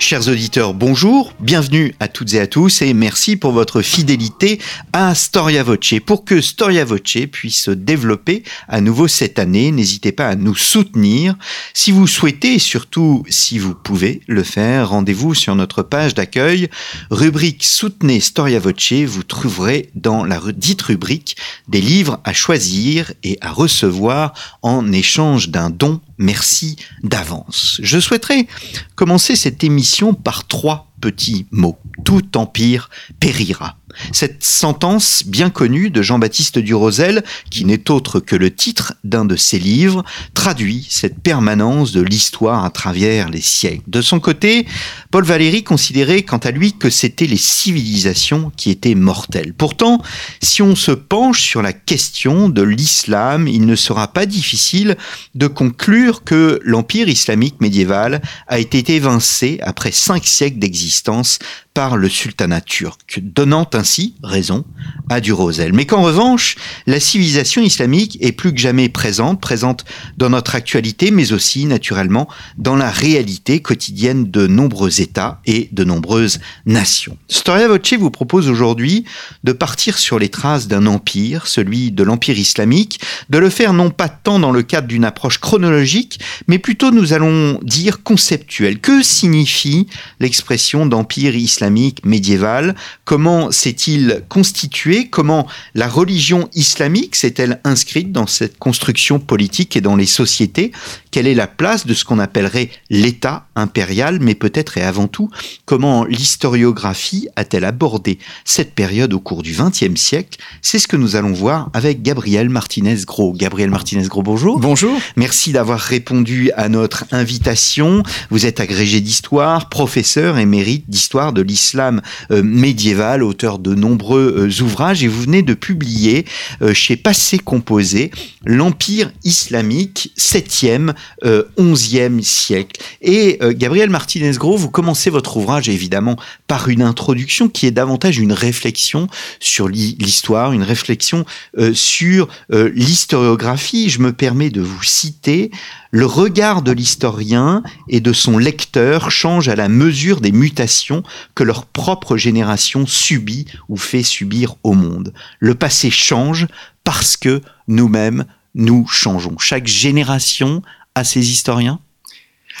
Chers 0.00 0.28
auditeurs, 0.28 0.74
bonjour, 0.74 1.32
bienvenue 1.40 1.92
à 1.98 2.06
toutes 2.06 2.32
et 2.32 2.40
à 2.40 2.46
tous 2.46 2.82
et 2.82 2.94
merci 2.94 3.36
pour 3.36 3.50
votre 3.50 3.82
fidélité 3.82 4.60
à 4.92 5.12
Storia 5.16 5.64
Voce. 5.64 5.94
Pour 6.06 6.24
que 6.24 6.40
Storia 6.40 6.84
Voce 6.84 7.26
puisse 7.32 7.64
se 7.64 7.72
développer 7.72 8.44
à 8.68 8.80
nouveau 8.80 9.08
cette 9.08 9.40
année, 9.40 9.72
n'hésitez 9.72 10.12
pas 10.12 10.28
à 10.28 10.36
nous 10.36 10.54
soutenir. 10.54 11.34
Si 11.74 11.90
vous 11.90 12.06
souhaitez 12.06 12.60
surtout 12.60 13.24
si 13.28 13.58
vous 13.58 13.74
pouvez 13.74 14.22
le 14.28 14.44
faire, 14.44 14.90
rendez-vous 14.90 15.34
sur 15.34 15.56
notre 15.56 15.82
page 15.82 16.14
d'accueil, 16.14 16.68
rubrique 17.10 17.64
Soutenez 17.64 18.20
Storia 18.20 18.60
Voce. 18.60 18.92
Vous 19.04 19.24
trouverez 19.24 19.90
dans 19.96 20.24
la 20.24 20.40
dite 20.54 20.82
rubrique 20.82 21.36
des 21.66 21.80
livres 21.80 22.20
à 22.22 22.32
choisir 22.32 23.12
et 23.24 23.36
à 23.40 23.50
recevoir 23.50 24.32
en 24.62 24.92
échange 24.92 25.48
d'un 25.48 25.70
don 25.70 26.00
merci 26.18 26.76
d'avance. 27.02 27.80
Je 27.82 27.98
souhaiterais 27.98 28.46
commencer 28.94 29.36
cette 29.36 29.64
émission 29.64 30.14
par 30.14 30.46
trois 30.46 30.90
petits 31.00 31.46
mots. 31.50 31.78
Tout 32.04 32.36
empire 32.36 32.90
périra. 33.20 33.77
Cette 34.12 34.44
sentence 34.44 35.24
bien 35.26 35.50
connue 35.50 35.90
de 35.90 36.02
Jean-Baptiste 36.02 36.58
Durosel, 36.58 37.24
qui 37.50 37.64
n'est 37.64 37.90
autre 37.90 38.20
que 38.20 38.36
le 38.36 38.54
titre 38.54 38.94
d'un 39.04 39.24
de 39.24 39.36
ses 39.36 39.58
livres, 39.58 40.04
traduit 40.34 40.86
cette 40.88 41.20
permanence 41.20 41.92
de 41.92 42.00
l'histoire 42.00 42.64
à 42.64 42.70
travers 42.70 43.28
les 43.30 43.40
siècles. 43.40 43.82
De 43.86 44.02
son 44.02 44.20
côté, 44.20 44.66
Paul 45.10 45.24
Valéry 45.24 45.62
considérait 45.62 46.22
quant 46.22 46.38
à 46.38 46.50
lui 46.50 46.72
que 46.72 46.90
c'était 46.90 47.26
les 47.26 47.36
civilisations 47.36 48.52
qui 48.56 48.70
étaient 48.70 48.94
mortelles. 48.94 49.54
Pourtant, 49.54 50.02
si 50.42 50.62
on 50.62 50.76
se 50.76 50.92
penche 50.92 51.42
sur 51.42 51.62
la 51.62 51.72
question 51.72 52.48
de 52.48 52.62
l'islam, 52.62 53.48
il 53.48 53.66
ne 53.66 53.76
sera 53.76 54.08
pas 54.08 54.26
difficile 54.26 54.96
de 55.34 55.46
conclure 55.46 56.24
que 56.24 56.60
l'empire 56.62 57.08
islamique 57.08 57.60
médiéval 57.60 58.22
a 58.46 58.58
été 58.58 58.84
évincé 58.94 59.58
après 59.62 59.92
cinq 59.92 60.26
siècles 60.26 60.58
d'existence 60.58 61.38
par 61.74 61.96
le 61.96 62.08
sultanat 62.08 62.60
turc, 62.60 63.20
donnant 63.22 63.68
ainsi 63.88 64.14
raison 64.22 64.64
à 65.08 65.20
Durosel. 65.22 65.72
Mais 65.72 65.86
qu'en 65.86 66.02
revanche, 66.02 66.56
la 66.86 67.00
civilisation 67.00 67.62
islamique 67.62 68.18
est 68.20 68.32
plus 68.32 68.52
que 68.52 68.58
jamais 68.58 68.90
présente, 68.90 69.40
présente 69.40 69.86
dans 70.18 70.28
notre 70.28 70.54
actualité, 70.54 71.10
mais 71.10 71.32
aussi 71.32 71.64
naturellement 71.64 72.28
dans 72.58 72.76
la 72.76 72.90
réalité 72.90 73.60
quotidienne 73.60 74.30
de 74.30 74.46
nombreux 74.46 75.00
États 75.00 75.40
et 75.46 75.70
de 75.72 75.84
nombreuses 75.84 76.40
nations. 76.66 77.16
Storia 77.28 77.68
Voce 77.68 77.94
vous 77.98 78.10
propose 78.10 78.50
aujourd'hui 78.50 79.06
de 79.44 79.52
partir 79.52 79.96
sur 79.96 80.18
les 80.18 80.28
traces 80.28 80.68
d'un 80.68 80.84
empire, 80.84 81.46
celui 81.46 81.90
de 81.90 82.02
l'empire 82.02 82.38
islamique, 82.38 83.00
de 83.30 83.38
le 83.38 83.48
faire 83.48 83.72
non 83.72 83.88
pas 83.88 84.10
tant 84.10 84.38
dans 84.38 84.52
le 84.52 84.62
cadre 84.62 84.88
d'une 84.88 85.06
approche 85.06 85.38
chronologique, 85.38 86.20
mais 86.46 86.58
plutôt 86.58 86.90
nous 86.90 87.14
allons 87.14 87.58
dire 87.62 88.02
conceptuelle. 88.02 88.80
Que 88.80 89.02
signifie 89.02 89.86
l'expression 90.20 90.84
d'empire 90.84 91.34
islamique 91.34 92.04
médiévale 92.04 92.74
Comment 93.06 93.50
s'est-il 93.78 94.24
constitué? 94.28 95.08
Comment 95.08 95.46
la 95.74 95.88
religion 95.88 96.48
islamique 96.54 97.14
s'est-elle 97.14 97.60
inscrite 97.64 98.12
dans 98.12 98.26
cette 98.26 98.58
construction 98.58 99.20
politique 99.20 99.76
et 99.76 99.80
dans 99.80 99.96
les 99.96 100.06
sociétés? 100.06 100.72
Quelle 101.10 101.26
est 101.26 101.34
la 101.34 101.46
place 101.46 101.86
de 101.86 101.94
ce 101.94 102.04
qu'on 102.04 102.18
appellerait 102.18 102.70
l'État 102.90 103.46
impérial 103.54 104.18
Mais 104.20 104.34
peut-être 104.34 104.78
et 104.78 104.82
avant 104.82 105.06
tout, 105.06 105.30
comment 105.64 106.04
l'historiographie 106.04 107.28
a-t-elle 107.36 107.64
abordé 107.64 108.18
cette 108.44 108.74
période 108.74 109.14
au 109.14 109.20
cours 109.20 109.42
du 109.42 109.52
XXe 109.52 109.98
siècle? 110.00 110.38
C'est 110.60 110.78
ce 110.78 110.88
que 110.88 110.96
nous 110.96 111.16
allons 111.16 111.32
voir 111.32 111.70
avec 111.72 112.02
Gabriel 112.02 112.50
Martinez-Gros. 112.50 113.32
Gabriel 113.32 113.70
Martinez-Gros, 113.70 114.22
bonjour. 114.22 114.58
Bonjour. 114.58 114.98
Merci 115.16 115.52
d'avoir 115.52 115.80
répondu 115.80 116.50
à 116.56 116.68
notre 116.68 117.04
invitation. 117.12 118.02
Vous 118.30 118.44
êtes 118.44 118.60
agrégé 118.60 119.00
d'histoire, 119.00 119.68
professeur 119.68 120.38
émérite 120.38 120.84
d'histoire 120.88 121.32
de 121.32 121.42
l'islam 121.42 122.02
euh, 122.30 122.42
médiéval, 122.42 123.22
auteur 123.22 123.58
de 123.58 123.67
nombreux 123.74 124.48
euh, 124.50 124.62
ouvrages, 124.62 125.02
et 125.02 125.08
vous 125.08 125.22
venez 125.22 125.42
de 125.42 125.54
publier 125.54 126.24
euh, 126.62 126.74
chez 126.74 126.96
Passé 126.96 127.38
Composé 127.38 128.10
l'Empire 128.44 129.10
islamique 129.24 130.12
7e, 130.16 130.94
11e 131.22 132.22
siècle. 132.22 132.80
Et 133.02 133.38
Gabriel 133.50 133.90
Martinez-Gros, 133.90 134.56
vous 134.56 134.70
commencez 134.70 135.10
votre 135.10 135.36
ouvrage 135.36 135.68
évidemment 135.68 136.16
par 136.46 136.68
une 136.68 136.80
introduction 136.80 137.48
qui 137.48 137.66
est 137.66 137.70
davantage 137.70 138.18
une 138.18 138.32
réflexion 138.32 139.08
sur 139.38 139.68
l'histoire, 139.68 140.52
une 140.52 140.62
réflexion 140.62 141.26
sur 141.74 142.28
l'historiographie. 142.50 143.90
Je 143.90 144.00
me 144.00 144.12
permets 144.12 144.50
de 144.50 144.62
vous 144.62 144.82
citer 144.82 145.50
le 145.90 146.06
regard 146.06 146.62
de 146.62 146.72
l'historien 146.72 147.62
et 147.88 148.00
de 148.00 148.12
son 148.12 148.38
lecteur 148.38 149.10
change 149.10 149.48
à 149.48 149.56
la 149.56 149.68
mesure 149.68 150.20
des 150.20 150.32
mutations 150.32 151.02
que 151.34 151.44
leur 151.44 151.64
propre 151.66 152.16
génération 152.16 152.86
subit 152.86 153.46
ou 153.68 153.76
fait 153.76 154.02
subir 154.02 154.56
au 154.62 154.74
monde. 154.74 155.14
Le 155.38 155.54
passé 155.54 155.90
change 155.90 156.46
parce 156.84 157.16
que 157.16 157.40
nous-mêmes, 157.68 158.24
nous 158.54 158.86
changeons. 158.86 159.38
Chaque 159.38 159.66
génération 159.66 160.62
a 160.94 161.04
ses 161.04 161.30
historiens? 161.30 161.80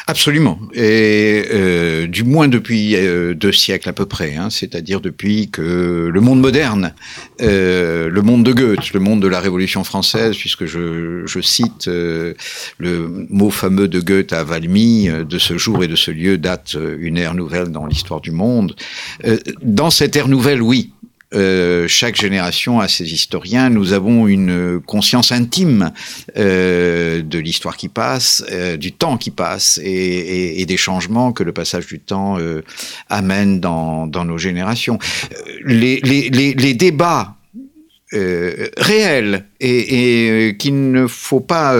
Absolument. 0.06 0.58
Et 0.72 1.44
euh, 1.52 2.06
du 2.06 2.24
moins 2.24 2.48
depuis 2.48 2.96
euh, 2.96 3.34
deux 3.34 3.52
siècles 3.52 3.88
à 3.88 3.92
peu 3.92 4.06
près, 4.06 4.36
hein, 4.36 4.48
c'est-à-dire 4.50 5.00
depuis 5.00 5.50
que 5.50 6.08
le 6.12 6.20
monde 6.20 6.40
moderne, 6.40 6.94
euh, 7.42 8.08
le 8.08 8.22
monde 8.22 8.44
de 8.44 8.52
Goethe, 8.52 8.92
le 8.92 9.00
monde 9.00 9.20
de 9.20 9.28
la 9.28 9.40
Révolution 9.40 9.84
française, 9.84 10.36
puisque 10.36 10.66
je, 10.66 11.26
je 11.26 11.40
cite 11.40 11.86
le 11.86 13.26
mot 13.28 13.50
fameux 13.50 13.88
de 13.88 14.00
Goethe 14.00 14.32
à 14.32 14.44
Valmy, 14.44 15.08
de 15.08 15.38
ce 15.38 15.58
jour 15.58 15.84
et 15.84 15.88
de 15.88 15.96
ce 15.96 16.10
lieu 16.10 16.38
date 16.38 16.76
une 16.98 17.18
ère 17.18 17.34
nouvelle 17.34 17.68
dans 17.68 17.86
l'histoire 17.86 18.20
du 18.20 18.30
monde. 18.30 18.74
dans 19.62 19.90
cette 19.90 20.16
ère 20.16 20.28
nouvelle, 20.28 20.62
oui, 20.62 20.92
euh, 21.34 21.86
chaque 21.88 22.16
génération 22.16 22.80
a 22.80 22.88
ses 22.88 23.12
historiens. 23.12 23.68
Nous 23.68 23.92
avons 23.92 24.26
une 24.28 24.80
conscience 24.80 25.30
intime 25.30 25.92
euh, 26.38 27.22
de 27.22 27.38
l'histoire 27.38 27.76
qui 27.76 27.88
passe, 27.88 28.42
euh, 28.50 28.78
du 28.78 28.92
temps 28.92 29.18
qui 29.18 29.30
passe 29.30 29.78
et, 29.82 30.64
des 30.64 30.76
changements 30.76 31.32
que 31.32 31.42
le 31.42 31.52
passage 31.52 31.86
du 31.86 31.98
temps 31.98 32.38
amène 33.08 33.60
dans, 33.60 34.06
nos 34.06 34.38
générations. 34.38 34.98
Les, 35.64 36.74
débats 36.74 37.36
euh, 38.14 38.68
réels 38.76 39.44
et, 39.60 40.56
qu'il 40.58 40.90
ne 40.90 41.06
faut 41.06 41.40
pas 41.40 41.74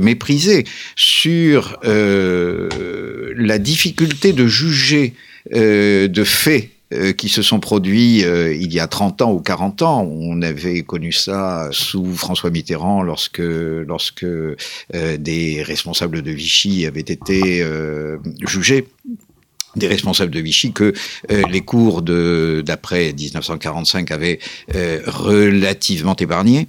mépriser 0.00 0.64
sur 0.96 1.78
la 1.82 3.58
difficulté 3.58 4.32
de 4.32 4.46
juger 4.46 5.14
de 5.52 6.24
faits 6.24 6.70
euh, 6.94 7.12
qui 7.12 7.28
se 7.28 7.42
sont 7.42 7.58
produits 7.58 8.24
euh, 8.24 8.54
il 8.54 8.72
y 8.72 8.78
a 8.78 8.86
30 8.86 9.20
ans 9.22 9.32
ou 9.32 9.40
40 9.40 9.82
ans. 9.82 10.02
On 10.04 10.40
avait 10.40 10.82
connu 10.82 11.10
ça 11.10 11.68
sous 11.72 12.14
François 12.14 12.50
Mitterrand 12.50 13.02
lorsque, 13.02 13.40
lorsque 13.40 14.22
euh, 14.22 14.54
des 15.18 15.64
responsables 15.64 16.22
de 16.22 16.30
Vichy 16.30 16.86
avaient 16.86 17.00
été 17.00 17.66
jugés 18.46 18.86
des 19.74 19.88
responsables 19.88 20.30
de 20.30 20.38
Vichy 20.38 20.72
que 20.72 20.94
les 21.28 21.60
cours 21.60 22.02
d'après 22.02 23.12
1945 23.12 24.10
avaient 24.12 24.38
relativement 24.72 26.14
épargné 26.14 26.68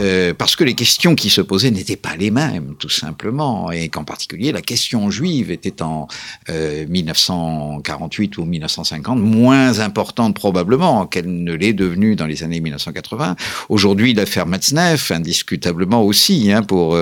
euh, 0.00 0.34
parce 0.34 0.56
que 0.56 0.64
les 0.64 0.74
questions 0.74 1.14
qui 1.14 1.30
se 1.30 1.40
posaient 1.40 1.70
n'étaient 1.70 1.96
pas 1.96 2.16
les 2.16 2.30
mêmes 2.30 2.74
tout 2.78 2.88
simplement 2.88 3.70
et 3.70 3.88
qu'en 3.88 4.04
particulier 4.04 4.52
la 4.52 4.62
question 4.62 5.10
juive 5.10 5.50
était 5.50 5.82
en 5.82 6.08
1948 6.48 8.38
ou 8.38 8.44
1950 8.44 9.20
moins 9.20 9.80
importante 9.80 10.34
probablement 10.34 11.06
qu'elle 11.06 11.42
ne 11.42 11.52
l'est 11.54 11.72
devenue 11.72 12.16
dans 12.16 12.26
les 12.26 12.42
années 12.42 12.60
1980 12.60 13.36
aujourd'hui 13.68 14.14
l'affaire 14.14 14.46
Matzneff 14.46 15.10
indiscutablement 15.10 16.02
aussi 16.02 16.52
hein, 16.52 16.62
pour 16.62 16.96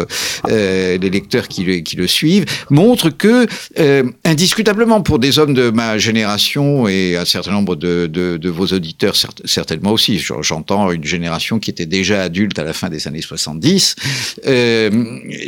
les 0.48 0.98
lecteurs 0.98 1.48
qui 1.48 1.64
le, 1.64 2.06
suivent 2.06 2.46
montre 2.70 3.10
que 3.10 3.46
indiscutablement 4.24 5.00
pour 5.02 5.18
des 5.18 5.38
hommes 5.38 5.54
de 5.54 5.70
ma 5.70 5.98
génération 5.98 6.88
et 6.88 7.16
un 7.16 7.24
certain 7.24 7.52
nombre 7.52 7.76
de 7.76 8.48
vos 8.48 8.66
auditeurs 8.66 9.16
certainement 9.44 9.92
aussi. 9.92 10.18
J'entends 10.18 10.90
une 10.90 11.04
génération 11.04 11.58
qui 11.58 11.70
était 11.70 11.86
déjà 11.86 12.22
adulte 12.22 12.45
adulte 12.46 12.58
à 12.58 12.64
la 12.64 12.72
fin 12.72 12.88
des 12.88 13.08
années 13.08 13.20
70. 13.20 13.96
Euh, 14.46 14.90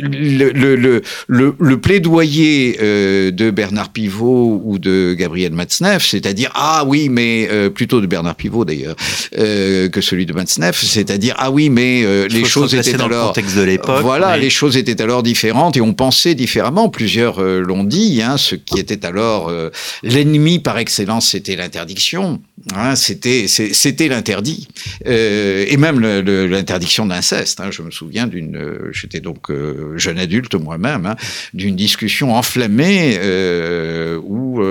le, 0.01 0.51
le, 0.51 0.75
le, 0.75 1.55
le, 1.57 1.77
plaidoyer 1.79 2.77
euh, 2.81 3.31
de 3.31 3.51
Bernard 3.51 3.89
Pivot 3.89 4.61
ou 4.63 4.77
de 4.79 5.15
Gabriel 5.17 5.53
Matzneff, 5.53 6.05
c'est-à-dire 6.05 6.51
ah 6.55 6.83
oui, 6.85 7.09
mais 7.09 7.47
euh, 7.49 7.69
plutôt 7.69 8.01
de 8.01 8.07
Bernard 8.07 8.35
Pivot 8.35 8.65
d'ailleurs 8.65 8.95
euh, 9.37 9.87
que 9.89 10.01
celui 10.01 10.25
de 10.25 10.33
Matzneff, 10.33 10.81
c'est-à-dire 10.83 11.35
ah 11.37 11.51
oui, 11.51 11.69
mais 11.69 12.05
les 12.27 12.45
choses 12.45 12.75
étaient 12.75 12.93
dans 12.93 13.05
alors 13.05 13.21
le 13.21 13.27
contexte 13.29 13.57
de 13.57 13.63
l'époque. 13.63 14.01
Voilà, 14.01 14.37
les 14.37 14.49
choses 14.49 14.77
étaient 14.77 15.01
alors 15.01 15.23
différentes 15.23 15.77
et 15.77 15.81
on 15.81 15.93
pensait 15.93 16.35
différemment. 16.35 16.89
Plusieurs 16.89 17.41
l'ont 17.41 17.83
dit. 17.83 18.21
Hein, 18.21 18.37
ce 18.37 18.55
qui 18.55 18.79
était 18.79 19.05
alors 19.05 19.51
l'ennemi 20.03 20.59
par 20.59 20.77
excellence, 20.77 21.29
c'était 21.29 21.55
l'interdiction. 21.55 22.41
Hein, 22.75 22.95
c'était 22.95 23.47
c'était 23.47 24.09
l'interdit 24.09 24.67
et 25.05 25.77
même 25.77 25.99
l'interdiction 25.99 26.88
d'inceste. 26.97 27.59
Hein, 27.59 27.69
je 27.71 27.81
me 27.81 27.91
souviens 27.91 28.27
d'une, 28.27 28.57
euh, 28.57 28.89
j'étais 28.91 29.19
donc 29.19 29.49
euh, 29.49 29.97
jeune 29.97 30.17
adulte 30.17 30.55
moi-même, 30.55 31.05
hein, 31.05 31.15
d'une 31.53 31.75
discussion 31.75 32.35
enflammée 32.35 33.17
euh, 33.21 34.19
où 34.23 34.61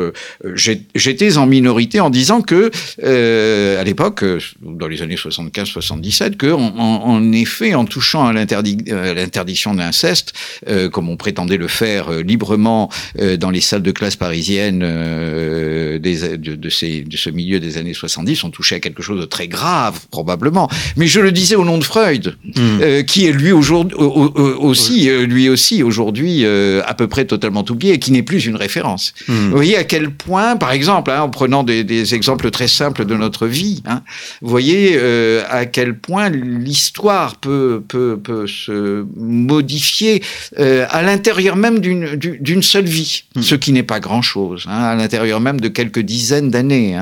j'étais 0.94 1.36
en 1.38 1.46
minorité 1.46 2.00
en 2.00 2.10
disant 2.10 2.42
que 2.42 2.70
à 3.78 3.84
l'époque, 3.84 4.24
dans 4.60 4.88
les 4.88 5.02
années 5.02 5.14
75-77, 5.14 6.36
que 6.36 6.50
en, 6.52 7.32
effet, 7.32 7.74
en 7.74 7.84
touchant 7.84 8.26
à 8.26 8.32
l'interdiction 8.32 9.74
d'inceste, 9.74 10.32
comme 10.92 11.08
on 11.08 11.16
prétendait 11.16 11.56
le 11.56 11.68
faire 11.68 12.10
librement 12.10 12.90
dans 13.38 13.50
les 13.50 13.60
salles 13.60 13.82
de 13.82 13.92
classe 13.92 14.16
parisiennes 14.16 14.80
de 14.80 15.98
ce 16.68 17.30
milieu 17.30 17.60
des 17.60 17.78
années 17.78 17.94
70, 17.94 18.44
on 18.44 18.50
touchait 18.50 18.76
à 18.76 18.80
quelque 18.80 19.02
chose 19.02 19.20
de 19.20 19.26
très 19.26 19.48
grave, 19.48 20.00
probablement. 20.10 20.68
Mais 20.96 21.06
je 21.06 21.20
le 21.20 21.32
disais 21.32 21.56
au 21.56 21.64
nom 21.64 21.78
de 21.78 21.84
Freud, 21.84 22.07
mmh. 22.14 22.50
euh, 22.56 23.02
qui 23.02 23.26
est 23.26 23.32
lui 23.32 23.52
aujourd'hui 23.52 23.96
aussi, 23.98 25.08
euh, 25.08 25.26
lui 25.26 25.48
aussi 25.48 25.82
aujourd'hui 25.82 26.44
euh, 26.44 26.82
à 26.86 26.94
peu 26.94 27.06
près 27.06 27.24
totalement 27.24 27.64
oublié 27.68 27.94
et 27.94 27.98
qui 27.98 28.12
n'est 28.12 28.22
plus 28.22 28.46
une 28.46 28.56
référence. 28.56 29.14
Mmh. 29.26 29.32
Vous 29.32 29.56
voyez 29.56 29.76
à 29.76 29.84
quel 29.84 30.10
point, 30.10 30.56
par 30.56 30.72
exemple, 30.72 31.10
hein, 31.10 31.22
en 31.22 31.30
prenant 31.30 31.62
des, 31.62 31.84
des, 31.84 32.14
exemples 32.14 32.50
très 32.50 32.68
simples 32.68 33.04
de 33.04 33.14
notre 33.14 33.46
vie, 33.46 33.82
hein, 33.86 34.02
vous 34.40 34.48
voyez 34.48 34.96
euh, 34.96 35.44
à 35.50 35.66
quel 35.66 35.96
point 35.96 36.30
l'histoire 36.30 37.36
peut, 37.36 37.82
peut, 37.86 38.18
peut 38.22 38.46
se 38.46 39.04
modifier 39.16 40.22
à 40.56 41.02
l'intérieur 41.02 41.56
même 41.56 41.80
d'une 41.80 42.62
seule 42.62 42.86
vie, 42.86 43.24
mmh. 43.36 43.42
ce 43.42 43.54
qui 43.54 43.72
n'est 43.72 43.82
pas 43.82 44.00
grand-chose, 44.00 44.64
hein, 44.68 44.82
à 44.84 44.94
l'intérieur 44.94 45.40
même 45.40 45.60
de 45.60 45.68
quelques 45.68 46.00
dizaines 46.00 46.50
d'années, 46.50 46.98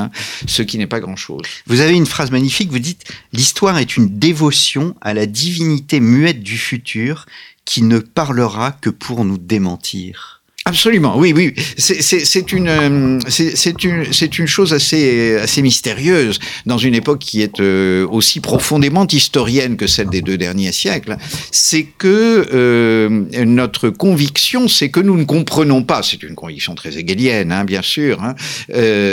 ce 0.46 0.62
qui 0.62 0.78
n'est 0.78 0.86
pas 0.86 1.00
grand-chose. 1.00 1.42
Vous 1.66 1.80
avez 1.80 1.94
une 1.94 2.06
phrase 2.06 2.30
magnifique, 2.30 2.70
vous 2.70 2.78
dites 2.78 3.04
L'histoire 3.32 3.78
est 3.78 3.96
une 3.96 4.18
dévotion 4.18 4.94
à 5.00 5.14
la 5.14 5.26
divinité 5.26 6.00
muette 6.00 6.42
du 6.42 6.58
futur 6.58 7.26
qui 7.64 7.82
ne 7.82 7.98
parlera 7.98 8.72
que 8.72 8.90
pour 8.90 9.24
nous 9.24 9.38
démentir. 9.38 10.36
Absolument, 10.68 11.16
oui, 11.16 11.32
oui. 11.32 11.54
C'est 11.78 12.50
une, 12.50 12.66
euh, 12.66 13.20
c'est 13.28 13.84
une, 13.84 14.12
c'est 14.12 14.36
une 14.36 14.48
chose 14.48 14.72
assez, 14.72 15.36
assez 15.36 15.62
mystérieuse 15.62 16.40
dans 16.66 16.76
une 16.76 16.96
époque 16.96 17.20
qui 17.20 17.40
est 17.40 17.60
euh, 17.60 18.04
aussi 18.08 18.40
profondément 18.40 19.06
historienne 19.06 19.76
que 19.76 19.86
celle 19.86 20.08
des 20.08 20.22
deux 20.22 20.36
derniers 20.36 20.72
siècles. 20.72 21.18
C'est 21.52 21.84
que 21.84 22.48
euh, 22.52 23.44
notre 23.44 23.90
conviction, 23.90 24.66
c'est 24.66 24.88
que 24.88 24.98
nous 24.98 25.16
ne 25.16 25.22
comprenons 25.22 25.84
pas. 25.84 26.02
C'est 26.02 26.24
une 26.24 26.34
conviction 26.34 26.74
très 26.74 26.98
hegelienne, 26.98 27.52
hein, 27.52 27.64
bien 27.64 27.82
sûr. 27.82 28.20
Hein, 28.24 28.34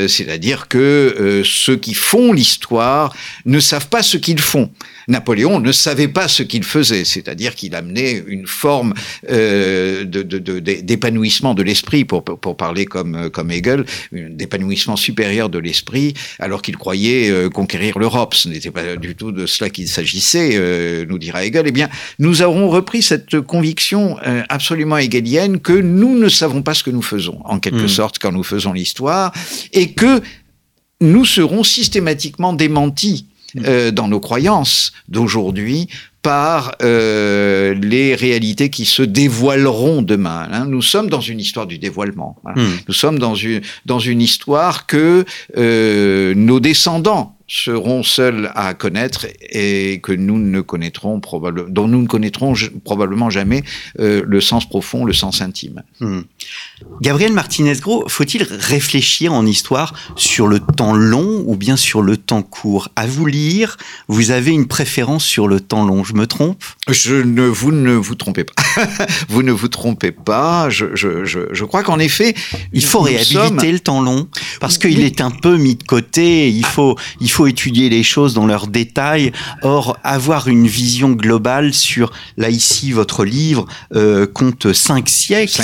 C'est-à-dire 0.08 0.68
que 0.68 1.44
ceux 1.46 1.76
qui 1.76 1.94
font 1.94 2.34
l'histoire 2.34 3.16
ne 3.46 3.60
savent 3.60 3.90
pas 3.90 4.02
ce 4.02 4.18
qu'ils 4.18 4.42
font. 4.42 4.72
Napoléon 5.08 5.60
ne 5.60 5.72
savait 5.72 6.08
pas 6.08 6.28
ce 6.28 6.44
qu'il 6.44 6.64
faisait, 6.64 7.06
c'est-à-dire 7.06 7.56
qu'il 7.56 7.76
amenait 7.76 8.24
une 8.28 8.48
forme 8.48 8.94
euh, 9.30 10.04
d'épanouissement 10.06 11.54
de, 11.54 11.60
de, 11.60 11.64
de 11.64 11.68
l'esprit, 11.68 12.06
pour, 12.06 12.24
pour 12.24 12.58
parler 12.58 12.86
comme, 12.86 13.30
comme 13.30 13.52
Hegel, 13.52 13.86
d'épanouissement 14.12 14.96
supérieur 14.96 15.50
de 15.50 15.60
l'esprit, 15.60 16.14
alors 16.40 16.62
qu'il 16.62 16.78
croyait 16.78 17.30
euh, 17.30 17.50
conquérir 17.50 18.00
l'Europe. 18.00 18.34
Ce 18.34 18.48
n'était 18.48 18.72
pas 18.72 18.96
du 18.96 19.16
tout 19.16 19.32
de 19.32 19.46
cela 19.46 19.70
qu'il 19.70 19.88
s'agissait, 19.88 20.52
euh, 20.54 21.06
nous 21.08 21.20
dira 21.20 21.46
Hegel. 21.46 21.66
Eh 21.68 21.72
bien, 21.72 21.90
nous 22.20 22.42
avons 22.42 22.70
repris 22.70 23.02
cette 23.02 23.42
conviction 23.42 24.18
euh, 24.26 24.44
absolument 24.50 24.98
hegelienne 24.98 25.60
que 25.60 25.74
nous 25.74 26.18
ne 26.18 26.30
savons 26.30 26.62
pas 26.62 26.74
ce 26.74 26.84
que 26.84 26.92
nous 26.92 27.02
faisons, 27.02 27.40
en 27.46 27.60
quelque 27.60 27.86
mmh. 27.86 27.90
sorte, 27.90 28.20
quand 28.20 28.32
nous 28.32 28.44
faisons 28.44 28.74
l'histoire, 28.74 29.34
et 29.72 29.92
que 29.94 30.22
nous 31.02 31.26
serons 31.26 31.64
systématiquement 31.64 32.54
démentis 32.54 33.28
euh, 33.66 33.92
dans 33.92 34.08
nos 34.08 34.20
croyances 34.20 34.92
d'aujourd'hui 35.08 35.88
par 36.24 36.76
euh, 36.82 37.76
les 37.76 38.16
réalités 38.16 38.70
qui 38.70 38.86
se 38.86 39.04
dévoileront 39.04 40.02
demain. 40.02 40.48
Hein. 40.52 40.66
Nous 40.66 40.82
sommes 40.82 41.10
dans 41.10 41.20
une 41.20 41.40
histoire 41.40 41.68
du 41.68 41.78
dévoilement. 41.78 42.38
Hein. 42.46 42.54
Mm. 42.56 42.68
Nous 42.88 42.94
sommes 42.94 43.20
dans 43.20 43.36
une, 43.36 43.62
dans 43.86 44.00
une 44.00 44.22
histoire 44.22 44.88
que 44.88 45.26
euh, 45.58 46.34
nos 46.34 46.62
descendants 46.62 47.38
seront 47.54 48.02
seuls 48.02 48.52
à 48.56 48.74
connaître 48.74 49.28
et 49.52 50.00
que 50.02 50.12
nous 50.12 50.40
ne 50.40 50.62
connaîtrons 50.62 51.20
probablement, 51.20 51.70
dont 51.70 51.88
nous 51.88 52.02
ne 52.02 52.08
connaîtrons 52.08 52.56
probablement 52.84 53.30
jamais 53.30 53.64
euh, 54.00 54.24
le 54.26 54.42
sens 54.42 54.68
profond, 54.68 55.06
le 55.06 55.14
sens 55.14 55.40
intime. 55.42 55.84
Hmm. 56.00 56.22
Gabriel 57.02 57.32
Martinez-Gros, 57.32 58.06
faut-il 58.08 58.42
réfléchir 58.44 59.34
en 59.34 59.46
histoire 59.46 59.94
sur 60.16 60.48
le 60.48 60.60
temps 60.60 60.94
long 60.94 61.44
ou 61.46 61.56
bien 61.56 61.78
sur 61.78 62.02
le 62.02 62.18
temps 62.18 62.42
court? 62.42 62.90
À 62.96 63.06
vous 63.06 63.28
lire, 63.28 63.78
vous 64.08 64.32
avez 64.32 64.52
une 64.52 64.68
préférence 64.68 65.24
sur 65.24 65.48
le 65.48 65.60
temps 65.60 65.86
long, 65.86 66.04
je 66.04 66.14
me 66.16 66.26
trompe? 66.26 66.64
Je 66.90 67.16
ne 67.16 67.44
vous 67.44 67.72
ne 67.72 67.94
vous 67.94 68.16
trompez 68.16 68.46
pas. 68.46 68.64
vous 69.30 69.44
ne 69.44 69.52
vous 69.52 69.68
trompez 69.68 70.12
pas. 70.12 70.72
Je, 70.72 70.96
je, 70.96 71.24
je, 71.24 71.40
je 71.52 71.66
crois 71.66 71.84
qu'en 71.84 72.00
effet, 72.00 72.34
il 72.74 72.84
faut 72.84 73.02
réhabiliter 73.02 73.48
sommes... 73.48 73.72
le 73.72 73.80
temps 73.80 74.02
long 74.02 74.28
parce 74.60 74.80
qu'il 74.80 74.98
oui. 74.98 75.06
est 75.06 75.22
un 75.22 75.32
peu 75.32 75.58
mis 75.58 75.76
de 75.76 75.84
côté. 75.84 76.50
Il 76.50 76.66
faut, 76.66 76.98
il 77.22 77.30
faut 77.30 77.43
étudier 77.48 77.90
les 77.90 78.04
choses 78.04 78.34
dans 78.34 78.46
leurs 78.46 78.68
détails. 78.68 79.32
Or, 79.62 79.98
avoir 80.04 80.48
une 80.48 80.68
vision 80.68 81.12
globale 81.12 81.74
sur, 81.74 82.12
là 82.38 82.50
ici, 82.50 82.92
votre 82.92 83.26
livre 83.26 83.66
euh, 83.96 84.26
compte 84.28 84.74
cinq 84.74 85.10
siècles. 85.10 85.62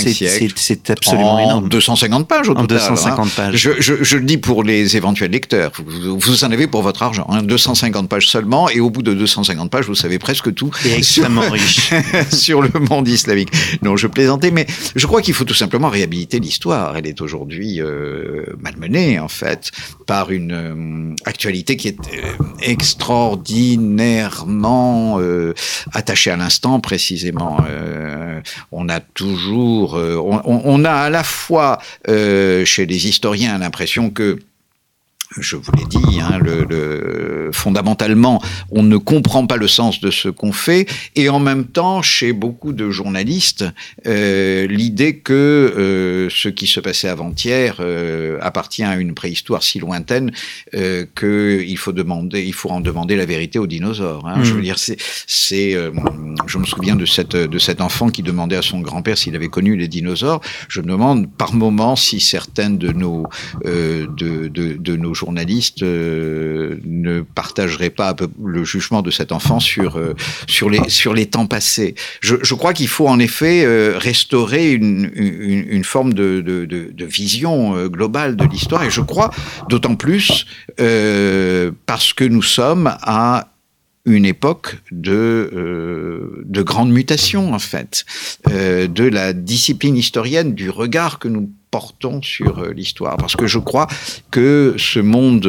C'est 0.55 0.89
absolument 0.89 1.35
en 1.35 1.39
énorme. 1.39 1.69
250 1.69 2.27
pages 2.27 2.49
au 2.49 2.53
en 2.53 2.61
total. 2.61 2.79
250 2.79 3.25
hein. 3.25 3.29
pages. 3.35 3.55
Je, 3.55 3.71
je, 3.79 4.03
je, 4.03 4.17
le 4.17 4.23
dis 4.23 4.37
pour 4.37 4.63
les 4.63 4.97
éventuels 4.97 5.31
lecteurs. 5.31 5.71
Vous, 5.85 6.19
vous 6.19 6.43
en 6.43 6.51
avez 6.51 6.67
pour 6.67 6.81
votre 6.81 7.03
argent. 7.03 7.27
Hein, 7.29 7.43
250 7.43 8.09
pages 8.09 8.27
seulement. 8.27 8.69
Et 8.69 8.79
au 8.79 8.89
bout 8.89 9.01
de 9.01 9.13
250 9.13 9.69
pages, 9.69 9.85
vous 9.85 9.95
savez 9.95 10.19
presque 10.19 10.53
tout. 10.53 10.71
Et 10.85 10.93
extrêmement 10.97 11.43
sur, 11.43 11.51
riche. 11.51 11.91
sur 12.31 12.61
le 12.61 12.71
monde 12.89 13.07
islamique. 13.07 13.49
Non, 13.81 13.97
je 13.97 14.07
plaisantais, 14.07 14.51
mais 14.51 14.65
je 14.95 15.05
crois 15.07 15.21
qu'il 15.21 15.33
faut 15.33 15.45
tout 15.45 15.53
simplement 15.53 15.89
réhabiliter 15.89 16.39
l'histoire. 16.39 16.97
Elle 16.97 17.07
est 17.07 17.21
aujourd'hui 17.21 17.81
euh, 17.81 18.45
malmenée, 18.59 19.19
en 19.19 19.27
fait, 19.27 19.71
par 20.05 20.31
une 20.31 20.51
euh, 20.51 21.15
actualité 21.25 21.58
qui 21.63 21.87
est 21.87 21.99
euh, 21.99 22.33
extraordinairement 22.61 25.19
euh, 25.19 25.53
attachée 25.93 26.31
à 26.31 26.37
l'instant 26.37 26.79
précisément. 26.79 27.57
Euh, 27.69 28.41
on 28.71 28.89
a 28.89 28.99
toujours, 28.99 29.95
euh, 29.95 30.15
on, 30.17 30.85
a 30.85 30.91
à 30.91 31.09
la 31.09 31.23
fois 31.23 31.79
chez 32.07 32.85
les 32.85 33.07
historiens 33.07 33.57
l'impression 33.57 34.09
que 34.09 34.39
je 35.37 35.55
vous 35.55 35.71
l'ai 35.77 35.85
dit, 35.85 36.19
hein, 36.19 36.39
le, 36.39 36.65
le, 36.67 37.49
fondamentalement, 37.51 38.41
on 38.71 38.83
ne 38.83 38.97
comprend 38.97 39.45
pas 39.45 39.57
le 39.57 39.67
sens 39.67 40.01
de 40.01 40.09
ce 40.09 40.27
qu'on 40.29 40.51
fait, 40.51 40.87
et 41.15 41.29
en 41.29 41.39
même 41.39 41.65
temps, 41.65 42.01
chez 42.01 42.33
beaucoup 42.33 42.73
de 42.73 42.89
journalistes, 42.89 43.65
euh, 44.07 44.65
l'idée 44.67 45.17
que 45.17 45.33
euh, 45.33 46.29
ce 46.29 46.49
qui 46.49 46.65
se 46.67 46.79
passait 46.79 47.09
avant-hier 47.09 47.77
euh, 47.79 48.39
appartient 48.41 48.83
à 48.83 48.95
une 48.95 49.13
préhistoire 49.13 49.61
si 49.61 49.79
lointaine 49.79 50.31
euh, 50.73 51.05
qu'il 51.15 51.77
faut 51.77 51.91
demander, 51.91 52.43
il 52.43 52.53
faut 52.53 52.69
en 52.69 52.81
demander 52.81 53.15
la 53.15 53.25
vérité 53.25 53.59
aux 53.59 53.67
dinosaures. 53.67 54.27
Hein. 54.27 54.39
Mmh. 54.39 54.43
Je 54.43 54.53
veux 54.53 54.61
dire, 54.61 54.79
c'est, 54.79 54.97
c'est, 55.27 55.75
euh, 55.75 55.91
je 56.47 56.57
me 56.57 56.65
souviens 56.65 56.95
de 56.95 57.05
cette 57.05 57.35
de 57.35 57.59
cet 57.59 57.81
enfant 57.81 58.09
qui 58.09 58.23
demandait 58.23 58.55
à 58.55 58.61
son 58.61 58.79
grand-père 58.79 59.17
s'il 59.17 59.35
avait 59.35 59.47
connu 59.47 59.75
les 59.75 59.87
dinosaures. 59.87 60.41
Je 60.67 60.81
me 60.81 60.87
demande 60.87 61.31
par 61.31 61.53
moment 61.53 61.95
si 61.95 62.19
certaines 62.19 62.77
de 62.77 62.91
nos 62.91 63.27
euh, 63.65 64.07
de, 64.17 64.47
de, 64.47 64.73
de 64.73 64.95
nos 64.95 65.13
journalistes 65.19 65.83
euh, 65.83 66.77
ne 66.85 67.21
partageraient 67.21 67.89
pas 67.89 68.15
le 68.43 68.63
jugement 68.63 69.01
de 69.01 69.11
cet 69.11 69.31
enfant 69.31 69.59
sur 69.59 69.97
euh, 69.97 70.15
sur 70.47 70.69
les 70.69 70.81
sur 70.89 71.13
les 71.13 71.25
temps 71.25 71.45
passés. 71.45 71.95
Je, 72.21 72.53
crois 72.53 72.73
qu'il 72.73 72.87
faut 72.87 73.07
en 73.07 73.19
effet 73.19 73.63
euh, 73.65 73.97
restaurer 73.97 74.71
une, 74.71 75.11
une, 75.15 75.83
forme 75.83 76.13
de, 76.13 76.41
de, 76.41 77.05
vision 77.05 77.87
globale 77.87 78.35
de 78.35 78.45
l'histoire 78.45 78.83
et 78.83 78.89
je 78.89 79.01
crois 79.01 79.31
d'autant 79.69 79.95
plus 79.95 80.45
parce 81.85 82.13
que 82.13 82.23
nous 82.23 82.43
sommes 82.43 82.95
à 83.01 83.49
une 84.05 84.25
époque 84.25 84.77
de, 84.91 85.49
euh, 85.53 86.43
de 86.45 86.61
grande 86.61 86.91
mutation, 86.91 87.53
en 87.53 87.59
fait, 87.59 88.05
de 88.47 89.03
la 89.03 89.33
discipline 89.33 89.97
historienne, 89.97 90.53
du 90.53 90.69
regard 90.69 91.19
que 91.19 91.27
nous 91.27 91.51
portons 91.71 92.21
sur 92.21 92.59
euh, 92.59 92.73
l'histoire. 92.73 93.17
Parce 93.17 93.35
que 93.35 93.47
je 93.47 93.59
crois 93.59 93.87
que 94.31 94.75
ce 94.77 94.99
monde 94.99 95.47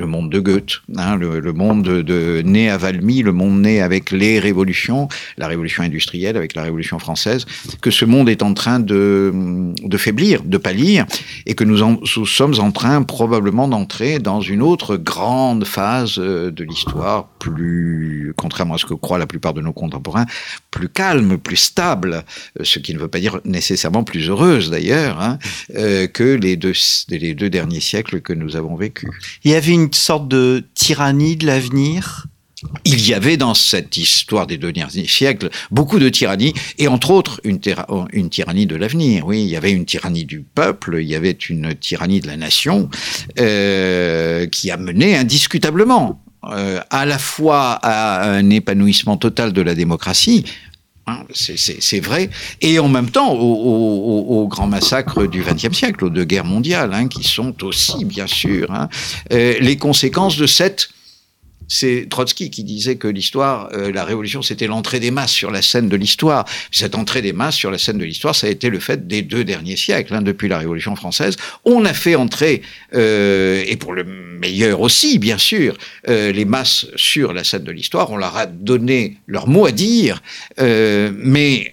le 0.00 0.06
monde 0.06 0.30
de 0.30 0.40
Goethe, 0.40 0.80
hein, 0.96 1.16
le, 1.16 1.52
monde 1.52 1.84
de, 1.84 2.42
né 2.44 2.70
à 2.70 2.78
Valmy, 2.78 3.22
le 3.22 3.32
monde 3.32 3.60
né 3.60 3.80
avec 3.80 4.10
les 4.10 4.38
révolutions, 4.38 5.08
la 5.36 5.46
révolution 5.46 5.82
industrielle 5.82 6.36
avec 6.36 6.54
la 6.54 6.62
révolution 6.62 6.98
française, 6.98 7.44
que 7.80 7.90
ce 7.90 8.04
monde 8.04 8.28
est 8.28 8.42
en 8.42 8.54
train 8.54 8.80
de, 8.80 9.32
de 9.82 9.96
faiblir, 9.96 10.42
de 10.42 10.56
pâlir, 10.56 11.06
et 11.46 11.54
que 11.54 11.64
nous, 11.64 11.78
sommes 12.26 12.58
en 12.58 12.72
train 12.72 13.02
probablement 13.02 13.68
d'entrer 13.68 14.18
dans 14.18 14.40
une 14.40 14.62
autre 14.62 14.96
grande 14.96 15.64
phase 15.64 16.14
euh, 16.18 16.50
de 16.50 16.64
l'histoire, 16.64 17.28
plus, 17.38 18.32
contrairement 18.36 18.74
à 18.74 18.78
ce 18.78 18.86
que 18.86 18.94
croient 18.94 19.18
la 19.18 19.26
plupart 19.26 19.52
de 19.52 19.60
nos 19.60 19.72
contemporains, 19.72 20.26
plus 20.70 20.88
calme, 20.88 21.36
plus 21.36 21.56
stable, 21.56 22.24
euh, 22.58 22.64
ce 22.64 22.78
qui 22.78 22.94
ne 22.94 22.98
veut 22.98 23.08
pas 23.08 23.20
dire 23.20 23.40
nécessairement 23.44 24.02
plus 24.02 24.30
heureuse 24.30 24.70
d'ailleurs, 24.70 25.20
hein, 25.20 25.38
euh, 25.76 26.06
que 26.06 26.24
les 26.24 26.56
deux, 26.56 26.72
les 27.10 27.34
deux 27.34 27.50
derniers 27.50 27.80
siècles 27.80 28.20
que 28.22 28.32
nous 28.32 28.56
avons 28.56 28.76
vécus. 28.76 29.10
Il 29.44 29.50
y 29.50 29.54
avait 29.54 29.72
une 29.72 29.89
sorte 29.94 30.28
de 30.28 30.64
tyrannie 30.74 31.36
de 31.36 31.46
l'avenir? 31.46 32.26
Il 32.84 33.06
y 33.06 33.14
avait 33.14 33.38
dans 33.38 33.54
cette 33.54 33.96
histoire 33.96 34.46
des 34.46 34.58
deux 34.58 34.72
derniers 34.72 35.06
siècles 35.06 35.48
beaucoup 35.70 35.98
de 35.98 36.10
tyrannie, 36.10 36.52
et 36.76 36.88
entre 36.88 37.10
autres 37.10 37.40
une, 37.44 37.58
une 38.12 38.28
tyrannie 38.28 38.66
de 38.66 38.76
l'avenir. 38.76 39.26
Oui, 39.26 39.42
il 39.42 39.48
y 39.48 39.56
avait 39.56 39.72
une 39.72 39.86
tyrannie 39.86 40.26
du 40.26 40.40
peuple, 40.40 40.98
il 41.00 41.08
y 41.08 41.14
avait 41.14 41.30
une 41.30 41.74
tyrannie 41.74 42.20
de 42.20 42.26
la 42.26 42.36
nation, 42.36 42.90
euh, 43.38 44.46
qui 44.46 44.70
a 44.70 44.76
mené 44.76 45.16
indiscutablement 45.16 46.22
euh, 46.44 46.80
à 46.90 47.06
la 47.06 47.18
fois 47.18 47.78
à 47.82 48.30
un 48.30 48.50
épanouissement 48.50 49.16
total 49.16 49.52
de 49.52 49.62
la 49.62 49.74
démocratie, 49.74 50.44
Hein, 51.10 51.24
c'est 51.34 52.00
vrai. 52.00 52.30
Et 52.60 52.78
en 52.78 52.88
même 52.88 53.10
temps, 53.10 53.32
au, 53.32 54.46
grand 54.48 54.66
massacre 54.66 55.26
du 55.26 55.42
XXe 55.42 55.76
siècle, 55.76 56.04
aux 56.04 56.10
deux 56.10 56.24
guerres 56.24 56.44
mondiales, 56.44 56.92
hein, 56.92 57.08
qui 57.08 57.24
sont 57.24 57.62
aussi, 57.64 58.04
bien 58.04 58.26
sûr, 58.26 58.70
hein, 58.72 58.88
euh, 59.32 59.54
les 59.60 59.76
conséquences 59.76 60.36
de 60.36 60.46
cette 60.46 60.90
c'est 61.70 62.08
Trotsky 62.10 62.50
qui 62.50 62.64
disait 62.64 62.96
que 62.96 63.06
l'histoire, 63.06 63.70
euh, 63.72 63.92
la 63.92 64.04
révolution, 64.04 64.42
c'était 64.42 64.66
l'entrée 64.66 64.98
des 64.98 65.12
masses 65.12 65.30
sur 65.30 65.52
la 65.52 65.62
scène 65.62 65.88
de 65.88 65.96
l'histoire. 65.96 66.44
Cette 66.72 66.96
entrée 66.96 67.22
des 67.22 67.32
masses 67.32 67.54
sur 67.54 67.70
la 67.70 67.78
scène 67.78 67.96
de 67.96 68.04
l'histoire, 68.04 68.34
ça 68.34 68.48
a 68.48 68.50
été 68.50 68.68
le 68.68 68.80
fait 68.80 69.06
des 69.06 69.22
deux 69.22 69.44
derniers 69.44 69.76
siècles, 69.76 70.14
hein, 70.14 70.20
depuis 70.20 70.48
la 70.48 70.58
Révolution 70.58 70.96
française. 70.96 71.36
On 71.64 71.84
a 71.84 71.94
fait 71.94 72.16
entrer, 72.16 72.62
euh, 72.94 73.62
et 73.66 73.76
pour 73.76 73.94
le 73.94 74.02
meilleur 74.04 74.80
aussi, 74.80 75.20
bien 75.20 75.38
sûr, 75.38 75.78
euh, 76.08 76.32
les 76.32 76.44
masses 76.44 76.86
sur 76.96 77.32
la 77.32 77.44
scène 77.44 77.62
de 77.62 77.72
l'histoire. 77.72 78.10
On 78.10 78.16
leur 78.16 78.36
a 78.36 78.46
donné 78.46 79.18
leur 79.28 79.46
mot 79.46 79.64
à 79.64 79.72
dire, 79.72 80.22
mais 80.58 81.72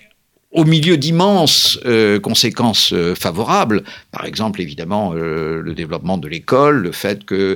au 0.58 0.66
milieu 0.66 0.98
d'immenses 0.98 1.80
euh, 1.86 2.20
conséquences 2.20 2.92
euh, 2.92 3.14
favorables, 3.14 3.84
par 4.12 4.26
exemple 4.26 4.60
évidemment 4.60 5.14
euh, 5.14 5.62
le 5.62 5.76
développement 5.76 6.18
de 6.18 6.28
l'école, 6.28 6.82
le 6.82 6.92
fait 6.92 7.24
que 7.26 7.56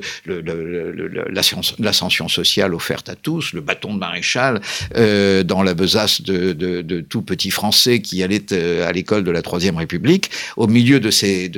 l'ascension 1.80 2.28
sociale 2.28 2.76
offerte 2.76 3.10
à 3.10 3.16
tous, 3.16 3.54
le 3.54 3.62
bâton 3.62 3.96
de 3.96 4.00
maréchal 4.00 4.62
dans 4.94 5.64
la 5.64 5.74
besace 5.74 6.22
de, 6.22 7.02
tout 7.10 7.24
petit 7.24 7.50
Français 7.50 8.02
qui 8.02 8.22
allait 8.22 8.54
à 8.54 8.92
l'école 8.92 9.24
de 9.24 9.32
la 9.32 9.42
Troisième 9.42 9.78
République, 9.78 10.30
au 10.56 10.68
milieu 10.68 11.00
de 11.00 11.10
ces, 11.10 11.50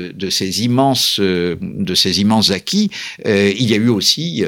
immenses 0.64 1.20
acquis, 2.52 2.90
il 3.26 3.70
y 3.70 3.74
a 3.74 3.78
eu 3.78 3.90
aussi 3.90 4.46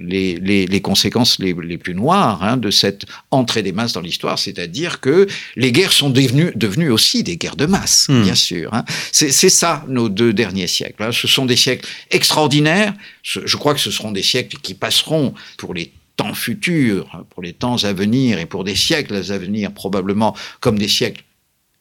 les, 0.00 0.80
conséquences 0.80 1.40
les, 1.40 1.54
les 1.54 1.78
plus 1.78 1.94
noires 1.94 2.44
hein, 2.44 2.56
de 2.56 2.70
cette 2.70 3.06
entrée 3.32 3.62
des 3.62 3.72
masses 3.72 3.94
dans 3.94 4.00
l'histoire, 4.00 4.38
c'est-à-dire 4.38 5.00
que 5.00 5.26
les 5.56 5.72
guerres 5.72 5.92
sont 5.92 6.10
devenues 6.10 6.35
devenus, 6.54 6.90
aussi 6.90 7.22
des 7.22 7.36
guerres 7.36 7.56
de 7.56 7.66
masse, 7.66 8.06
hmm. 8.08 8.22
bien 8.22 8.34
sûr. 8.34 8.72
Hein. 8.74 8.84
C'est 9.12 9.30
ça, 9.30 9.84
nos 9.88 10.08
deux 10.08 10.32
derniers 10.32 10.66
siècles. 10.66 11.02
Hein. 11.02 11.12
Ce 11.12 11.28
sont 11.28 11.46
des 11.46 11.56
siècles 11.56 11.88
extraordinaires. 12.10 12.94
Je 13.22 13.56
crois 13.56 13.74
que 13.74 13.80
ce 13.80 13.90
seront 13.90 14.12
des 14.12 14.22
siècles 14.22 14.58
qui 14.62 14.74
passeront 14.74 15.34
pour 15.58 15.74
les 15.74 15.92
temps 16.16 16.34
futurs, 16.34 17.24
pour 17.30 17.42
les 17.42 17.52
temps 17.52 17.84
à 17.84 17.92
venir 17.92 18.38
et 18.38 18.46
pour 18.46 18.64
des 18.64 18.74
siècles 18.74 19.14
à 19.14 19.38
venir 19.38 19.72
probablement 19.72 20.34
comme 20.60 20.78
des 20.78 20.88
siècles 20.88 21.22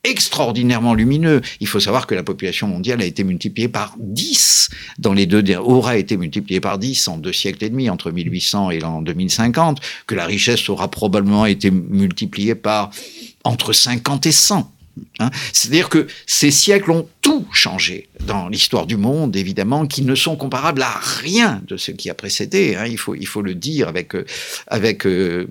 extraordinairement 0.06 0.94
lumineux. 0.94 1.42
Il 1.60 1.68
faut 1.68 1.80
savoir 1.80 2.08
que 2.08 2.16
la 2.16 2.24
population 2.24 2.68
mondiale 2.68 3.02
a 3.02 3.06
été 3.06 3.24
multipliée 3.24 3.68
par 3.68 3.96
10 4.00 4.70
dans 5.00 5.14
les 5.14 5.26
deux 5.26 5.44
aura 5.58 5.98
été 5.98 6.18
multipliée 6.18 6.60
par 6.60 6.78
10 6.78 7.08
en 7.08 7.18
deux 7.18 7.34
siècles 7.34 7.64
et 7.66 7.70
demi 7.70 7.90
entre 7.90 8.12
1800 8.12 8.72
et 8.72 8.80
l'an 8.80 9.02
2050, 9.02 9.80
que 10.08 10.16
la 10.16 10.26
richesse 10.26 10.70
aura 10.70 10.90
probablement 10.90 11.46
été 11.46 11.72
multipliée 11.72 12.56
par 12.56 12.92
entre 13.44 13.74
50 13.74 14.26
et 14.26 14.32
100. 14.32 14.75
Hein. 15.20 15.30
C'est-à-dire 15.54 15.90
que 15.90 16.08
ces 16.26 16.52
siècles 16.52 16.92
ont 16.92 17.08
tout 17.22 17.46
changé 17.52 18.08
dans 18.26 18.48
l'histoire 18.48 18.86
du 18.86 18.98
monde, 18.98 19.36
évidemment, 19.36 19.88
qui 19.88 20.02
ne 20.04 20.16
sont 20.16 20.36
comparables 20.36 20.82
à 20.82 21.00
rien 21.02 21.62
de 21.68 21.78
ce 21.78 21.92
qui 21.92 22.10
a 22.10 22.14
précédé. 22.14 22.76
Hein. 22.76 22.86
Il, 22.88 22.98
faut, 22.98 23.16
il 23.16 23.28
faut 23.28 23.42
le 23.42 23.56
dire 23.56 23.88
avec, 23.88 24.16
euh, 24.16 24.26
avec, 24.68 25.06
euh, 25.06 25.48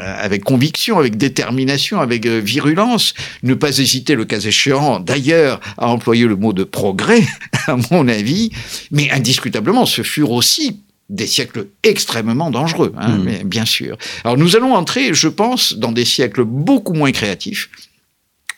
avec 0.00 0.44
conviction, 0.44 0.98
avec 0.98 1.16
détermination, 1.16 2.00
avec 2.00 2.26
euh, 2.26 2.40
virulence. 2.40 3.14
Ne 3.42 3.54
pas 3.54 3.78
hésiter, 3.78 4.14
le 4.14 4.24
cas 4.24 4.40
échéant, 4.40 5.00
d'ailleurs, 5.00 5.60
à 5.78 5.88
employer 5.88 6.26
le 6.26 6.36
mot 6.36 6.52
de 6.52 6.64
progrès, 6.64 7.22
à 7.66 7.76
mon 7.90 8.08
avis. 8.08 8.50
Mais 8.90 9.10
indiscutablement, 9.10 9.86
ce 9.86 10.02
furent 10.02 10.32
aussi 10.32 10.80
des 11.10 11.26
siècles 11.26 11.66
extrêmement 11.82 12.50
dangereux, 12.50 12.94
hein, 12.96 13.18
mmh. 13.18 13.42
bien 13.44 13.66
sûr. 13.66 13.98
Alors 14.24 14.38
nous 14.38 14.56
allons 14.56 14.74
entrer, 14.74 15.12
je 15.12 15.28
pense, 15.28 15.74
dans 15.74 15.92
des 15.92 16.06
siècles 16.06 16.44
beaucoup 16.44 16.94
moins 16.94 17.12
créatifs, 17.12 17.68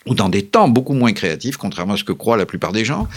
ou 0.07 0.13
dans 0.13 0.29
des 0.29 0.43
temps 0.43 0.67
beaucoup 0.67 0.93
moins 0.93 1.13
créatifs, 1.13 1.57
contrairement 1.57 1.93
à 1.93 1.97
ce 1.97 2.03
que 2.03 2.11
croient 2.11 2.37
la 2.37 2.45
plupart 2.45 2.71
des 2.71 2.85
gens, 2.85 3.07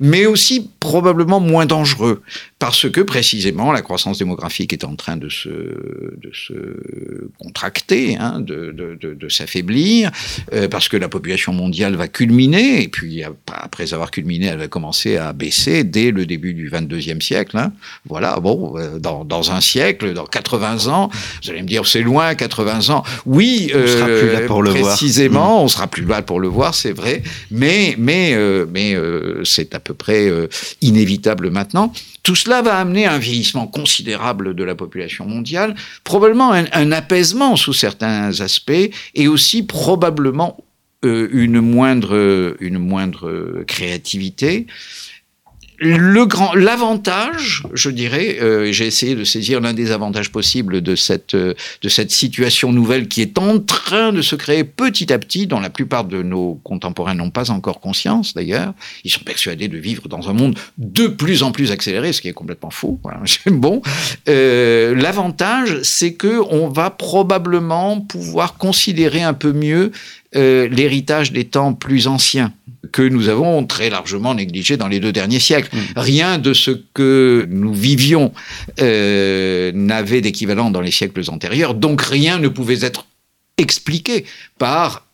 mais 0.00 0.26
aussi 0.26 0.68
probablement 0.80 1.38
moins 1.38 1.66
dangereux, 1.66 2.22
parce 2.58 2.90
que 2.90 3.00
précisément 3.00 3.70
la 3.70 3.82
croissance 3.82 4.18
démographique 4.18 4.72
est 4.72 4.84
en 4.84 4.96
train 4.96 5.16
de 5.16 5.28
se, 5.28 5.48
de 5.48 6.30
se 6.32 7.28
contracter, 7.38 8.16
hein, 8.18 8.40
de, 8.40 8.72
de, 8.72 9.14
de, 9.14 9.28
s'affaiblir, 9.28 10.10
euh, 10.52 10.68
parce 10.68 10.88
que 10.88 10.96
la 10.96 11.08
population 11.08 11.52
mondiale 11.52 11.94
va 11.94 12.08
culminer, 12.08 12.82
et 12.82 12.88
puis 12.88 13.22
après 13.46 13.94
avoir 13.94 14.10
culminé, 14.10 14.46
elle 14.46 14.58
va 14.58 14.68
commencer 14.68 15.16
à 15.16 15.32
baisser 15.32 15.84
dès 15.84 16.10
le 16.10 16.26
début 16.26 16.54
du 16.54 16.68
22e 16.70 17.20
siècle. 17.20 17.56
Hein. 17.56 17.72
Voilà, 18.08 18.40
bon, 18.40 18.76
euh, 18.76 18.98
dans, 18.98 19.24
dans, 19.24 19.52
un 19.52 19.60
siècle, 19.60 20.12
dans 20.12 20.24
80 20.24 20.88
ans, 20.88 21.10
vous 21.42 21.50
allez 21.50 21.62
me 21.62 21.68
dire, 21.68 21.86
c'est 21.86 22.02
loin, 22.02 22.34
80 22.34 22.90
ans. 22.90 23.04
Oui, 23.26 23.70
on 23.74 23.86
sera 23.86 24.06
plus 24.06 24.32
là 24.32 24.40
pour 24.46 24.62
le 24.62 24.70
précisément, 24.70 25.46
voir. 25.46 25.62
on 25.62 25.68
sera 25.68 25.86
plus 25.86 26.04
là 26.04 26.22
pour 26.22 26.31
le 26.38 26.48
voir, 26.48 26.74
c'est 26.74 26.92
vrai, 26.92 27.22
mais, 27.50 27.94
mais, 27.98 28.34
euh, 28.34 28.66
mais 28.70 28.94
euh, 28.94 29.44
c'est 29.44 29.74
à 29.74 29.80
peu 29.80 29.94
près 29.94 30.28
euh, 30.28 30.48
inévitable 30.80 31.50
maintenant. 31.50 31.92
Tout 32.22 32.34
cela 32.34 32.62
va 32.62 32.78
amener 32.78 33.06
un 33.06 33.18
vieillissement 33.18 33.66
considérable 33.66 34.54
de 34.54 34.64
la 34.64 34.74
population 34.74 35.26
mondiale, 35.26 35.74
probablement 36.04 36.52
un, 36.52 36.64
un 36.72 36.92
apaisement 36.92 37.56
sous 37.56 37.72
certains 37.72 38.40
aspects, 38.40 38.90
et 39.14 39.28
aussi 39.28 39.62
probablement 39.62 40.56
une 41.04 41.60
moindre, 41.60 42.56
une 42.60 42.78
moindre 42.78 43.64
créativité 43.66 44.68
le 45.82 46.26
grand, 46.26 46.54
l'avantage, 46.54 47.64
je 47.72 47.90
dirais, 47.90 48.38
euh, 48.40 48.70
j'ai 48.70 48.86
essayé 48.86 49.16
de 49.16 49.24
saisir 49.24 49.60
l'un 49.60 49.74
des 49.74 49.90
avantages 49.90 50.30
possibles 50.30 50.80
de 50.80 50.94
cette 50.94 51.34
euh, 51.34 51.54
de 51.82 51.88
cette 51.88 52.12
situation 52.12 52.72
nouvelle 52.72 53.08
qui 53.08 53.20
est 53.20 53.36
en 53.36 53.58
train 53.58 54.12
de 54.12 54.22
se 54.22 54.36
créer 54.36 54.62
petit 54.62 55.12
à 55.12 55.18
petit, 55.18 55.48
dont 55.48 55.58
la 55.58 55.70
plupart 55.70 56.04
de 56.04 56.22
nos 56.22 56.60
contemporains 56.62 57.14
n'ont 57.14 57.30
pas 57.30 57.50
encore 57.50 57.80
conscience 57.80 58.34
d'ailleurs. 58.34 58.74
Ils 59.04 59.10
sont 59.10 59.24
persuadés 59.24 59.66
de 59.66 59.78
vivre 59.78 60.08
dans 60.08 60.30
un 60.30 60.32
monde 60.32 60.56
de 60.78 61.08
plus 61.08 61.42
en 61.42 61.50
plus 61.50 61.72
accéléré, 61.72 62.12
ce 62.12 62.20
qui 62.20 62.28
est 62.28 62.32
complètement 62.32 62.70
faux. 62.70 63.00
Voilà. 63.02 63.20
bon, 63.46 63.82
euh, 64.28 64.94
l'avantage, 64.94 65.80
c'est 65.82 66.14
que 66.14 66.40
on 66.50 66.68
va 66.68 66.90
probablement 66.90 68.00
pouvoir 68.00 68.56
considérer 68.56 69.22
un 69.22 69.34
peu 69.34 69.52
mieux 69.52 69.90
euh, 70.36 70.68
l'héritage 70.68 71.32
des 71.32 71.44
temps 71.44 71.74
plus 71.74 72.06
anciens 72.06 72.52
que 72.92 73.02
nous 73.02 73.28
avons 73.28 73.64
très 73.66 73.90
largement 73.90 74.34
négligé 74.34 74.76
dans 74.76 74.88
les 74.88 75.00
deux 75.00 75.12
derniers 75.12 75.40
siècles. 75.40 75.74
Mm. 75.74 75.80
Rien 75.96 76.38
de 76.38 76.52
ce 76.52 76.70
que 76.70 77.46
nous 77.50 77.74
vivions 77.74 78.32
euh, 78.80 79.72
n'avait 79.74 80.20
d'équivalent 80.20 80.70
dans 80.70 80.80
les 80.80 80.90
siècles 80.90 81.22
antérieurs, 81.28 81.74
donc 81.74 82.02
rien 82.02 82.38
ne 82.38 82.48
pouvait 82.48 82.80
être 82.82 83.06
expliqué 83.58 84.24
par 84.58 85.06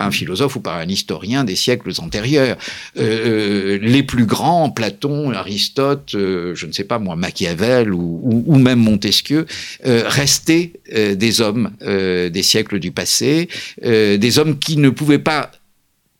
un 0.00 0.10
philosophe 0.10 0.56
ou 0.56 0.60
par 0.60 0.76
un 0.76 0.88
historien 0.88 1.44
des 1.44 1.56
siècles 1.56 1.90
antérieurs. 1.98 2.56
Euh, 2.96 3.78
les 3.82 4.02
plus 4.02 4.26
grands, 4.26 4.70
Platon, 4.70 5.32
Aristote, 5.32 6.14
euh, 6.14 6.54
je 6.54 6.66
ne 6.66 6.72
sais 6.72 6.84
pas 6.84 6.98
moi, 6.98 7.16
Machiavel 7.16 7.92
ou, 7.92 8.20
ou, 8.22 8.44
ou 8.46 8.58
même 8.58 8.78
Montesquieu, 8.78 9.46
euh, 9.86 10.04
restaient 10.06 10.72
euh, 10.94 11.14
des 11.14 11.40
hommes 11.40 11.72
euh, 11.82 12.28
des 12.30 12.42
siècles 12.42 12.78
du 12.78 12.92
passé, 12.92 13.48
des 13.82 14.38
hommes 14.38 14.58
qui 14.58 14.76
ne 14.76 14.90
pouvaient 14.90 15.18
pas 15.18 15.50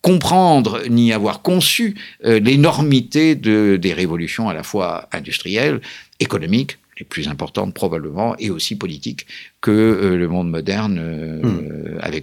comprendre 0.02 0.82
ni 0.88 1.12
avoir 1.12 1.42
conçu 1.42 1.96
euh, 2.24 2.38
l'énormité 2.38 3.34
de, 3.34 3.78
des 3.80 3.92
révolutions 3.92 4.48
à 4.48 4.54
la 4.54 4.62
fois 4.62 5.08
industrielles, 5.12 5.80
économiques, 6.20 6.78
les 6.98 7.04
plus 7.04 7.28
importantes 7.28 7.74
probablement, 7.74 8.36
et 8.38 8.50
aussi 8.50 8.76
politiques 8.76 9.26
que 9.60 9.70
euh, 9.70 10.16
le 10.16 10.28
monde 10.28 10.50
moderne 10.50 10.98
euh, 11.00 11.42
hmm. 11.42 11.98
avait 12.00 12.22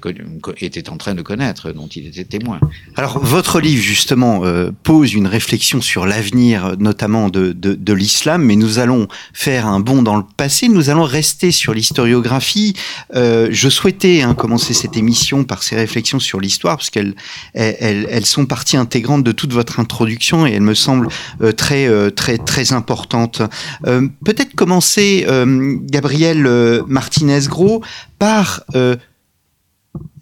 était 0.61 0.89
en 0.89 0.97
train 0.97 1.15
de 1.15 1.21
connaître, 1.21 1.71
dont 1.71 1.87
il 1.87 2.07
était 2.07 2.23
témoin. 2.23 2.59
Alors, 2.95 3.19
votre 3.19 3.59
livre, 3.59 3.81
justement, 3.81 4.45
euh, 4.45 4.71
pose 4.83 5.13
une 5.13 5.27
réflexion 5.27 5.81
sur 5.81 6.05
l'avenir, 6.05 6.75
notamment 6.79 7.29
de, 7.29 7.51
de, 7.51 7.73
de 7.73 7.93
l'islam, 7.93 8.43
mais 8.43 8.55
nous 8.55 8.79
allons 8.79 9.07
faire 9.33 9.67
un 9.67 9.81
bond 9.81 10.01
dans 10.01 10.15
le 10.15 10.23
passé, 10.37 10.69
nous 10.69 10.89
allons 10.89 11.03
rester 11.03 11.51
sur 11.51 11.73
l'historiographie. 11.73 12.75
Je 13.13 13.69
souhaitais 13.69 14.21
hein, 14.21 14.33
commencer 14.33 14.73
cette 14.73 14.97
émission 14.97 15.43
par 15.43 15.63
ces 15.63 15.75
réflexions 15.75 16.19
sur 16.19 16.39
l'histoire, 16.39 16.77
parce 16.77 16.89
qu'elles 16.89 17.15
elles, 17.53 18.07
elles, 18.09 18.25
sont 18.25 18.45
partie 18.45 18.77
intégrante 18.77 19.23
de 19.23 19.31
toute 19.31 19.53
votre 19.53 19.79
introduction 19.79 20.47
et 20.47 20.51
elles 20.51 20.61
me 20.61 20.73
semblent 20.73 21.09
très, 21.57 22.11
très, 22.11 22.37
très 22.37 22.73
importantes. 22.73 23.41
Peut-être 23.83 24.55
commencer, 24.55 25.25
euh, 25.27 26.81
Martinez-Gros, 27.25 27.84
par 28.20 28.63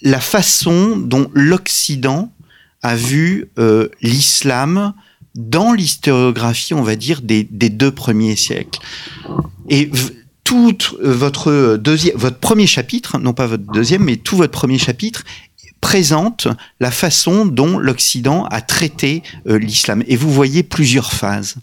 la 0.02 0.20
façon 0.20 0.98
dont 0.98 1.30
l'Occident 1.34 2.32
a 2.82 2.96
vu 2.96 3.50
euh, 3.58 3.88
l'islam 4.02 4.94
dans 5.36 5.74
l'historiographie, 5.74 6.74
on 6.74 6.84
va 6.84 6.96
dire, 6.96 7.22
des, 7.22 7.44
deux 7.44 7.92
premiers 7.92 8.36
siècles. 8.36 8.80
Et 9.70 9.90
tout 10.44 10.78
votre 11.02 11.80
votre 12.16 12.38
premier 12.38 12.68
chapitre, 12.68 13.18
non 13.18 13.34
pas 13.34 13.48
votre 13.48 13.64
deuxième, 13.72 14.04
mais 14.04 14.18
tout 14.18 14.36
votre 14.36 14.52
premier 14.52 14.78
chapitre 14.78 15.24
présente 15.82 16.48
la 16.80 16.92
façon 16.92 17.46
dont 17.46 17.80
l'Occident 17.80 18.46
a 18.46 18.62
traité 18.62 19.24
euh, 19.48 19.58
l'islam. 19.58 20.04
Et 20.08 20.16
vous 20.16 20.32
voyez 20.32 20.64
plusieurs 20.64 21.12
phases. 21.12 21.56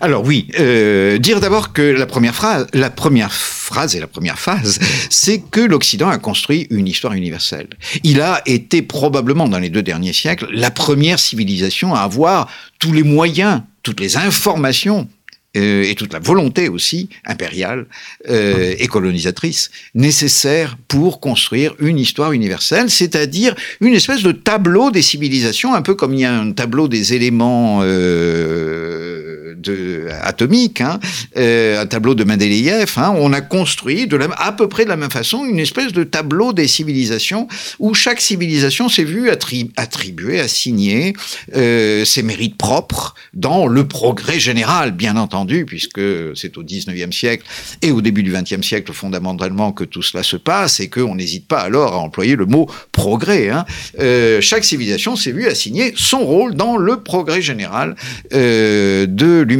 Alors 0.00 0.24
oui, 0.24 0.48
euh, 0.58 1.18
dire 1.18 1.40
d'abord 1.40 1.72
que 1.72 1.82
la 1.82 2.06
première 2.06 2.34
phrase, 2.34 2.66
la 2.72 2.90
première 2.90 3.32
phrase 3.32 3.96
et 3.96 4.00
la 4.00 4.06
première 4.06 4.38
phase, 4.38 4.78
c'est 5.10 5.42
que 5.50 5.60
l'Occident 5.60 6.08
a 6.08 6.18
construit 6.18 6.66
une 6.70 6.86
histoire 6.86 7.14
universelle. 7.14 7.68
Il 8.02 8.20
a 8.20 8.42
été 8.46 8.82
probablement 8.82 9.48
dans 9.48 9.58
les 9.58 9.70
deux 9.70 9.82
derniers 9.82 10.12
siècles 10.12 10.48
la 10.52 10.70
première 10.70 11.18
civilisation 11.18 11.94
à 11.94 12.00
avoir 12.00 12.50
tous 12.78 12.92
les 12.92 13.02
moyens, 13.02 13.62
toutes 13.82 14.00
les 14.00 14.16
informations 14.16 15.08
euh, 15.56 15.84
et 15.84 15.94
toute 15.94 16.12
la 16.12 16.18
volonté 16.18 16.68
aussi 16.68 17.08
impériale 17.24 17.86
euh, 18.28 18.74
et 18.76 18.88
colonisatrice 18.88 19.70
nécessaire 19.94 20.76
pour 20.88 21.20
construire 21.20 21.76
une 21.78 21.96
histoire 21.96 22.32
universelle, 22.32 22.90
c'est-à-dire 22.90 23.54
une 23.80 23.94
espèce 23.94 24.24
de 24.24 24.32
tableau 24.32 24.90
des 24.90 25.00
civilisations, 25.00 25.72
un 25.72 25.82
peu 25.82 25.94
comme 25.94 26.12
il 26.12 26.20
y 26.20 26.24
a 26.24 26.34
un 26.34 26.50
tableau 26.50 26.88
des 26.88 27.14
éléments 27.14 27.82
euh, 27.84 29.33
de, 29.64 30.08
atomiques, 30.22 30.80
hein, 30.80 31.00
euh, 31.36 31.82
un 31.82 31.86
tableau 31.86 32.14
de 32.14 32.24
Mendeleïev. 32.24 32.92
Hein, 32.96 33.14
on 33.16 33.32
a 33.32 33.40
construit 33.40 34.08
à 34.38 34.52
peu 34.52 34.68
près 34.68 34.84
de 34.84 34.88
la 34.88 34.96
même 34.96 35.10
façon 35.10 35.44
une 35.44 35.58
espèce 35.58 35.92
de 35.92 36.04
tableau 36.04 36.52
des 36.52 36.68
civilisations 36.68 37.48
où 37.78 37.94
chaque 37.94 38.20
civilisation 38.20 38.88
s'est 38.88 39.04
vue 39.04 39.30
attri 39.30 39.70
attribuer, 39.76 40.40
assigner 40.40 41.14
euh, 41.56 42.04
ses 42.04 42.22
mérites 42.22 42.56
propres 42.56 43.14
dans 43.32 43.66
le 43.66 43.86
progrès 43.86 44.38
général, 44.38 44.92
bien 44.92 45.16
entendu 45.16 45.64
puisque 45.64 46.00
c'est 46.34 46.56
au 46.56 46.62
19e 46.62 47.12
siècle 47.12 47.44
et 47.82 47.90
au 47.90 48.00
début 48.00 48.22
du 48.22 48.32
20e 48.32 48.62
siècle 48.62 48.92
fondamentalement 48.92 49.72
que 49.72 49.84
tout 49.84 50.02
cela 50.02 50.22
se 50.22 50.36
passe 50.36 50.80
et 50.80 50.88
qu'on 50.88 51.14
n'hésite 51.14 51.46
pas 51.46 51.60
alors 51.60 51.94
à 51.94 51.98
employer 51.98 52.36
le 52.36 52.46
mot 52.46 52.68
progrès. 52.92 53.48
Hein. 53.48 53.64
Euh, 53.98 54.40
chaque 54.40 54.64
civilisation 54.64 55.16
s'est 55.16 55.32
vue 55.32 55.46
assigner 55.46 55.92
son 55.96 56.24
rôle 56.24 56.54
dans 56.54 56.76
le 56.76 57.00
progrès 57.00 57.42
général 57.42 57.96
euh, 58.32 59.06
de 59.06 59.40
l'humanité. 59.40 59.53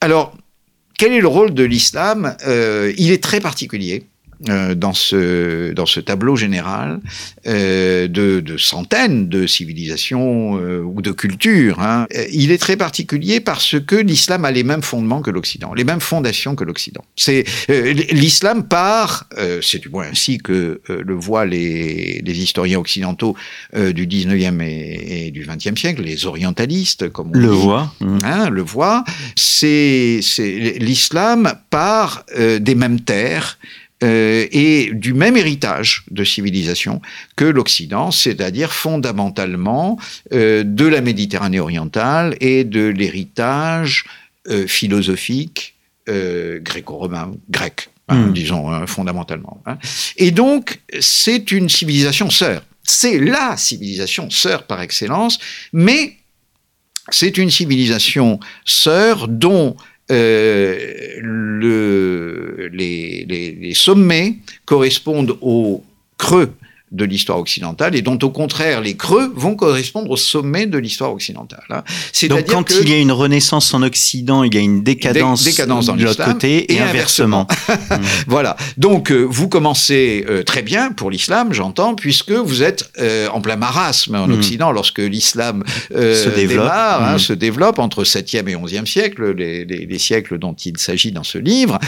Alors, 0.00 0.36
quel 0.98 1.12
est 1.12 1.20
le 1.20 1.28
rôle 1.28 1.54
de 1.54 1.64
l'islam? 1.64 2.36
Euh, 2.46 2.92
Il 2.98 3.10
est 3.10 3.22
très 3.22 3.40
particulier. 3.40 4.04
Euh, 4.48 4.74
dans 4.74 4.94
ce 4.94 5.74
dans 5.74 5.84
ce 5.84 6.00
tableau 6.00 6.34
général 6.34 7.00
euh, 7.46 8.08
de, 8.08 8.40
de, 8.40 8.56
centaines 8.56 9.28
de 9.28 9.46
civilisations 9.46 10.56
euh, 10.56 10.80
ou 10.80 11.02
de 11.02 11.12
cultures. 11.12 11.78
Hein. 11.80 12.06
Il 12.32 12.50
est 12.50 12.56
très 12.56 12.78
particulier 12.78 13.40
parce 13.40 13.78
que 13.78 13.96
l'islam 13.96 14.46
a 14.46 14.50
les 14.50 14.64
mêmes 14.64 14.80
fondements 14.80 15.20
que 15.20 15.30
l'Occident, 15.30 15.74
les 15.74 15.84
mêmes 15.84 16.00
fondations 16.00 16.54
que 16.54 16.64
l'Occident. 16.64 17.04
C'est 17.16 17.44
l'islam 17.68 18.66
part, 18.66 19.28
c'est 19.60 19.78
du 19.78 19.90
moins 19.90 20.06
ainsi 20.10 20.38
que 20.38 20.80
le 20.88 21.14
voient 21.14 21.44
les, 21.44 22.22
les 22.24 22.42
historiens 22.42 22.78
occidentaux 22.78 23.36
du 23.74 24.06
19e 24.06 24.62
et, 24.62 25.26
et, 25.26 25.30
du 25.32 25.44
20e 25.44 25.78
siècle, 25.78 26.02
les 26.02 26.24
orientalistes 26.24 27.10
comme 27.10 27.28
on 27.34 27.38
le 27.38 27.48
voit, 27.48 27.94
hein, 28.00 28.48
le 28.48 28.62
voit. 28.62 29.04
C'est 29.36 30.20
l'islam 30.78 31.52
part 31.68 32.24
des 32.36 32.74
mêmes 32.74 33.00
terres 33.00 33.58
euh, 34.02 34.46
et 34.50 34.90
du 34.94 35.12
même 35.12 35.36
héritage 35.36 36.04
de 36.10 36.24
civilisation 36.24 37.02
que 37.36 37.44
l'Occident, 37.44 38.10
c'est-à-dire 38.10 38.72
fondamentalement 38.72 39.98
euh, 40.32 40.64
de 40.64 40.86
la 40.86 41.02
Méditerranée 41.02 41.60
orientale 41.60 42.34
et 42.40 42.64
de 42.64 42.86
l'héritage 42.86 44.04
euh, 44.48 44.66
philosophique 44.66 45.74
gréco-romain, 46.08 47.30
grec, 47.50 47.88
hein, 48.08 48.16
mm. 48.16 48.32
disons 48.32 48.68
hein, 48.72 48.84
fondamentalement. 48.88 49.62
Hein. 49.64 49.78
Et 50.16 50.32
donc, 50.32 50.80
c'est 50.98 51.52
une 51.52 51.68
civilisation 51.68 52.30
sœur. 52.30 52.64
C'est 52.82 53.20
la 53.20 53.56
civilisation 53.56 54.28
sœur 54.28 54.64
par 54.64 54.80
excellence, 54.80 55.38
mais 55.72 56.16
c'est 57.10 57.38
une 57.38 57.50
civilisation 57.50 58.40
sœur 58.64 59.28
dont 59.28 59.76
le, 60.10 61.20
les, 62.72 63.24
les, 63.28 63.52
les, 63.52 63.74
sommets 63.74 64.36
correspondent 64.64 65.36
aux 65.40 65.84
creux 66.18 66.52
de 66.92 67.04
l'histoire 67.04 67.38
occidentale 67.38 67.94
et 67.94 68.02
dont 68.02 68.18
au 68.22 68.30
contraire 68.30 68.80
les 68.80 68.96
creux 68.96 69.32
vont 69.36 69.54
correspondre 69.54 70.10
au 70.10 70.16
sommet 70.16 70.66
de 70.66 70.78
l'histoire 70.78 71.12
occidentale. 71.12 71.64
Hein. 71.70 71.82
Donc 72.28 72.46
quand 72.46 72.64
que, 72.64 72.82
il 72.82 72.88
y 72.88 72.94
a 72.94 72.98
une 72.98 73.12
renaissance 73.12 73.72
en 73.74 73.82
Occident, 73.82 74.42
il 74.42 74.54
y 74.54 74.58
a 74.58 74.60
une 74.60 74.82
décadence, 74.82 75.44
dé 75.44 75.50
décadence 75.50 75.86
dans 75.86 75.96
de 75.96 76.04
l'autre 76.04 76.24
côté 76.24 76.58
et, 76.58 76.74
et 76.74 76.80
inversement. 76.80 77.46
inversement. 77.68 78.00
voilà. 78.26 78.56
Donc 78.76 79.12
euh, 79.12 79.22
vous 79.22 79.48
commencez 79.48 80.24
euh, 80.28 80.42
très 80.42 80.62
bien 80.62 80.92
pour 80.92 81.10
l'islam, 81.10 81.52
j'entends, 81.52 81.94
puisque 81.94 82.32
vous 82.32 82.62
êtes 82.62 82.90
euh, 82.98 83.28
en 83.28 83.40
plein 83.40 83.56
marasme 83.56 84.14
en 84.14 84.26
mm. 84.26 84.32
Occident 84.32 84.72
lorsque 84.72 84.98
l'islam 84.98 85.64
euh, 85.94 86.14
se 86.14 86.28
développe, 86.28 86.64
démarre, 86.64 87.02
hein, 87.02 87.16
mm. 87.16 87.18
se 87.18 87.32
développe 87.32 87.78
entre 87.78 88.04
7e 88.04 88.48
et 88.48 88.56
11e 88.56 88.86
siècle, 88.86 89.34
les, 89.34 89.64
les, 89.64 89.86
les 89.86 89.98
siècles 89.98 90.38
dont 90.38 90.54
il 90.54 90.78
s'agit 90.78 91.12
dans 91.12 91.24
ce 91.24 91.38
livre. 91.38 91.78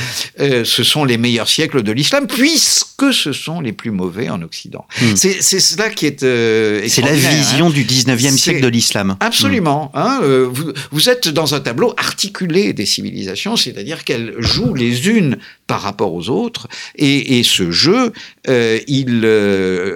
Euh, 0.40 0.64
ce 0.64 0.82
sont 0.82 1.04
les 1.04 1.18
meilleurs 1.18 1.48
siècles 1.48 1.82
de 1.82 1.92
l'islam 1.92 2.26
puisque 2.26 3.12
ce 3.12 3.32
sont 3.32 3.60
les 3.60 3.72
plus 3.72 3.90
mauvais 3.90 4.30
en 4.30 4.42
Occident. 4.42 4.86
Hmm. 5.00 5.16
C'est 5.16 5.40
cela 5.40 5.90
qui 5.90 6.06
est. 6.06 6.22
Euh, 6.22 6.84
c'est 6.86 7.02
la 7.02 7.12
vision 7.12 7.68
hein. 7.68 7.70
du 7.70 7.84
19e 7.84 8.36
siècle 8.36 8.60
de 8.60 8.68
l'islam. 8.68 9.16
Absolument. 9.20 9.90
Hmm. 9.94 9.98
Hein, 9.98 10.20
euh, 10.22 10.48
vous, 10.50 10.72
vous, 10.90 11.08
êtes 11.08 11.28
dans 11.28 11.54
un 11.54 11.60
tableau 11.60 11.94
articulé 11.96 12.72
des 12.72 12.86
civilisations, 12.86 13.56
c'est-à-dire 13.56 14.04
qu'elles 14.04 14.34
jouent 14.38 14.74
les 14.74 15.08
unes 15.08 15.38
par 15.66 15.80
rapport 15.80 16.12
aux 16.12 16.28
autres, 16.28 16.68
et, 16.96 17.38
et 17.38 17.42
ce 17.42 17.70
jeu, 17.70 18.12
euh, 18.48 18.78
il 18.86 19.22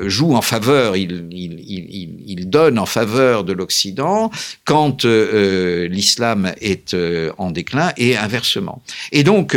joue 0.09 0.35
en 0.35 0.43
faveur, 0.43 0.97
il, 0.97 1.27
il, 1.31 1.61
il, 1.67 2.11
il, 2.27 2.49
donne 2.49 2.79
en 2.79 2.87
faveur 2.87 3.45
de 3.45 3.53
l'Occident 3.53 4.31
quand 4.65 5.05
l'islam 5.05 6.53
est 6.61 6.97
en 7.37 7.51
déclin, 7.51 7.93
et 7.99 8.17
inversement. 8.17 8.83
Et 9.13 9.23
donc, 9.23 9.57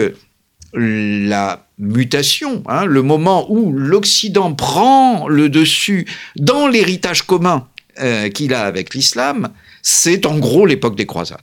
la 0.73 1.65
mutation, 1.77 2.63
hein, 2.67 2.85
le 2.85 3.01
moment 3.01 3.51
où 3.51 3.71
l'Occident 3.71 4.53
prend 4.53 5.27
le 5.27 5.49
dessus 5.49 6.05
dans 6.35 6.67
l'héritage 6.67 7.23
commun 7.23 7.67
euh, 7.99 8.29
qu'il 8.29 8.53
a 8.53 8.61
avec 8.61 8.93
l'islam, 8.93 9.49
c'est 9.81 10.25
en 10.25 10.37
gros 10.37 10.65
l'époque 10.65 10.95
des 10.95 11.05
croisades. 11.05 11.39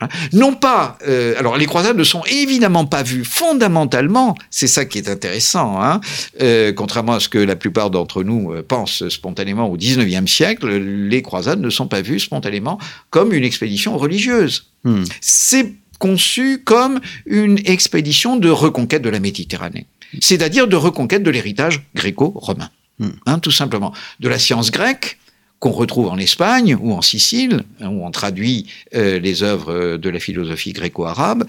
Hein. 0.00 0.08
Non 0.32 0.54
pas, 0.54 0.96
euh, 1.06 1.34
alors 1.38 1.58
les 1.58 1.66
croisades 1.66 1.98
ne 1.98 2.04
sont 2.04 2.22
évidemment 2.24 2.86
pas 2.86 3.02
vues 3.02 3.24
fondamentalement, 3.24 4.34
c'est 4.48 4.66
ça 4.66 4.86
qui 4.86 4.96
est 4.96 5.10
intéressant, 5.10 5.82
hein, 5.82 6.00
euh, 6.40 6.72
contrairement 6.72 7.12
à 7.12 7.20
ce 7.20 7.28
que 7.28 7.38
la 7.38 7.54
plupart 7.54 7.90
d'entre 7.90 8.22
nous 8.22 8.54
pensent 8.66 9.06
spontanément 9.08 9.68
au 9.68 9.76
19e 9.76 10.26
siècle, 10.26 10.74
les 10.74 11.20
croisades 11.20 11.60
ne 11.60 11.68
sont 11.68 11.86
pas 11.86 12.00
vues 12.00 12.20
spontanément 12.20 12.78
comme 13.10 13.34
une 13.34 13.44
expédition 13.44 13.98
religieuse. 13.98 14.70
Hmm. 14.84 15.04
C'est 15.20 15.74
conçu 15.98 16.62
comme 16.64 17.00
une 17.26 17.58
expédition 17.64 18.36
de 18.36 18.48
reconquête 18.48 19.02
de 19.02 19.10
la 19.10 19.20
Méditerranée, 19.20 19.86
c'est-à-dire 20.20 20.68
de 20.68 20.76
reconquête 20.76 21.22
de 21.22 21.30
l'héritage 21.30 21.82
gréco-romain, 21.94 22.70
hmm. 22.98 23.08
hein, 23.26 23.38
tout 23.38 23.50
simplement, 23.50 23.92
de 24.20 24.28
la 24.28 24.38
science 24.38 24.70
grecque 24.70 25.18
qu'on 25.58 25.70
retrouve 25.70 26.08
en 26.08 26.18
Espagne 26.18 26.76
ou 26.78 26.92
en 26.92 27.00
Sicile, 27.00 27.64
hein, 27.80 27.88
où 27.88 28.04
on 28.04 28.10
traduit 28.10 28.66
euh, 28.94 29.18
les 29.18 29.42
œuvres 29.42 29.96
de 29.96 30.10
la 30.10 30.20
philosophie 30.20 30.72
gréco-arabe, 30.72 31.46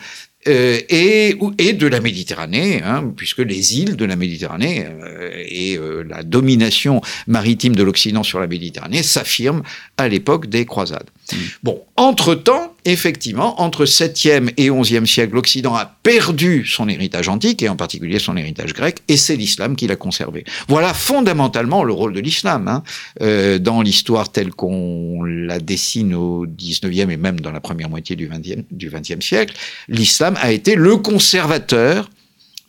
euh, 0.47 0.79
et, 0.89 1.36
et 1.58 1.73
de 1.73 1.88
la 1.88 1.99
Méditerranée, 1.99 2.84
hein, 2.84 3.12
puisque 3.15 3.39
les 3.39 3.79
îles 3.79 3.95
de 3.95 4.05
la 4.05 4.15
Méditerranée 4.15 4.86
euh, 4.86 5.43
et 5.47 5.75
euh, 5.75 6.03
la 6.08 6.21
domination 6.21 7.01
maritime 7.25 7.75
de 7.75 7.81
l'Occident 7.81 8.21
sur 8.21 8.39
la 8.39 8.45
Méditerranée 8.45 9.01
s'affirment 9.01 9.63
à 9.97 10.08
l'époque 10.08 10.45
des 10.45 10.67
croisades. 10.67 11.10
Mmh. 11.31 11.36
Bon, 11.63 11.81
entre-temps, 11.95 12.75
effectivement, 12.86 13.62
entre 13.62 13.86
7e 13.86 14.52
et 14.58 14.69
11e 14.69 15.06
siècle, 15.06 15.34
l'Occident 15.34 15.76
a 15.76 15.86
perdu 15.86 16.65
son 16.65 16.88
héritage 16.88 17.28
antique, 17.28 17.63
et 17.63 17.69
en 17.69 17.76
particulier 17.76 18.19
son 18.19 18.38
héritage 18.38 18.74
grec, 18.74 19.00
et 19.08 19.17
c'est 19.17 19.36
l'islam 19.36 19.76
qui 19.76 19.88
l'a 19.88 19.95
conservé. 19.95 20.45
Voilà 20.67 20.93
fondamentalement 20.93 21.84
le 21.84 21.93
rôle 21.93 22.13
de 22.13 22.19
l'islam 22.19 22.67
hein, 22.67 22.84
euh, 23.21 23.60
dans 23.60 23.82
l'histoire 23.82 24.32
telle 24.32 24.52
qu'on 24.52 25.24
la 25.24 25.60
dessine 25.60 26.13
au 26.13 26.45
19e 26.45 27.10
et 27.10 27.17
même 27.17 27.39
dans 27.39 27.52
la 27.52 27.60
première 27.60 27.89
moitié 27.89 28.15
du 28.15 28.28
20e, 28.28 28.63
du 28.71 28.89
20e 28.89 29.21
siècle. 29.21 29.56
L'islam 29.88 30.38
a 30.39 30.52
été 30.52 30.76
le 30.76 30.98
conservateur 30.98 32.10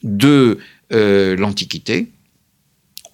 de 0.03 0.59
euh, 0.93 1.37
l'Antiquité, 1.37 2.09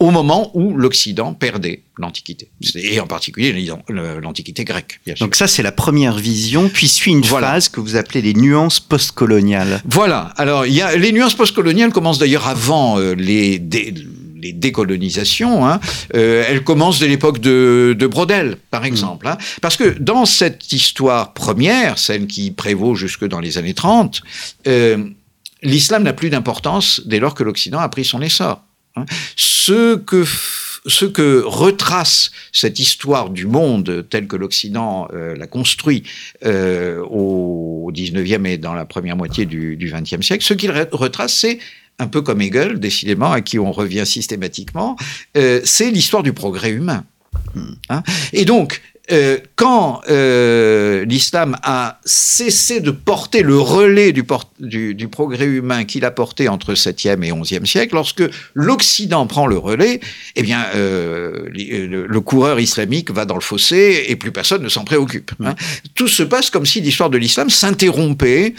au 0.03 0.11
moment 0.11 0.51
où 0.55 0.77
l'Occident 0.77 1.33
perdait 1.33 1.83
l'Antiquité, 1.97 2.51
et 2.75 2.99
en 2.99 3.07
particulier 3.07 3.55
l'Antiquité 3.89 4.65
grecque. 4.65 5.01
Bien 5.07 5.15
sûr. 5.15 5.25
Donc 5.25 5.37
ça, 5.37 5.47
c'est 5.47 5.63
la 5.63 5.71
première 5.71 6.19
vision, 6.19 6.69
puis 6.69 6.89
suit 6.89 7.13
une 7.13 7.23
phase 7.23 7.69
que 7.69 7.79
vous 7.79 7.95
appelez 7.95 8.21
les 8.21 8.35
nuances 8.35 8.81
postcoloniales. 8.81 9.81
Voilà. 9.85 10.33
Alors, 10.37 10.67
il 10.67 10.75
y 10.75 10.83
a, 10.83 10.97
les 10.97 11.13
nuances 11.13 11.37
postcoloniales 11.37 11.93
commencent 11.93 12.19
d'ailleurs 12.19 12.49
avant 12.49 12.99
euh, 12.99 13.15
les, 13.15 13.61
les 13.61 14.53
décolonisations, 14.53 15.65
hein, 15.67 15.79
euh, 16.17 16.45
elles 16.49 16.65
commencent 16.65 16.99
dès 16.99 17.07
l'époque 17.07 17.39
de, 17.39 17.95
de, 17.97 18.07
Brodel, 18.09 18.57
par 18.73 18.85
exemple. 18.85 19.29
Hein, 19.29 19.39
parce 19.61 19.77
que 19.77 19.97
dans 20.01 20.27
cette 20.27 20.73
histoire 20.73 21.33
première, 21.33 21.97
celle 21.99 22.27
qui 22.27 22.51
prévaut 22.51 22.97
jusque 22.97 23.25
dans 23.25 23.39
les 23.39 23.57
années 23.57 23.75
30, 23.75 24.21
euh, 24.67 25.05
l'islam 25.63 26.03
n'a 26.03 26.13
plus 26.13 26.29
d'importance 26.29 27.03
dès 27.07 27.21
lors 27.21 27.35
que 27.35 27.45
l'Occident 27.45 27.79
a 27.79 27.89
pris 27.89 28.05
son 28.05 28.21
essor. 28.21 28.65
Hein. 28.97 29.05
Ce 29.37 29.97
que 29.97 30.25
ce 30.87 31.05
que 31.05 31.43
retrace 31.45 32.33
cette 32.51 32.81
histoire 32.81 33.31
du 33.31 33.47
monde 33.47 34.05
tel 34.11 34.27
que 34.27 34.35
l'Occident 34.35 35.09
euh, 35.13 35.37
l'a 35.37 35.47
construit 35.47 36.03
euh, 36.45 37.01
au 37.05 37.91
19e 37.95 38.47
et 38.47 38.59
dans 38.59 38.75
la 38.75 38.85
première 38.85 39.17
moitié 39.17 39.47
du, 39.47 39.77
du 39.77 39.93
20e 39.93 40.23
siècle, 40.23 40.45
ce 40.45 40.55
qu'il 40.55 40.73
retrace, 40.73 41.35
c'est 41.35 41.61
un 41.99 42.09
peu 42.09 42.23
comme 42.23 42.41
Hegel, 42.41 42.81
décidément, 42.81 43.31
à 43.31 43.43
qui 43.43 43.59
on 43.59 43.71
revient 43.71 44.05
systématiquement, 44.07 44.97
euh, 45.37 45.61
c'est 45.65 45.91
l'histoire 45.91 46.23
du 46.23 46.33
progrès 46.33 46.71
humain. 46.71 47.05
Hein 47.89 48.03
et 48.33 48.45
donc, 48.45 48.83
euh, 49.13 49.39
quand 49.57 50.01
euh, 50.09 51.05
l'islam 51.05 51.57
a 51.63 52.01
cessé 52.05 52.81
de 52.81 52.91
porter 52.91 53.43
le 53.43 53.59
relais 53.59 54.13
du, 54.13 54.25
du, 54.95 55.09
progrès 55.09 55.45
humain 55.45 55.85
qu'il 55.85 56.07
a 56.07 56.11
porté 56.11 56.49
entre 56.49 56.73
7e 56.73 57.23
et 57.23 57.31
11e 57.31 57.67
siècle, 57.67 57.95
lorsque 57.95 58.23
l'Occident 58.55 59.27
prend 59.27 59.47
le 59.47 59.59
relais, 59.59 60.01
eh 60.37 60.43
bien, 60.43 60.65
euh, 60.75 61.49
le, 61.53 62.21
coureur 62.21 62.59
islamique 62.59 63.11
va 63.11 63.27
dans 63.27 63.35
le 63.35 63.41
fossé 63.43 64.07
et 64.09 64.17
plus 64.17 64.33
personne 64.33 64.63
ne 64.63 64.69
s'en 64.69 64.85
préoccupe. 64.85 65.33
Hein. 65.45 65.57
Tout 65.95 66.09
se 66.09 66.23
passe 66.23 66.49
comme 66.49 66.65
si 66.65 66.81
l'histoire 66.81 67.11
de 67.11 67.19
l'islam 67.19 67.51
s'interrompait 67.51 68.55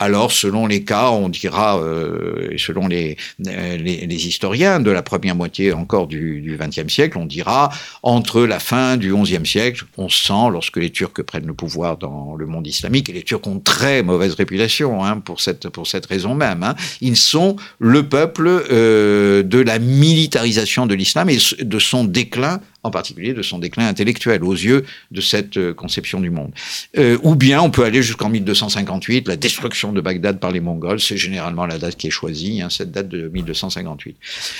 alors, 0.00 0.30
selon 0.30 0.68
les 0.68 0.84
cas, 0.84 1.10
on 1.10 1.28
dira, 1.28 1.80
euh, 1.80 2.50
selon 2.56 2.86
les, 2.86 3.16
les, 3.40 4.06
les, 4.06 4.26
historiens 4.28 4.78
de 4.78 4.92
la 4.92 5.02
première 5.02 5.34
moitié 5.34 5.72
encore 5.72 6.06
du 6.06 6.56
XXe 6.60 6.92
siècle, 6.92 7.18
on 7.18 7.26
dira 7.26 7.70
entre 8.04 8.42
la 8.42 8.60
fin 8.60 8.96
du 8.96 9.12
XIe 9.12 9.44
siècle, 9.44 9.86
on 9.96 10.08
sent 10.08 10.50
lorsque 10.52 10.76
les 10.76 10.90
Turcs 10.90 11.24
prennent 11.26 11.48
le 11.48 11.54
pouvoir 11.54 11.96
dans 11.96 12.36
le 12.36 12.46
monde 12.46 12.68
islamique, 12.68 13.08
et 13.08 13.12
les 13.12 13.24
Turcs 13.24 13.46
ont 13.48 13.58
très 13.58 14.04
mauvaise 14.04 14.34
réputation 14.34 15.04
hein, 15.04 15.18
pour 15.18 15.40
cette 15.40 15.68
pour 15.68 15.88
cette 15.88 16.06
raison 16.06 16.34
même. 16.36 16.62
Hein, 16.62 16.76
ils 17.00 17.16
sont 17.16 17.56
le 17.80 18.08
peuple 18.08 18.46
euh, 18.70 19.42
de 19.42 19.58
la 19.58 19.80
militarisation 19.80 20.86
de 20.86 20.94
l'islam 20.94 21.28
et 21.28 21.38
de 21.60 21.78
son 21.80 22.04
déclin 22.04 22.60
en 22.84 22.90
particulier 22.90 23.34
de 23.34 23.42
son 23.42 23.58
déclin 23.58 23.88
intellectuel 23.88 24.44
aux 24.44 24.52
yeux 24.52 24.84
de 25.10 25.20
cette 25.20 25.56
euh, 25.56 25.74
conception 25.74 26.20
du 26.20 26.30
monde. 26.30 26.52
Euh, 26.96 27.18
ou 27.22 27.34
bien 27.34 27.60
on 27.60 27.70
peut 27.70 27.84
aller 27.84 28.02
jusqu'en 28.02 28.28
1258, 28.28 29.26
la 29.26 29.36
destruction 29.36 29.92
de 29.92 30.00
Bagdad 30.00 30.38
par 30.38 30.52
les 30.52 30.60
Mongols, 30.60 31.00
c'est 31.00 31.16
généralement 31.16 31.66
la 31.66 31.78
date 31.78 31.96
qui 31.96 32.06
est 32.06 32.10
choisie, 32.10 32.62
hein, 32.62 32.68
cette 32.70 32.92
date 32.92 33.08
de 33.08 33.28
1258. 33.28 34.16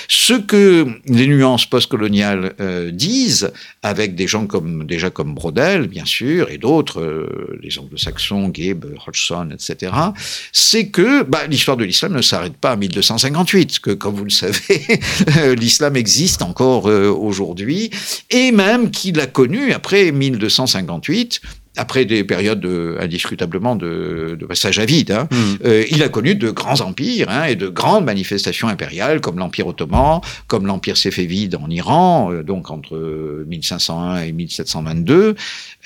Ce 0.07 0.33
que 0.33 0.87
les 1.05 1.27
nuances 1.27 1.65
postcoloniales 1.65 2.53
euh, 2.59 2.91
disent, 2.91 3.51
avec 3.83 4.15
des 4.15 4.27
gens 4.27 4.47
comme 4.47 4.85
déjà 4.85 5.09
comme 5.09 5.33
Brodel, 5.33 5.87
bien 5.87 6.05
sûr, 6.05 6.49
et 6.49 6.57
d'autres, 6.57 6.99
euh, 6.99 7.59
les 7.63 7.79
anglo-saxons, 7.79 8.51
Gibb, 8.53 8.85
Hodgson, 9.07 9.49
etc., 9.53 9.93
c'est 10.51 10.89
que 10.89 11.23
bah, 11.23 11.47
l'histoire 11.47 11.77
de 11.77 11.85
l'islam 11.85 12.13
ne 12.13 12.21
s'arrête 12.21 12.57
pas 12.57 12.71
à 12.71 12.75
1258, 12.75 13.79
que 13.79 13.91
comme 13.91 14.15
vous 14.15 14.25
le 14.25 14.29
savez, 14.29 14.99
l'islam 15.57 15.95
existe 15.95 16.41
encore 16.41 16.85
aujourd'hui 16.85 17.91
et 18.29 18.51
même 18.51 18.91
qu'il 18.91 19.19
a 19.19 19.27
connu 19.27 19.73
après 19.73 20.11
1258 20.11 21.41
après 21.79 22.05
des 22.05 22.23
périodes 22.23 22.59
de, 22.59 22.97
indiscutablement 22.99 23.75
de, 23.75 24.35
de, 24.39 24.45
passage 24.45 24.79
à 24.79 24.85
vide, 24.85 25.11
hein, 25.11 25.27
hmm. 25.31 25.65
euh, 25.65 25.85
il 25.89 26.03
a 26.03 26.09
connu 26.09 26.35
de 26.35 26.49
grands 26.51 26.81
empires 26.81 27.29
hein, 27.29 27.45
et 27.45 27.55
de 27.55 27.69
grandes 27.69 28.05
manifestations 28.05 28.67
impériales, 28.67 29.21
comme 29.21 29.37
l'Empire 29.39 29.67
ottoman, 29.67 30.19
comme 30.47 30.65
l'Empire 30.65 30.97
séfévide 30.97 31.55
en 31.55 31.69
Iran, 31.69 32.31
euh, 32.31 32.43
donc 32.43 32.69
entre 32.69 33.45
1501 33.47 34.23
et 34.23 34.31
1722, 34.31 35.35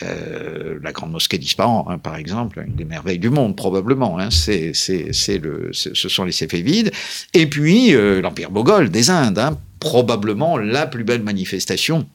euh, 0.02 0.80
la 0.82 0.92
Grande 0.92 1.12
Mosquée 1.12 1.38
d'Ispahan, 1.38 1.86
hein, 1.90 1.98
par 2.00 2.16
exemple, 2.16 2.64
une 2.66 2.76
des 2.76 2.86
merveilles 2.86 3.20
du 3.20 3.30
monde, 3.30 3.56
probablement, 3.56 4.18
c'est, 4.32 4.74
ce 4.74 6.10
sont 6.10 6.24
les 6.24 6.32
séfévides, 6.32 6.92
et 7.34 7.46
puis 7.46 7.92
l'Empire 8.22 8.52
moghol 8.52 8.90
des 8.90 9.10
Indes, 9.10 9.56
probablement 9.84 10.58
la 10.58 10.88
plus 10.88 11.04
belle 11.04 11.24
manifestation 11.24 12.08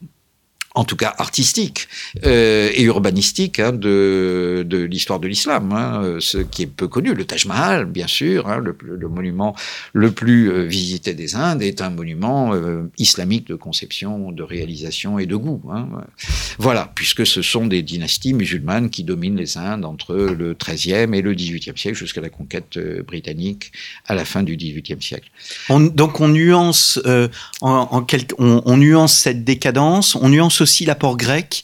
en 0.79 0.85
tout 0.85 0.95
cas 0.95 1.12
artistique 1.19 1.88
euh, 2.25 2.71
et 2.73 2.85
urbanistique 2.85 3.59
hein, 3.59 3.73
de, 3.73 4.64
de 4.64 4.79
l'histoire 4.79 5.19
de 5.19 5.27
l'islam, 5.27 5.73
hein, 5.73 6.19
ce 6.21 6.38
qui 6.38 6.62
est 6.62 6.67
peu 6.69 6.87
connu. 6.87 7.14
Le 7.14 7.25
Taj 7.25 7.47
Mahal, 7.47 7.87
bien 7.87 8.07
sûr, 8.07 8.47
hein, 8.47 8.62
le, 8.62 9.09
monument 9.09 9.57
le 9.93 10.12
plus 10.12 10.53
euh, 10.53 10.62
visité 10.62 11.14
des 11.14 11.35
Indes, 11.35 11.62
est 11.62 11.81
un 11.81 11.91
monument 11.91 12.55
euh, 12.55 12.85
islamique 12.97 13.49
de 13.49 13.57
conception, 13.57 14.31
de 14.31 14.43
réalisation 14.45 15.19
et 15.19 15.27
de 15.27 15.35
goût. 15.35 15.61
Voilà, 16.59 16.93
puisque 16.95 17.27
ce 17.27 17.43
sont 17.43 17.67
des 17.67 17.83
dynasties 17.83 18.33
musulmanes 18.33 18.88
qui 18.88 19.03
dominent 19.03 19.37
les 19.37 19.59
Indes 19.59 19.85
entre 19.85 20.14
le 20.14 20.55
XIIIe 20.55 21.12
et 21.12 21.23
le 21.23 21.35
XVIIIe 21.35 21.77
siècle 21.77 21.99
jusqu'à 21.99 22.21
la 22.21 22.31
conquête 22.31 22.79
britannique 23.05 23.73
à 24.07 24.14
la 24.14 24.25
fin 24.25 24.45
du 24.45 24.57
XVIIIe 24.57 25.03
siècle. 25.03 25.29
On, 25.71 25.81
donc 25.81 26.21
on 26.21 26.29
nuance, 26.29 27.01
en, 27.62 27.88
en 27.91 28.07
on 28.38 28.77
nuance 28.77 29.19
cette 29.19 29.43
décadence, 29.43 30.14
on 30.14 30.29
nuance 30.29 30.61
aussi 30.61 30.67
l'apport 30.85 31.16
grec. 31.16 31.62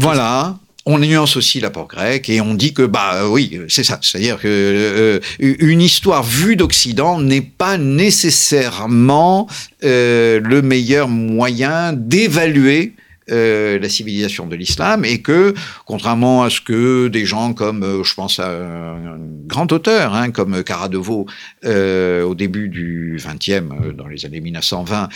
Voilà. 0.00 0.58
On 0.86 0.98
nuance 0.98 1.38
aussi 1.38 1.60
l'apport 1.60 1.88
grec 1.88 2.28
et 2.28 2.42
on 2.42 2.52
dit 2.52 2.74
que 2.74 2.82
bah 2.82 3.26
oui 3.26 3.58
c'est 3.68 3.84
ça, 3.84 3.98
c'est-à-dire 4.02 4.38
que 4.38 4.46
euh, 4.46 5.18
une 5.38 5.80
histoire 5.80 6.22
vue 6.22 6.56
d'Occident 6.56 7.18
n'est 7.18 7.40
pas 7.40 7.78
nécessairement 7.78 9.48
euh, 9.82 10.40
le 10.40 10.60
meilleur 10.60 11.08
moyen 11.08 11.94
d'évaluer 11.94 12.92
euh, 13.30 13.78
la 13.78 13.88
civilisation 13.88 14.46
de 14.46 14.56
l'islam 14.56 15.04
et 15.04 15.22
que, 15.22 15.54
contrairement 15.86 16.42
à 16.42 16.50
ce 16.50 16.60
que 16.60 17.08
des 17.08 17.24
gens 17.24 17.54
comme, 17.54 17.82
euh, 17.82 18.04
je 18.04 18.14
pense 18.14 18.38
à 18.38 18.50
un 18.50 19.18
grand 19.46 19.70
auteur, 19.72 20.14
hein, 20.14 20.30
comme 20.30 20.62
Caradeveau, 20.62 21.26
euh, 21.64 22.22
au 22.22 22.34
début 22.34 22.68
du 22.68 23.16
20e, 23.18 23.70
euh, 23.72 23.92
dans 23.92 24.06
les 24.06 24.26
années 24.26 24.40
1920, 24.40 25.08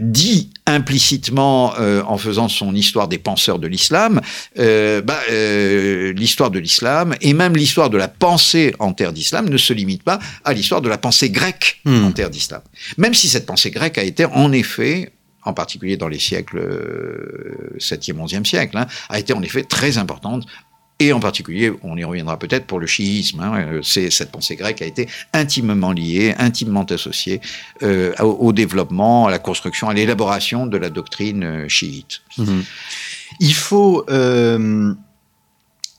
dit 0.00 0.50
implicitement 0.66 1.74
en 1.78 2.18
faisant 2.18 2.48
son 2.48 2.74
histoire 2.74 3.08
des 3.08 3.18
penseurs 3.18 3.58
de 3.58 3.66
l'islam, 3.66 4.20
bah, 4.56 5.20
l'histoire 6.12 6.50
de 6.50 6.58
l'islam 6.58 7.14
et 7.20 7.32
même 7.32 7.56
l'histoire 7.56 7.90
de 7.90 7.96
la 7.96 8.08
pensée 8.08 8.74
en 8.78 8.92
terre 8.92 9.12
d'islam 9.12 9.48
ne 9.48 9.56
se 9.56 9.72
limite 9.72 10.02
pas 10.02 10.18
à 10.44 10.52
l'histoire 10.52 10.80
de 10.80 10.88
la 10.88 10.98
pensée 10.98 11.30
grecque 11.30 11.80
hmm. 11.84 12.04
en 12.04 12.12
terre 12.12 12.30
d'islam. 12.30 12.60
Même 12.96 13.14
si 13.14 13.28
cette 13.28 13.46
pensée 13.46 13.70
grecque 13.70 13.98
a 13.98 14.02
été 14.02 14.24
en 14.24 14.52
effet 14.52 15.12
en 15.48 15.54
particulier 15.54 15.96
dans 15.96 16.08
les 16.08 16.18
siècles 16.18 16.58
7e, 17.78 18.12
euh, 18.12 18.26
11e 18.26 18.44
siècle, 18.44 18.76
hein, 18.76 18.86
a 19.08 19.18
été 19.18 19.32
en 19.32 19.42
effet 19.42 19.64
très 19.64 19.98
importante 19.98 20.46
et 21.00 21.12
en 21.12 21.20
particulier, 21.20 21.72
on 21.82 21.96
y 21.96 22.02
reviendra 22.02 22.38
peut-être 22.38 22.66
pour 22.66 22.80
le 22.80 22.86
chiisme. 22.86 23.40
Hein, 23.40 23.66
euh, 23.72 23.80
c'est 23.82 24.10
cette 24.10 24.32
pensée 24.32 24.56
grecque 24.56 24.82
a 24.82 24.84
été 24.84 25.08
intimement 25.32 25.92
liée, 25.92 26.34
intimement 26.38 26.82
associée 26.84 27.40
euh, 27.84 28.12
au, 28.18 28.52
développement, 28.52 29.28
à 29.28 29.30
la 29.30 29.38
construction, 29.38 29.88
à 29.88 29.94
l'élaboration 29.94 30.66
de 30.66 30.76
la 30.76 30.90
doctrine 30.90 31.44
euh, 31.44 31.68
chiite. 31.68 32.22
Mmh. 32.36 32.60
Il 33.38 33.54
faut 33.54 34.04
euh, 34.10 34.92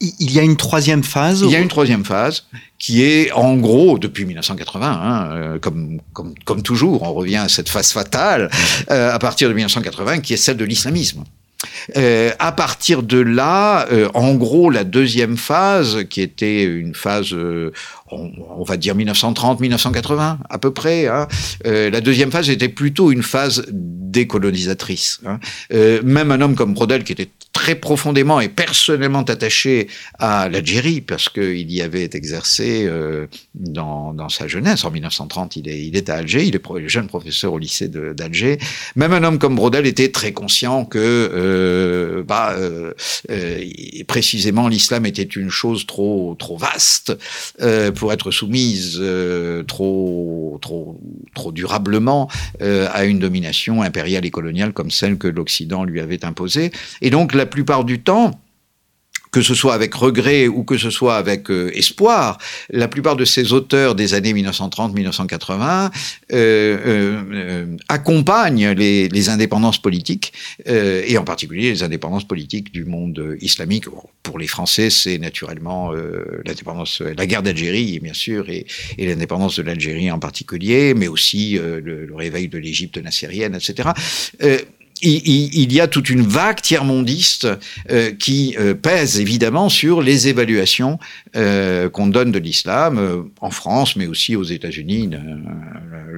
il 0.01 0.31
y 0.31 0.39
a 0.39 0.43
une 0.43 0.55
troisième 0.55 1.03
phase 1.03 1.41
Il 1.41 1.51
y 1.51 1.55
a 1.55 1.59
une 1.59 1.67
troisième 1.67 2.05
phase 2.05 2.45
qui 2.77 3.03
est 3.03 3.31
en 3.33 3.57
gros 3.57 3.99
depuis 3.99 4.25
1980, 4.25 4.87
hein, 4.87 5.29
euh, 5.31 5.59
comme, 5.59 5.99
comme, 6.13 6.33
comme 6.45 6.61
toujours, 6.61 7.03
on 7.03 7.13
revient 7.13 7.37
à 7.37 7.49
cette 7.49 7.67
phase 7.67 7.91
fatale 7.91 8.49
euh, 8.89 9.13
à 9.13 9.19
partir 9.19 9.49
de 9.49 9.53
1980 9.53 10.19
qui 10.19 10.33
est 10.33 10.37
celle 10.37 10.57
de 10.57 10.65
l'islamisme. 10.65 11.25
Euh, 11.97 12.31
à 12.39 12.51
partir 12.51 13.03
de 13.03 13.19
là, 13.19 13.85
euh, 13.91 14.07
en 14.13 14.35
gros, 14.35 14.69
la 14.69 14.83
deuxième 14.83 15.37
phase, 15.37 16.05
qui 16.09 16.21
était 16.21 16.63
une 16.63 16.95
phase, 16.95 17.33
euh, 17.33 17.71
on, 18.11 18.31
on, 18.57 18.63
va 18.63 18.77
dire 18.77 18.95
1930-1980 18.95 20.37
à 20.49 20.57
peu 20.57 20.71
près, 20.71 21.07
hein, 21.07 21.27
euh, 21.65 21.89
la 21.89 21.99
deuxième 21.99 22.31
phase 22.31 22.49
était 22.49 22.69
plutôt 22.69 23.11
une 23.11 23.23
phase 23.23 23.65
décolonisatrice. 23.71 25.19
Hein. 25.25 25.39
même 26.03 26.31
un 26.31 26.41
homme 26.41 26.55
comme 26.55 26.73
Brodel, 26.73 27.03
qui 27.03 27.11
était 27.11 27.29
très 27.59 27.75
profondément 27.75 28.39
et 28.39 28.47
personnellement 28.47 29.23
attaché 29.23 29.89
à 30.17 30.47
l'Algérie 30.47 31.01
parce 31.01 31.27
qu'il 31.27 31.69
y 31.69 31.81
avait 31.81 32.09
exercé 32.13 32.85
euh, 32.87 33.27
dans, 33.53 34.13
dans, 34.13 34.29
sa 34.29 34.47
jeunesse. 34.47 34.85
En 34.85 34.91
1930, 34.91 35.57
il 35.57 35.67
est, 35.67 35.85
il 35.85 35.97
est 35.97 36.09
à 36.09 36.15
Alger, 36.15 36.45
il 36.45 36.55
est 36.55 36.87
jeune 36.87 37.07
professeur 37.07 37.51
au 37.51 37.57
lycée 37.57 37.89
d'Alger. 37.89 38.59
Même 38.95 39.11
un 39.11 39.25
homme 39.25 39.39
comme 39.39 39.57
Brodel 39.57 39.85
était 39.87 40.09
très 40.09 40.31
conscient 40.31 40.85
que, 40.85 40.99
euh, 40.99 42.23
bah, 42.23 42.53
euh, 42.57 42.93
précisément, 44.07 44.69
l'islam 44.69 45.05
était 45.05 45.23
une 45.23 45.49
chose 45.49 45.85
trop, 45.85 46.37
trop 46.39 46.55
vaste 46.55 47.17
pour 47.95 48.13
être 48.13 48.31
soumise 48.31 49.03
trop, 49.67 50.57
trop, 50.61 50.97
trop 51.35 51.51
durablement 51.51 52.29
à 52.61 53.03
une 53.03 53.19
domination 53.19 53.81
impériale 53.81 54.25
et 54.25 54.31
coloniale 54.31 54.71
comme 54.71 54.91
celle 54.91 55.17
que 55.17 55.27
l'Occident 55.27 55.83
lui 55.83 55.99
avait 55.99 56.23
imposée. 56.23 56.71
Et 57.01 57.09
donc, 57.09 57.33
la 57.33 57.48
plupart 57.49 57.83
du 57.83 58.01
temps, 58.01 58.39
que 59.31 59.41
ce 59.41 59.53
soit 59.53 59.73
avec 59.73 59.93
regret 59.93 60.47
ou 60.47 60.63
que 60.63 60.77
ce 60.77 60.89
soit 60.89 61.15
avec 61.15 61.49
euh, 61.51 61.71
espoir, 61.75 62.37
la 62.69 62.87
plupart 62.87 63.15
de 63.15 63.25
ces 63.25 63.53
auteurs 63.53 63.95
des 63.95 64.13
années 64.13 64.33
1930-1980 64.33 65.91
euh, 66.31 67.19
euh, 67.31 67.77
accompagnent 67.87 68.69
les, 68.71 69.29
indépendances 69.29 69.79
politiques, 69.79 70.33
et 70.65 71.17
en 71.17 71.23
particulier 71.23 71.71
les 71.71 71.83
indépendances 71.83 72.27
politiques 72.27 72.71
du 72.71 72.85
monde 72.85 73.37
islamique. 73.41 73.85
pour 74.23 74.39
les 74.39 74.47
Français, 74.47 74.89
c'est 74.89 75.17
naturellement 75.17 75.91
l'indépendance, 76.45 77.01
la 77.01 77.27
guerre 77.27 77.43
d'Algérie, 77.43 77.99
bien 77.99 78.13
sûr, 78.13 78.49
et, 78.49 78.65
et 78.97 79.05
l'indépendance 79.05 79.57
de 79.57 79.63
l'Algérie 79.63 80.09
en 80.09 80.19
particulier, 80.19 80.93
mais 80.95 81.07
aussi 81.07 81.59
le, 81.59 81.79
le, 81.81 82.15
réveil 82.15 82.47
de 82.47 82.57
l'Égypte 82.57 82.97
nassérienne, 82.97 83.55
etc 83.55 83.89
il, 85.01 85.73
y 85.73 85.79
a 85.79 85.87
toute 85.87 86.09
une 86.09 86.21
vague 86.21 86.61
tiers-mondiste 86.61 87.47
euh, 87.89 88.11
qui 88.11 88.55
euh, 88.59 88.73
pèse 88.73 89.19
évidemment 89.19 89.69
sur 89.69 90.01
les 90.01 90.27
évaluations 90.27 90.99
euh, 91.35 91.89
qu'on 91.89 92.07
donne 92.07 92.31
de 92.31 92.39
l'islam 92.39 93.29
en 93.41 93.51
France, 93.51 93.95
mais 93.95 94.07
aussi 94.07 94.35
aux 94.35 94.43
États-Unis. 94.43 95.09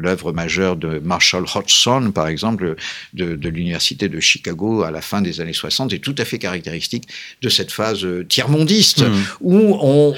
L'œuvre 0.02 0.32
majeure 0.32 0.76
de 0.76 1.00
Marshall 1.00 1.46
Hodgson, 1.54 2.12
par 2.14 2.28
exemple, 2.28 2.76
de, 3.14 3.36
de 3.36 3.50
l'université 3.50 4.10
de 4.10 4.20
Chicago 4.20 4.84
à 4.84 4.92
la 4.92 5.02
fin 5.02 5.22
des 5.22 5.42
années 5.42 5.54
60, 5.54 5.94
est 5.94 6.00
tout 6.00 6.16
à 6.18 6.26
fait 6.26 6.40
caractéristique 6.40 7.08
de 7.42 7.50
cette 7.50 7.72
phase 7.72 8.06
tiers-mondiste 8.28 9.04
mmh. 9.04 9.14
où 9.42 9.78
on 9.80 10.16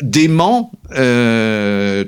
dément 0.00 0.72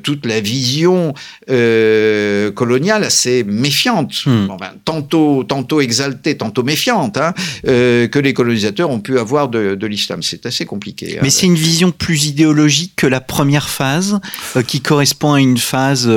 toute 0.02 0.26
la 0.26 0.40
vision 0.40 1.14
coloniale 1.46 3.04
assez 3.04 3.44
méfiante, 3.44 4.26
mmh. 4.26 4.50
enfin, 4.50 4.72
tantôt, 4.84 5.80
exaltée, 5.80 6.36
tantôt 6.36 6.62
méfiante, 6.62 7.16
hein, 7.16 7.34
euh, 7.66 8.08
que 8.08 8.18
les 8.18 8.32
colonisateurs 8.32 8.90
ont 8.90 9.00
pu 9.00 9.18
avoir 9.18 9.48
de, 9.48 9.74
de 9.74 9.86
l'islam. 9.86 10.22
C'est 10.22 10.46
assez 10.46 10.64
compliqué. 10.64 11.16
Hein. 11.16 11.20
Mais 11.22 11.30
c'est 11.30 11.46
une 11.46 11.54
vision 11.54 11.90
plus 11.90 12.26
idéologique 12.26 12.92
que 12.96 13.06
la 13.06 13.20
première 13.20 13.68
phase, 13.68 14.20
euh, 14.56 14.62
qui 14.62 14.80
correspond 14.80 15.34
à 15.34 15.40
une 15.40 15.58
phase... 15.58 16.10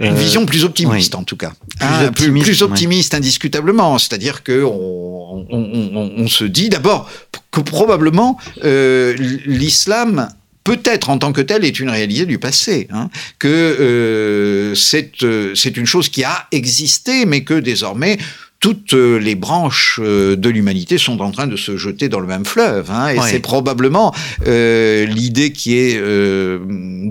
Euh, 0.00 0.06
une 0.08 0.16
vision 0.16 0.44
plus 0.44 0.64
optimiste, 0.64 1.14
en 1.14 1.22
tout 1.22 1.36
cas. 1.36 1.52
Plus, 1.78 1.86
ah, 1.86 2.06
optimiste, 2.06 2.46
plus, 2.46 2.62
optimiste 2.62 3.14
indiscutablement. 3.14 3.98
C'est-à-dire 3.98 4.42
que 4.42 4.64
on, 4.64 5.46
on, 5.50 6.12
on, 6.16 6.26
se 6.26 6.44
dit 6.44 6.68
d'abord 6.68 7.08
que 7.52 7.60
probablement 7.60 8.38
l'islam 8.62 10.28
peut-être 10.64 11.10
en 11.10 11.18
tant 11.18 11.32
que 11.32 11.42
tel 11.42 11.64
est 11.64 11.78
une 11.78 11.90
réalité 11.90 12.24
du 12.24 12.38
passé, 12.38 12.88
hein, 12.90 13.10
que 13.38 13.48
euh, 13.48 14.74
c'est 14.74 15.76
une 15.76 15.86
chose 15.86 16.08
qui 16.08 16.24
a 16.24 16.48
existé, 16.50 17.26
mais 17.26 17.44
que 17.44 17.54
désormais 17.54 18.18
toutes 18.64 18.94
euh, 18.94 19.18
les 19.18 19.34
branches 19.34 20.00
euh, 20.02 20.36
de 20.36 20.48
l'humanité 20.48 20.96
sont 20.96 21.20
en 21.20 21.30
train 21.30 21.46
de 21.46 21.54
se 21.54 21.76
jeter 21.76 22.08
dans 22.08 22.18
le 22.18 22.26
même 22.26 22.46
fleuve. 22.46 22.90
Hein, 22.90 23.10
et 23.10 23.20
c'est 23.20 23.40
probablement 23.40 24.14
euh, 24.46 25.04
l'idée 25.04 25.52
qui 25.52 25.76
est 25.76 25.98
euh, 25.98 26.60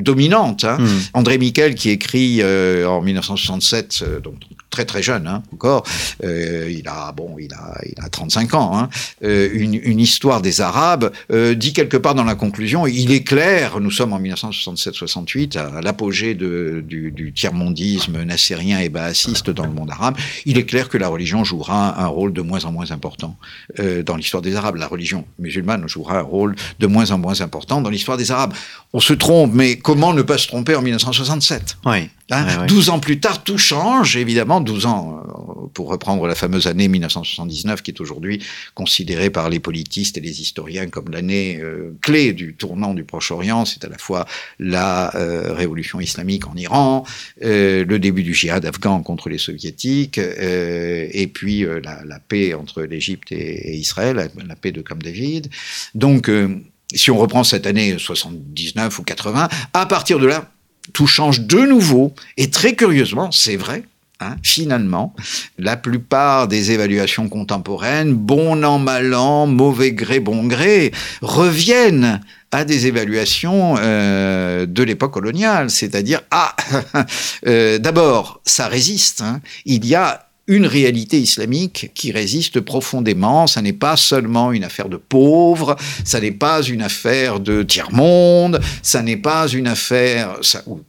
dominante. 0.01 0.63
Hein. 0.63 0.79
Hmm. 0.79 0.87
André 1.13 1.37
Miquel, 1.37 1.75
qui 1.75 1.91
écrit 1.91 2.39
euh, 2.41 2.87
en 2.87 3.01
1967, 3.01 4.03
donc 4.23 4.33
très 4.73 4.85
très 4.85 5.03
jeune 5.03 5.27
hein, 5.27 5.43
encore, 5.53 5.83
il 6.23 6.83
a 6.87 7.11
bon, 7.11 7.35
il 7.39 7.53
a 7.53 7.79
il 7.85 8.03
a 8.03 8.09
35 8.09 8.53
ans, 8.55 8.77
hein, 8.77 8.89
une, 9.21 9.75
une, 9.75 9.99
histoire 9.99 10.41
des 10.41 10.61
Arabes, 10.61 11.11
dit 11.55 11.73
quelque 11.73 11.97
part 11.97 12.15
dans 12.15 12.23
la 12.23 12.35
conclusion, 12.35 12.87
il 12.87 13.11
est 13.11 13.23
clair, 13.23 13.79
nous 13.79 13.91
sommes 13.91 14.13
en 14.13 14.19
1967-68, 14.19 15.57
à 15.57 15.81
l'apogée 15.81 16.33
du, 16.33 17.11
du 17.11 17.33
tiers-mondisme 17.33 18.23
nassérien 18.23 18.79
et 18.79 18.89
baassiste 18.89 19.49
dans 19.49 19.65
le 19.65 19.71
monde 19.71 19.91
arabe, 19.91 20.17
il 20.45 20.57
est 20.57 20.65
clair 20.65 20.89
que 20.89 20.97
la 20.97 21.07
religion 21.07 21.43
jouera 21.43 22.01
un 22.01 22.07
rôle 22.07 22.33
de 22.33 22.41
moins 22.41 22.65
en 22.65 22.71
moins 22.71 22.91
important 22.91 23.37
euh, 23.79 24.03
dans 24.03 24.15
l'histoire 24.15 24.41
des 24.41 24.55
Arabes. 24.55 24.75
La 24.75 24.87
religion 24.87 25.25
musulmane 25.39 25.87
jouera 25.87 26.19
un 26.19 26.21
rôle 26.21 26.55
de 26.79 26.87
moins 26.87 27.11
en 27.11 27.17
moins 27.17 27.41
important 27.41 27.81
dans 27.81 27.89
l'histoire 27.89 28.17
des 28.17 28.31
Arabes. 28.31 28.53
On 28.93 28.99
se 28.99 29.13
trompe, 29.13 29.51
mais 29.53 29.77
comment 29.77 30.13
ne 30.13 30.21
pas 30.21 30.37
se 30.37 30.47
tromper 30.47 30.75
en 30.75 30.81
1967 30.81 31.77
Oui. 31.85 32.09
Hein 32.33 32.65
12 32.65 32.89
ans 32.89 32.99
plus 32.99 33.19
tard, 33.19 33.43
tout 33.43 33.57
change, 33.57 34.17
évidemment, 34.17 34.61
12 34.61 34.85
ans, 34.85 35.23
euh, 35.23 35.67
pour 35.73 35.89
reprendre 35.89 36.27
la 36.27 36.35
fameuse 36.35 36.67
année 36.67 36.87
1979, 36.87 37.81
qui 37.81 37.91
est 37.91 38.01
aujourd'hui 38.01 38.43
considérée 38.73 39.29
par 39.29 39.49
les 39.49 39.59
politistes 39.59 40.17
et 40.17 40.21
les 40.21 40.41
historiens 40.41 40.87
comme 40.87 41.11
l'année 41.11 41.59
euh, 41.61 41.95
clé 42.01 42.33
du 42.33 42.55
tournant 42.55 42.93
du 42.93 43.03
Proche-Orient. 43.03 43.65
C'est 43.65 43.85
à 43.85 43.89
la 43.89 43.97
fois 43.97 44.25
la 44.59 45.15
euh, 45.15 45.53
révolution 45.53 45.99
islamique 45.99 46.47
en 46.47 46.55
Iran, 46.55 47.05
le 47.41 47.97
début 47.97 48.23
du 48.23 48.33
djihad 48.33 48.65
afghan 48.65 49.01
contre 49.03 49.29
les 49.29 49.37
soviétiques, 49.37 50.17
et 50.17 51.29
puis 51.33 51.65
la, 51.83 52.03
la, 52.05 52.19
paix 52.19 52.53
entre 52.53 52.83
l'Égypte 52.83 53.31
et, 53.31 53.73
et, 53.73 53.75
Israël, 53.75 54.29
la 54.47 54.55
paix 54.55 54.71
de 54.71 54.81
Camp 54.81 55.01
David. 55.01 55.49
Donc, 55.93 56.29
si 56.93 57.11
on 57.11 57.17
reprend 57.17 57.43
cette 57.43 57.67
année 57.67 57.97
79 57.97 58.99
ou 58.99 59.03
80, 59.03 59.49
à 59.73 59.85
partir 59.85 60.19
de 60.19 60.27
là, 60.27 60.52
tout 60.91 61.07
change 61.07 61.41
de 61.41 61.59
nouveau. 61.59 62.13
Et 62.37 62.49
très 62.49 62.75
curieusement, 62.75 63.31
c'est 63.31 63.55
vrai, 63.55 63.83
Hein, 64.23 64.37
finalement, 64.41 65.13
la 65.57 65.75
plupart 65.75 66.47
des 66.47 66.71
évaluations 66.71 67.27
contemporaines, 67.27 68.13
bon 68.13 68.63
an, 68.63 68.79
mal 68.79 69.13
an, 69.13 69.47
mauvais 69.47 69.91
gré, 69.91 70.19
bon 70.19 70.45
gré, 70.45 70.93
reviennent 71.21 72.21
à 72.51 72.63
des 72.63 72.87
évaluations 72.87 73.75
euh, 73.79 74.65
de 74.65 74.83
l'époque 74.83 75.13
coloniale, 75.13 75.69
c'est-à-dire 75.69 76.21
ah, 76.31 76.55
euh, 77.47 77.79
d'abord 77.79 78.39
ça 78.45 78.67
résiste, 78.67 79.21
hein. 79.21 79.41
il 79.65 79.85
y 79.85 79.95
a 79.95 80.27
une 80.47 80.65
réalité 80.65 81.19
islamique 81.19 81.91
qui 81.93 82.11
résiste 82.11 82.59
profondément. 82.59 83.47
Ça 83.47 83.61
n'est 83.61 83.73
pas 83.73 83.95
seulement 83.95 84.51
une 84.51 84.63
affaire 84.63 84.89
de 84.89 84.97
pauvres, 84.97 85.77
ça 86.03 86.19
n'est 86.19 86.31
pas 86.31 86.61
une 86.61 86.81
affaire 86.81 87.39
de 87.39 87.63
tiers-monde, 87.63 88.59
ça 88.81 89.01
n'est 89.01 89.17
pas 89.17 89.47
une 89.47 89.67
affaire, 89.67 90.39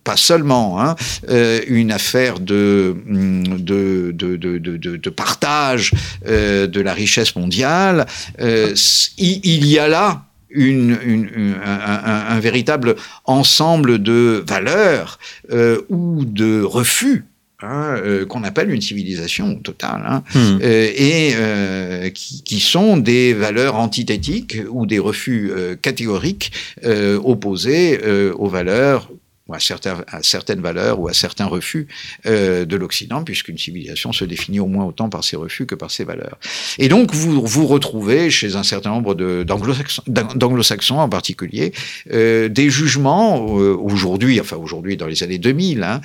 pas 0.03 0.17
seulement, 0.17 0.81
hein, 0.81 0.97
euh, 1.29 1.61
une 1.69 1.93
affaire 1.93 2.41
de, 2.41 2.97
de, 3.07 4.11
de, 4.13 4.37
de, 4.37 4.77
de, 4.79 5.11
partage 5.11 5.93
euh, 6.27 6.67
de 6.67 6.81
la 6.81 6.93
richesse 6.93 7.37
mondiale. 7.37 8.07
Euh, 8.41 8.75
il, 9.19 9.67
y 9.67 9.79
a 9.79 9.87
là 9.87 10.25
un, 10.57 12.41
véritable 12.41 12.97
ensemble 13.25 14.03
de 14.03 14.45
valeurs 14.47 15.19
euh, 15.53 15.81
ou 15.89 16.25
de 16.25 16.63
refus 16.63 17.25
Hein, 17.63 17.97
euh, 18.05 18.27
qu'on 18.27 18.43
appelle 18.43 18.71
une 18.73 18.81
civilisation 18.81 19.55
totale, 19.55 20.03
hein, 20.05 20.25
hmm. 20.35 20.59
euh, 20.61 20.91
et 20.93 21.35
euh, 21.37 22.11
qui, 22.11 22.43
qui, 22.43 22.59
sont 22.59 22.97
des 22.97 23.33
valeurs 23.33 23.77
antithétiques 23.77 24.59
ou 24.71 24.87
des 24.87 24.99
refus 24.99 25.53
catégoriques 25.81 26.51
euh, 26.85 27.19
opposés 27.23 28.01
aux 28.37 28.49
valeurs 28.49 29.09
ou 29.47 29.55
à, 29.55 29.61
certains, 29.61 30.05
à, 30.09 30.23
certaines 30.23 30.61
valeurs 30.61 30.99
ou 31.01 31.09
à 31.09 31.13
certains 31.13 31.45
refus 31.45 31.87
euh, 32.25 32.65
de 32.65 32.77
l'Occident, 32.77 33.23
puisqu'une 33.25 33.59
civilisation 33.59 34.13
se 34.13 34.25
définit 34.25 34.59
au 34.59 34.67
moins 34.67 34.87
autant 34.87 35.11
par 35.11 35.23
ses 35.23 35.37
refus 35.37 35.67
que 35.67 35.75
par 35.75 35.91
ses 35.91 36.05
valeurs. 36.05 36.39
Et 36.79 36.89
donc 36.89 37.15
vous 37.15 37.47
vous 37.47 37.67
retrouvez 37.67 38.31
chez 38.31 38.57
un 38.57 38.63
certain 38.63 38.91
nombre 38.91 39.15
d'anglo-saxons 39.45 40.99
en 40.99 41.09
particulier 41.09 41.73
euh, 42.11 42.49
des 42.49 42.71
jugements 42.71 43.59
euh, 43.59 43.77
aujourd'hui, 43.77 44.41
enfin 44.41 44.57
aujourd'hui 44.57 44.97
dans 44.97 45.07
les 45.07 45.23
années 45.23 45.39
2000, 45.39 45.83
hein, 45.83 46.01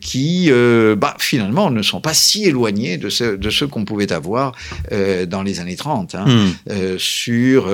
qui 0.00 0.50
bah, 0.96 1.16
finalement 1.18 1.70
ne 1.70 1.82
sont 1.82 2.00
pas 2.00 2.14
si 2.14 2.44
éloignés 2.44 2.98
de 2.98 3.08
ce, 3.08 3.36
de 3.36 3.50
ceux 3.50 3.66
qu'on 3.66 3.84
pouvait 3.84 4.12
avoir 4.12 4.52
dans 4.90 5.42
les 5.42 5.60
années 5.60 5.76
30 5.76 6.14
hein, 6.14 6.24
mm. 6.66 6.98
sur 6.98 7.64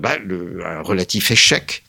bah, 0.00 0.16
le 0.24 0.60
un 0.64 0.82
relatif 0.82 1.30
échec 1.30 1.82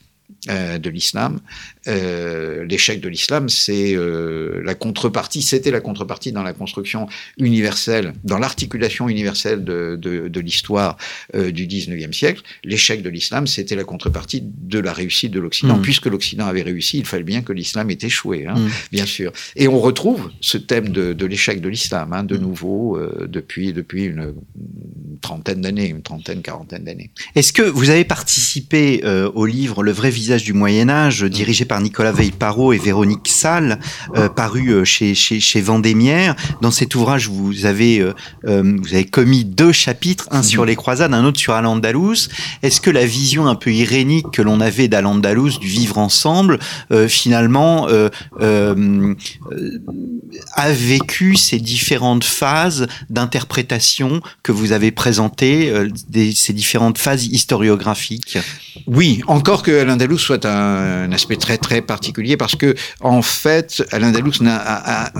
de 0.48 0.90
l'islam. 0.90 1.40
Euh, 1.88 2.64
L'échec 2.64 3.00
de 3.00 3.08
l'islam, 3.08 3.48
c'est 3.48 3.94
euh, 3.94 4.60
la 4.64 4.74
contrepartie, 4.74 5.42
c'était 5.42 5.70
la 5.70 5.80
contrepartie 5.80 6.32
dans 6.32 6.42
la 6.42 6.52
construction 6.52 7.08
universelle, 7.38 8.12
dans 8.24 8.38
l'articulation 8.38 9.08
universelle 9.08 9.64
de, 9.64 9.96
de, 10.00 10.28
de 10.28 10.40
l'histoire 10.40 10.96
euh, 11.34 11.50
du 11.50 11.66
19e 11.66 12.12
siècle. 12.12 12.42
L'échec 12.64 13.02
de 13.02 13.08
l'islam, 13.08 13.46
c'était 13.46 13.76
la 13.76 13.84
contrepartie 13.84 14.42
de 14.44 14.78
la 14.78 14.92
réussite 14.92 15.30
de 15.30 15.40
l'Occident. 15.40 15.78
Mmh. 15.78 15.82
Puisque 15.82 16.06
l'Occident 16.06 16.46
avait 16.46 16.62
réussi, 16.62 16.98
il 16.98 17.06
fallait 17.06 17.22
bien 17.22 17.42
que 17.42 17.52
l'islam 17.52 17.90
ait 17.90 17.98
échoué, 18.00 18.46
hein, 18.46 18.58
mmh. 18.58 18.70
bien 18.90 19.06
sûr. 19.06 19.32
Et 19.54 19.68
on 19.68 19.78
retrouve 19.78 20.30
ce 20.40 20.58
thème 20.58 20.88
de, 20.88 21.26
l'échec 21.26 21.60
de 21.60 21.68
l'islam, 21.68 22.12
hein, 22.12 22.24
de 22.24 22.36
mmh. 22.36 22.40
nouveau, 22.40 22.98
depuis, 23.26 23.72
depuis 23.72 24.04
une 24.04 24.34
trentaine 25.20 25.60
d'années, 25.60 25.88
une 25.88 26.02
trentaine, 26.02 26.42
quarantaine 26.42 26.84
d'années. 26.84 27.10
Est-ce 27.34 27.52
que 27.52 27.62
vous 27.62 27.90
avez 27.90 28.04
participé 28.04 29.02
au 29.34 29.46
livre 29.46 29.82
Le 29.82 29.92
vrai 29.92 30.10
visage 30.10 30.44
du 30.44 30.52
Moyen 30.52 30.88
Âge, 30.88 31.22
dirigé 31.22 31.64
par 31.64 31.75
Nicolas 31.80 32.12
Veil-Parot 32.12 32.72
et 32.72 32.78
Véronique 32.78 33.28
Salle, 33.28 33.78
euh, 34.16 34.28
paru 34.28 34.70
euh, 34.70 34.84
chez, 34.84 35.14
chez, 35.14 35.40
chez 35.40 35.60
Vendémiaire. 35.60 36.34
Dans 36.60 36.70
cet 36.70 36.94
ouvrage, 36.94 37.28
vous 37.28 37.66
avez, 37.66 38.00
euh, 38.00 38.12
vous 38.44 38.94
avez 38.94 39.04
commis 39.04 39.44
deux 39.44 39.72
chapitres, 39.72 40.26
un 40.30 40.42
sur 40.42 40.64
les 40.64 40.76
croisades, 40.76 41.12
un 41.14 41.24
autre 41.24 41.38
sur 41.38 41.54
Al-Andalus. 41.54 42.28
Est-ce 42.62 42.80
que 42.80 42.90
la 42.90 43.06
vision 43.06 43.46
un 43.46 43.54
peu 43.54 43.72
irénique 43.72 44.30
que 44.32 44.42
l'on 44.42 44.60
avait 44.60 44.88
d'Al-Andalus, 44.88 45.58
du 45.60 45.68
vivre 45.68 45.98
ensemble, 45.98 46.58
euh, 46.92 47.08
finalement, 47.08 47.86
a 50.54 50.72
vécu 50.72 51.36
ces 51.36 51.58
différentes 51.58 52.24
phases 52.24 52.86
d'interprétation 53.10 54.20
que 54.42 54.52
vous 54.52 54.72
avez 54.72 54.90
présentées, 54.90 55.72
des, 56.08 56.32
ces 56.32 56.52
différentes 56.52 56.98
phases 56.98 57.26
historiographiques? 57.26 58.38
Oui, 58.86 59.22
encore 59.26 59.62
que 59.62 59.80
Al-Andalus 59.80 60.18
soit 60.18 60.44
un, 60.44 60.86
un, 61.06 61.12
aspect 61.12 61.36
très 61.36 61.58
très 61.66 61.82
particulier 61.82 62.36
parce 62.36 62.54
que 62.56 62.74
en 63.00 63.22
fait, 63.22 63.82
Al-Andalus 63.90 64.38
n'a 64.40 64.56
a, 64.56 65.06
a, 65.06 65.12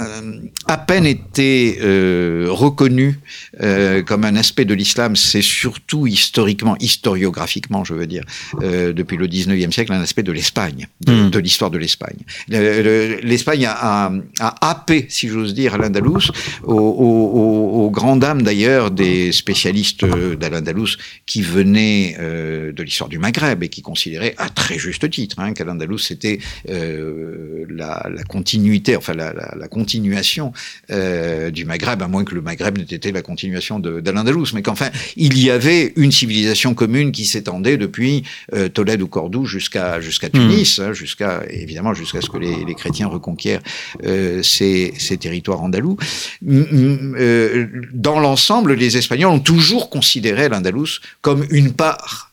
à 0.74 0.76
peine 0.78 1.06
été 1.06 1.78
euh, 1.82 2.46
reconnu 2.48 3.18
euh, 3.62 4.02
comme 4.08 4.24
un 4.24 4.36
aspect 4.36 4.64
de 4.64 4.74
l'islam. 4.74 5.16
C'est 5.16 5.42
surtout 5.42 6.06
historiquement, 6.06 6.76
historiographiquement, 6.78 7.82
je 7.84 7.94
veux 7.94 8.06
dire, 8.06 8.22
euh, 8.62 8.92
depuis 8.92 9.16
le 9.16 9.26
19e 9.26 9.72
siècle, 9.72 9.92
un 9.92 10.00
aspect 10.00 10.22
de 10.22 10.32
l'Espagne, 10.32 10.86
de, 11.04 11.12
Mm. 11.16 11.30
de 11.30 11.38
l'histoire 11.40 11.70
de 11.70 11.78
l'Espagne. 11.78 12.20
Le- 12.48 12.82
le- 12.86 13.20
L'Espagne 13.30 13.64
a, 13.66 14.12
a, 14.40 14.70
happé, 14.70 15.06
si 15.08 15.28
j'ose 15.28 15.52
dire, 15.54 15.74
Al-Andalus, 15.74 16.26
aux, 16.62 16.74
aux, 16.74 17.26
aux- 17.40 17.70
aux 17.86 17.90
grandes 17.90 18.20
dames 18.20 18.42
d'ailleurs 18.42 18.90
des 18.90 19.32
spécialistes 19.32 20.04
euh, 20.04 20.36
d'Al-Andalus 20.36 20.92
qui 21.30 21.40
venaient 21.42 22.16
euh, 22.20 22.72
de 22.72 22.82
l'histoire 22.86 23.08
du 23.14 23.18
Maghreb 23.18 23.62
et 23.64 23.68
qui 23.74 23.82
considéraient 23.82 24.34
à 24.38 24.48
très 24.60 24.78
juste 24.78 25.08
titre 25.10 25.36
hein, 25.40 25.52
qu'Al-Andalus 25.56 25.98
c'était 26.10 26.25
euh, 26.70 27.64
la, 27.68 28.08
la 28.14 28.22
continuité, 28.24 28.96
enfin 28.96 29.14
la, 29.14 29.32
la, 29.32 29.48
la 29.62 29.68
continuation 29.68 30.52
euh, 30.90 31.50
du 31.50 31.64
Maghreb, 31.64 32.02
à 32.02 32.08
moins 32.08 32.24
que 32.24 32.34
le 32.34 32.42
Maghreb 32.42 32.78
n'ait 32.78 32.94
été 32.98 33.12
la 33.12 33.22
continuation 33.22 33.78
de- 33.78 34.00
d'Al-Andalus, 34.00 34.50
mais 34.54 34.62
qu'enfin 34.62 34.90
il 35.16 35.38
y 35.38 35.50
avait 35.50 35.92
une 35.96 36.12
civilisation 36.12 36.74
commune 36.74 37.10
qui 37.12 37.24
s'étendait 37.24 37.76
depuis 37.76 38.22
euh, 38.54 38.68
Tolède 38.68 39.02
ou 39.02 39.08
Cordoue 39.08 39.44
jusqu'à 39.46 40.00
jusqu'à 40.00 40.28
Tunis, 40.30 40.78
hein, 40.78 40.92
jusqu'à 40.92 41.42
évidemment 41.50 41.94
jusqu'à 41.94 42.20
ce 42.20 42.28
que 42.30 42.38
les, 42.38 42.64
les 42.64 42.74
chrétiens 42.74 43.08
reconquièrent 43.08 43.62
euh, 44.04 44.42
ces, 44.42 44.92
ces 44.98 45.16
territoires 45.16 45.62
andalous. 45.62 45.96
Dans 47.92 48.20
l'ensemble, 48.20 48.74
les 48.74 48.96
Espagnols 48.96 49.30
ont 49.30 49.40
toujours 49.40 49.90
considéré 49.90 50.48
l'Andalous 50.48 51.00
comme 51.20 51.44
une 51.50 51.72
part 51.72 52.32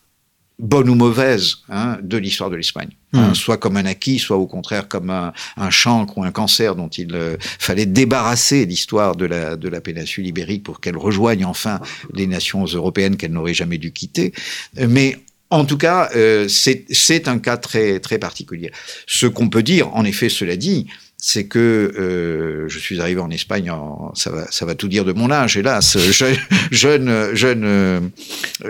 bonne 0.58 0.88
ou 0.88 0.94
mauvaise 0.94 1.56
hein, 1.68 1.98
de 2.02 2.16
l'histoire 2.16 2.50
de 2.50 2.56
l'Espagne. 2.56 2.90
Hein, 3.12 3.30
Mm. 3.30 3.34
soit 3.34 3.58
comme 3.58 3.76
un 3.76 3.86
acquis, 3.86 4.18
soit 4.18 4.36
au 4.36 4.46
contraire 4.46 4.88
comme 4.88 5.10
un, 5.10 5.32
un 5.56 5.70
chancre 5.70 6.18
ou 6.18 6.24
un 6.24 6.32
cancer 6.32 6.74
dont 6.74 6.88
il 6.88 7.14
euh, 7.14 7.36
fallait 7.40 7.86
débarrasser 7.86 8.66
l'histoire 8.66 9.14
de 9.14 9.24
la, 9.24 9.56
de 9.56 9.68
la 9.68 9.80
péninsule 9.80 10.26
ibérique 10.26 10.64
pour 10.64 10.80
qu'elle 10.80 10.96
rejoigne 10.96 11.44
enfin 11.44 11.80
les 12.12 12.26
nations 12.26 12.64
européennes 12.64 13.16
qu'elle 13.16 13.32
n'aurait 13.32 13.54
jamais 13.54 13.78
dû 13.78 13.92
quitter. 13.92 14.32
Mais 14.76 15.16
en 15.50 15.64
tout 15.64 15.78
cas, 15.78 16.10
euh, 16.16 16.48
c'est 16.48 16.84
c'est 16.90 17.28
un 17.28 17.38
cas 17.38 17.56
très, 17.56 18.00
très 18.00 18.18
particulier. 18.18 18.72
Ce 19.06 19.26
qu'on 19.26 19.48
peut 19.48 19.62
dire, 19.62 19.94
en 19.94 20.04
effet, 20.04 20.28
cela 20.28 20.56
dit, 20.56 20.88
c'est 21.26 21.46
que 21.46 21.58
euh, 21.58 22.68
je 22.68 22.78
suis 22.78 23.00
arrivé 23.00 23.18
en 23.18 23.30
Espagne, 23.30 23.72
ça, 24.12 24.30
va, 24.30 24.74
tout 24.74 24.88
dire 24.88 25.06
de 25.06 25.14
mon 25.14 25.30
âge, 25.30 25.56
hélas, 25.56 25.96
jeune, 26.70 27.34
jeune, 27.34 27.64
euh, 27.64 28.00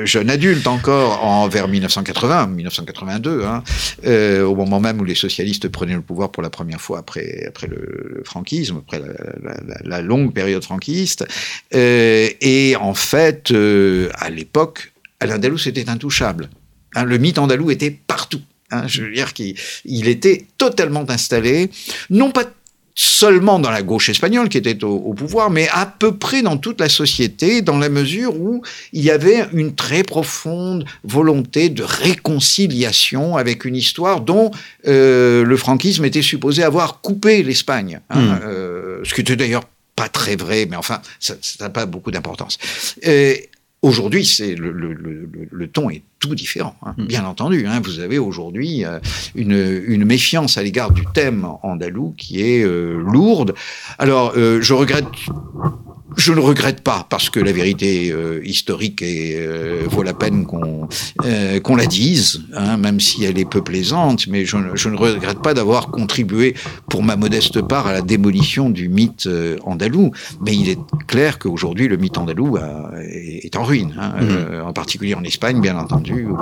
jeune 0.05 0.31
adulte 0.31 0.69
encore, 0.69 1.25
en, 1.25 1.49
vers 1.49 1.67
1980, 1.67 2.47
1982, 2.47 3.43
hein, 3.43 3.65
euh, 4.07 4.45
au 4.45 4.55
moment 4.55 4.79
même 4.79 5.01
où 5.01 5.05
les 5.05 5.17
socialistes 5.17 5.69
prenaient 5.69 5.97
le 5.97 6.01
pouvoir 6.01 6.31
pour 6.31 6.45
la 6.45 6.51
première 6.51 6.81
fois 6.81 7.01
après, 7.01 7.45
après 7.49 7.67
le, 7.67 8.23
franquisme, 8.25 8.83
après 8.87 9.03
la, 9.83 10.01
longue 10.01 10.33
période 10.33 10.63
franquiste. 10.63 11.27
Et 11.73 12.77
en 12.81 12.95
fait, 12.95 13.53
à 14.15 14.31
l'époque, 14.31 14.93
l'Andalous 15.21 15.67
était 15.67 15.89
intouchable. 15.89 16.49
Hein, 16.95 17.03
le 17.03 17.19
mythe 17.19 17.39
andalou 17.39 17.73
était 17.73 17.91
partout. 17.91 18.43
Hein, 18.75 18.87
je 18.87 19.03
veux 19.03 19.13
dire 19.13 19.33
qu'il 19.33 19.55
il 19.85 20.09
était 20.09 20.47
totalement 20.59 21.05
installé, 21.09 21.71
non 22.11 22.31
pas 22.31 22.45
seulement 22.95 23.59
dans 23.59 23.71
la 23.71 23.83
gauche 23.83 24.09
espagnole 24.09 24.49
qui 24.49 24.59
était 24.59 24.85
au, 24.85 24.95
au, 24.97 25.15
pouvoir, 25.15 25.51
mais 25.51 25.69
à 25.73 25.85
peu 25.87 26.17
près 26.17 26.43
dans 26.43 26.57
toute 26.57 26.81
la 26.81 26.89
société, 26.89 27.61
dans 27.61 27.79
la 27.79 27.89
mesure 27.89 28.37
où 28.41 28.63
il 28.93 29.03
y 29.03 29.11
avait 29.11 29.47
une 29.53 29.75
très 29.75 30.05
profonde 30.05 30.85
volonté 31.03 31.71
de 31.71 31.83
réconciliation 31.83 33.37
avec 33.37 33.65
une 33.65 33.75
histoire 33.75 34.21
dont 34.21 34.53
euh, 34.87 35.45
le 35.45 35.57
franquisme 35.57 36.05
était 36.05 36.23
supposé 36.23 36.63
avoir 36.63 37.01
coupé 37.01 37.43
l'Espagne. 37.43 38.01
Hein, 38.11 38.21
Mm. 38.21 38.41
euh, 38.45 39.01
ce 39.03 39.13
qui 39.13 39.21
était 39.23 39.37
d'ailleurs 39.37 39.65
pas 39.97 40.09
très 40.09 40.37
vrai, 40.37 40.67
mais 40.69 40.77
enfin, 40.77 41.01
ça 41.21 41.35
n'a 41.61 41.71
pas 41.71 41.87
beaucoup 41.87 42.11
d'importance. 42.11 42.59
Aujourd'hui, 43.85 44.25
c'est 44.25 44.55
le, 44.55 44.73
le, 44.73 44.95
le, 44.95 45.29
le, 45.51 45.69
ton 45.69 45.91
est 45.91 46.03
tout 46.19 46.35
différent, 46.35 46.75
hein, 46.87 46.95
Mm. 46.97 47.05
bien 47.05 47.27
entendu. 47.27 47.67
Hein, 47.67 47.83
vous 47.85 48.01
avez 48.01 48.19
aujourd'hui 48.19 48.83
euh, 48.83 48.99
une, 49.35 49.83
une, 49.87 50.07
méfiance 50.07 50.57
à 50.57 50.63
l'égard 50.63 50.91
du 50.91 51.05
thème 51.13 51.47
andalou 51.63 52.15
qui 52.17 52.41
est 52.41 52.65
euh, 52.65 53.03
lourde. 53.07 53.55
Alors, 53.99 54.33
euh, 54.39 54.63
je 54.63 54.73
regrette. 54.73 55.05
Je 56.19 56.33
ne 56.33 56.39
regrette 56.41 56.83
pas 56.83 57.07
parce 57.09 57.31
que 57.31 57.41
la 57.41 57.51
vérité 57.51 58.11
euh, 58.13 58.41
historique 58.45 59.01
est, 59.01 59.37
euh, 59.39 59.83
vaut 59.89 60.03
la 60.03 60.13
peine 60.13 60.45
qu'on 60.45 60.87
euh, 61.25 61.61
qu'on 61.61 61.77
la 61.77 61.87
dise, 61.87 62.43
hein, 62.55 62.77
même 62.77 63.01
si 63.01 63.25
elle 63.25 63.39
est 63.39 63.49
peu 63.49 63.63
plaisante. 63.65 64.27
Mais 64.27 64.45
je, 64.45 64.57
ne- 64.59 64.77
je 64.77 64.91
ne 64.91 64.97
regrette 64.97 65.41
pas 65.41 65.55
d'avoir 65.55 65.89
contribué, 65.89 66.55
pour 66.91 67.03
ma 67.03 67.17
modeste 67.17 67.63
part, 67.63 67.87
à 67.87 67.93
la 67.95 68.03
démolition 68.03 68.69
du 68.69 68.89
mythe 68.91 69.27
euh, 69.27 69.57
andalou. 69.65 70.11
Mais 70.45 70.55
il 70.55 70.69
est 70.69 70.79
clair 71.09 71.39
qu'aujourd'hui, 71.39 71.89
le 71.89 71.97
mythe 71.97 72.19
andalou 72.19 72.59
a- 72.59 72.93
est, 73.03 73.47
est 73.47 73.57
en 73.57 73.65
ruine, 73.65 73.95
hein, 73.99 74.13
Mhm. 74.21 74.29
euh, 74.31 74.63
en 74.63 74.75
particulier 74.75 75.15
en 75.15 75.25
Espagne, 75.25 75.61
bien 75.63 75.77
entendu, 75.79 76.27
où 76.27 76.37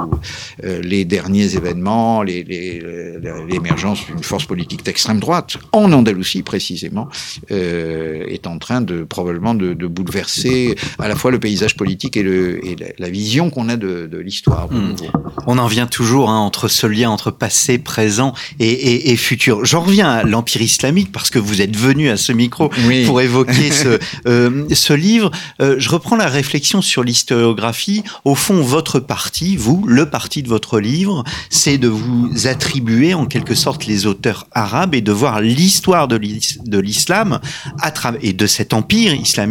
euh, 0.64 0.82
les 0.82 1.04
derniers 1.04 1.54
événements, 1.54 2.22
les- 2.24 2.42
les- 2.42 2.80
les- 2.80 3.46
l'émergence 3.48 4.04
d'une 4.06 4.22
force 4.24 4.44
politique 4.44 4.84
d'extrême 4.84 5.20
droite, 5.20 5.56
en 5.70 5.92
Andalousie 5.92 6.42
précisément, 6.42 7.08
euh, 7.52 8.24
est 8.26 8.46
en 8.48 8.58
train 8.58 8.80
de 8.80 9.04
probablement 9.04 9.51
de, 9.54 9.74
de 9.74 9.86
bouleverser 9.86 10.76
à 10.98 11.08
la 11.08 11.16
fois 11.16 11.30
le 11.30 11.38
paysage 11.40 11.76
politique 11.76 12.16
et, 12.16 12.22
le, 12.22 12.64
et 12.66 12.76
la, 12.76 12.86
la 12.98 13.10
vision 13.10 13.50
qu'on 13.50 13.68
a 13.68 13.76
de, 13.76 14.06
de 14.10 14.18
l'histoire. 14.18 14.70
Mm. 14.70 14.88
nouveau. 14.90 15.06
On 15.46 15.58
en 15.58 15.66
vient 15.66 15.86
toujours 15.86 16.30
hein, 16.30 16.38
entre 16.38 16.68
ce 16.68 16.86
lien 16.86 17.10
entre 17.10 17.30
passé, 17.30 17.78
présent 17.78 18.34
et, 18.60 18.68
et, 18.70 19.10
et 19.10 19.16
futur. 19.16 19.64
J'en 19.64 19.80
reviens 19.80 20.08
à 20.10 20.22
l'Empire 20.22 20.62
islamique 20.62 21.10
parce 21.12 21.30
que 21.30 21.38
vous 21.38 21.60
êtes 21.62 21.76
venu 21.76 22.10
à 22.10 22.16
ce 22.16 22.32
micro 22.32 22.70
Oui. 22.86 23.04
pour 23.06 23.20
évoquer 23.20 23.70
ce, 23.82 23.98
euh, 24.26 24.64
ce 24.72 24.92
livre. 24.92 25.30
Euh, 25.60 25.76
je 25.78 25.88
reprends 25.88 26.16
la 26.16 26.28
réflexion 26.28 26.82
sur 26.82 27.02
l'historiographie. 27.02 28.02
Au 28.24 28.34
fond, 28.34 28.60
votre 28.62 29.00
parti, 29.00 29.56
vous, 29.56 29.84
le 29.86 30.08
parti 30.08 30.42
de 30.42 30.48
votre 30.48 30.78
livre, 30.80 31.24
c'est 31.50 31.78
de 31.78 31.88
vous 31.88 32.30
attribuer 32.46 33.14
en 33.14 33.26
quelque 33.26 33.54
sorte 33.54 33.86
les 33.86 34.06
auteurs 34.06 34.46
arabes 34.52 34.94
et 34.94 35.00
de 35.00 35.12
voir 35.12 35.40
l'histoire 35.40 36.08
de 36.08 36.16
l'is- 36.16 36.58
de 36.64 36.78
l'islam 36.78 37.40
à 37.80 37.92
et 38.20 38.32
de 38.32 38.46
cet 38.46 38.72
empire 38.74 39.14
islamique 39.14 39.41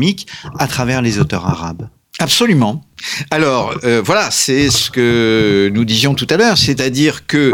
à 0.57 0.67
travers 0.67 1.01
les 1.01 1.19
auteurs 1.19 1.45
arabes. 1.45 1.87
Absolument. 2.19 2.83
Alors, 3.31 3.73
euh, 3.83 4.01
voilà, 4.03 4.29
c'est 4.29 4.69
ce 4.69 4.91
que 4.91 5.71
nous 5.73 5.85
disions 5.85 6.13
tout 6.13 6.27
à 6.29 6.37
l'heure, 6.37 6.57
c'est-à-dire 6.57 7.25
que 7.25 7.51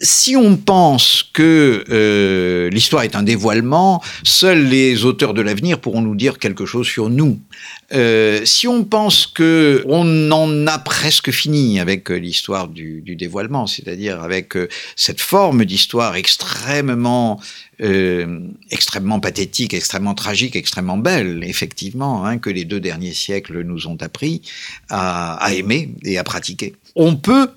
si 0.00 0.36
on 0.36 0.56
pense 0.56 1.28
que 1.32 1.84
euh, 1.90 2.70
l'histoire 2.70 3.02
est 3.02 3.16
un 3.16 3.24
dévoilement, 3.24 4.00
seuls 4.22 4.68
les 4.68 5.04
auteurs 5.04 5.34
de 5.34 5.42
l'avenir 5.42 5.80
pourront 5.80 6.00
nous 6.00 6.14
dire 6.14 6.38
quelque 6.38 6.64
chose 6.64 6.86
sur 6.86 7.10
nous. 7.10 7.40
Euh, 7.92 8.42
si 8.44 8.68
on 8.68 8.84
pense 8.84 9.26
que 9.26 9.82
on 9.88 10.30
en 10.30 10.68
a 10.68 10.78
presque 10.78 11.32
fini 11.32 11.80
avec 11.80 12.10
l'histoire 12.10 12.68
du, 12.68 13.02
dévoilement, 13.04 13.66
c'est-à-dire 13.66 14.20
avec 14.22 14.52
cette 14.94 15.20
forme 15.20 15.64
d'histoire 15.64 16.14
extrêmement 16.14 17.40
euh, 17.80 18.40
extrêmement 18.70 19.20
pathétique, 19.20 19.74
extrêmement 19.74 20.14
tragique, 20.14 20.56
extrêmement 20.56 20.98
belle, 20.98 21.44
effectivement, 21.44 22.24
hein, 22.24 22.38
que 22.38 22.50
les 22.50 22.64
deux 22.64 22.80
derniers 22.80 23.14
siècles 23.14 23.62
nous 23.62 23.86
ont 23.86 23.96
appris 24.00 24.42
à, 24.90 25.48
aimer 25.52 25.94
et 26.02 26.18
à 26.18 26.24
pratiquer. 26.24 26.74
On 26.96 27.16
peut 27.16 27.50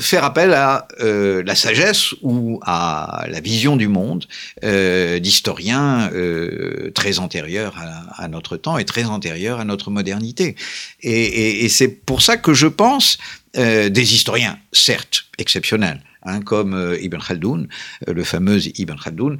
faire 0.00 0.24
appel 0.24 0.54
à 0.54 0.88
euh, 1.00 1.42
la 1.44 1.54
sagesse 1.54 2.14
ou 2.22 2.58
à 2.62 3.26
la 3.28 3.40
vision 3.40 3.76
du 3.76 3.88
monde 3.88 4.24
euh, 4.64 5.18
d'historiens 5.18 6.10
euh, 6.12 6.90
très 6.94 7.18
antérieurs 7.18 7.76
à, 7.78 8.24
à, 8.24 8.28
notre 8.28 8.56
temps 8.56 8.78
et 8.78 8.84
très 8.84 9.04
antérieurs 9.04 9.60
à 9.60 9.64
notre 9.64 9.90
modernité. 9.90 10.56
Et, 11.02 11.10
et, 11.12 11.64
et 11.64 11.68
c'est 11.68 11.88
pour 11.88 12.22
ça 12.22 12.36
que 12.36 12.54
je 12.54 12.66
pense 12.66 13.18
euh, 13.58 13.90
des 13.90 14.14
historiens, 14.14 14.58
certes 14.72 15.26
exceptionnels, 15.36 16.00
hein, 16.22 16.40
comme 16.40 16.72
euh, 16.72 16.98
Ibn 17.02 17.18
Khaldoun, 17.18 17.68
euh, 18.08 18.14
le 18.14 18.24
fameux 18.24 18.58
Ibn 18.78 18.94
Khaldoun, 18.96 19.38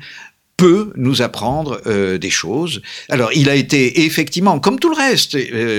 peut 0.59 0.93
nous 0.97 1.23
apprendre 1.23 1.81
des 2.19 2.31
choses. 2.31 2.83
Alors, 3.09 3.33
il 3.33 3.49
a 3.49 3.57
été 3.57 4.05
effectivement, 4.05 4.61
comme 4.61 4.79
tout 4.79 4.91
le 4.91 4.97
reste, 4.97 5.37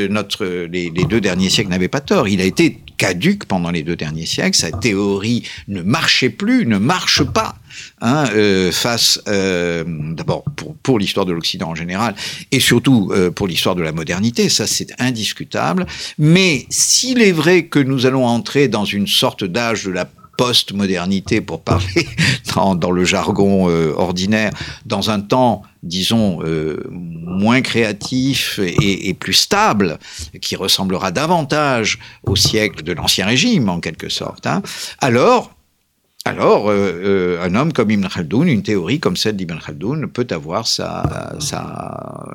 notre 0.10 0.46
les, 0.46 0.90
deux 0.90 1.22
derniers 1.22 1.50
siècles 1.50 1.70
n'avaient 1.70 1.88
pas 1.88 2.02
tort. 2.02 2.28
Il 2.28 2.42
a 2.42 2.44
été 2.44 2.80
caduque 3.04 3.44
pendant 3.44 3.70
les 3.70 3.84
deux 3.84 3.98
derniers 3.98 4.26
siècles. 4.26 4.58
Sa 4.58 4.72
théorie 4.72 5.44
ne 5.68 5.82
marchait 5.82 6.30
plus, 6.30 6.66
ne 6.66 6.78
marche 6.78 7.22
pas. 7.22 7.56
Hein, 8.00 8.26
euh, 8.34 8.72
face 8.72 9.20
euh, 9.28 9.84
d'abord 9.88 10.44
pour, 10.56 10.76
pour 10.78 11.00
l'histoire 11.00 11.26
de 11.26 11.34
l'Occident 11.34 11.70
en 11.70 11.76
général 11.76 12.14
et 12.52 12.60
surtout 12.60 13.12
euh, 13.12 13.32
pour 13.32 13.48
l'histoire 13.48 13.74
de 13.76 13.82
la 13.82 13.92
modernité, 13.92 14.48
ça 14.48 14.68
c'est 14.68 14.90
indiscutable. 15.00 15.86
Mais 16.18 16.66
s'il 16.70 17.22
est 17.22 17.32
vrai 17.34 17.66
que 17.66 17.80
nous 17.80 18.06
allons 18.06 18.26
entrer 18.26 18.70
dans 18.70 18.86
une 18.86 19.08
sorte 19.08 19.44
d'âge 19.44 19.84
de 19.84 19.92
la 19.92 20.08
post-modernité, 20.38 21.42
pour 21.42 21.62
parler 21.62 22.08
dans, 22.76 22.92
le 22.92 23.06
jargon 23.06 23.70
euh, 23.70 23.94
ordinaire, 23.96 24.52
dans 24.86 25.10
un 25.10 25.20
temps, 25.20 25.64
disons, 25.84 26.40
euh, 26.44 26.84
moins 26.90 27.62
créatif 27.62 28.60
et, 28.60 29.14
plus 29.14 29.34
stable, 29.34 30.00
qui 30.42 30.56
ressemblera 30.56 31.12
davantage 31.12 32.00
au 32.24 32.36
siècle 32.36 32.84
de 32.84 32.94
l'Ancien 32.94 33.26
Régime, 33.26 33.70
en 33.70 33.80
quelque 33.80 34.10
sorte, 34.10 34.48
hein, 34.48 34.62
alors 35.00 35.52
alors, 36.26 36.70
euh, 36.70 37.38
un 37.42 37.54
homme 37.54 37.74
comme 37.74 37.92
Ibn 37.92 38.08
Khaldoun, 38.08 38.48
une 38.48 38.64
théorie 38.64 39.02
comme 39.02 39.18
celle 39.18 39.36
d'Ibn 39.36 39.60
Khaldoun, 39.60 40.08
peut 40.08 40.26
avoir 40.32 40.68
sa, 40.68 41.36
sa 41.40 42.26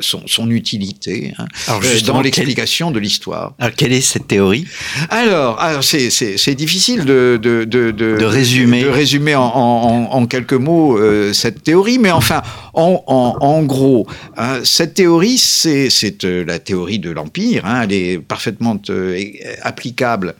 son, 0.00 0.22
son, 0.26 0.50
utilité 0.50 1.34
hein, 1.38 1.46
alors 1.66 1.82
euh, 1.84 2.00
dans 2.06 2.22
l'explication 2.22 2.90
de 2.90 2.98
l'histoire. 2.98 3.54
Alors, 3.58 3.74
quelle 3.74 3.92
est 3.92 4.00
cette 4.00 4.26
théorie? 4.26 4.66
Alors, 5.10 5.60
alors 5.60 5.84
c'est 5.84 6.54
difficile 6.54 7.04
de, 7.04 7.38
de, 7.40 7.64
de, 7.64 7.90
de, 7.90 8.24
résumer, 8.24 8.82
de 8.82 8.88
résumer 8.88 9.34
en, 9.34 9.42
en, 9.42 10.12
en 10.12 10.26
quelques 10.26 10.54
mots 10.54 10.98
euh, 10.98 11.32
cette 11.34 11.62
théorie, 11.62 11.98
mais 11.98 12.10
enfin, 12.10 12.42
en, 12.72 13.02
en 13.06 13.62
gros, 13.64 14.06
hein, 14.36 14.60
cette 14.64 14.94
théorie, 14.94 15.36
c'est 15.36 16.24
euh, 16.24 16.44
la 16.44 16.58
théorie 16.58 16.98
de 16.98 17.10
l'Empire, 17.10 17.66
hein, 17.66 17.82
elle 17.82 17.92
est 17.92 18.18
parfaitement 18.18 18.80
euh, 18.88 19.22
applicable 19.62 20.34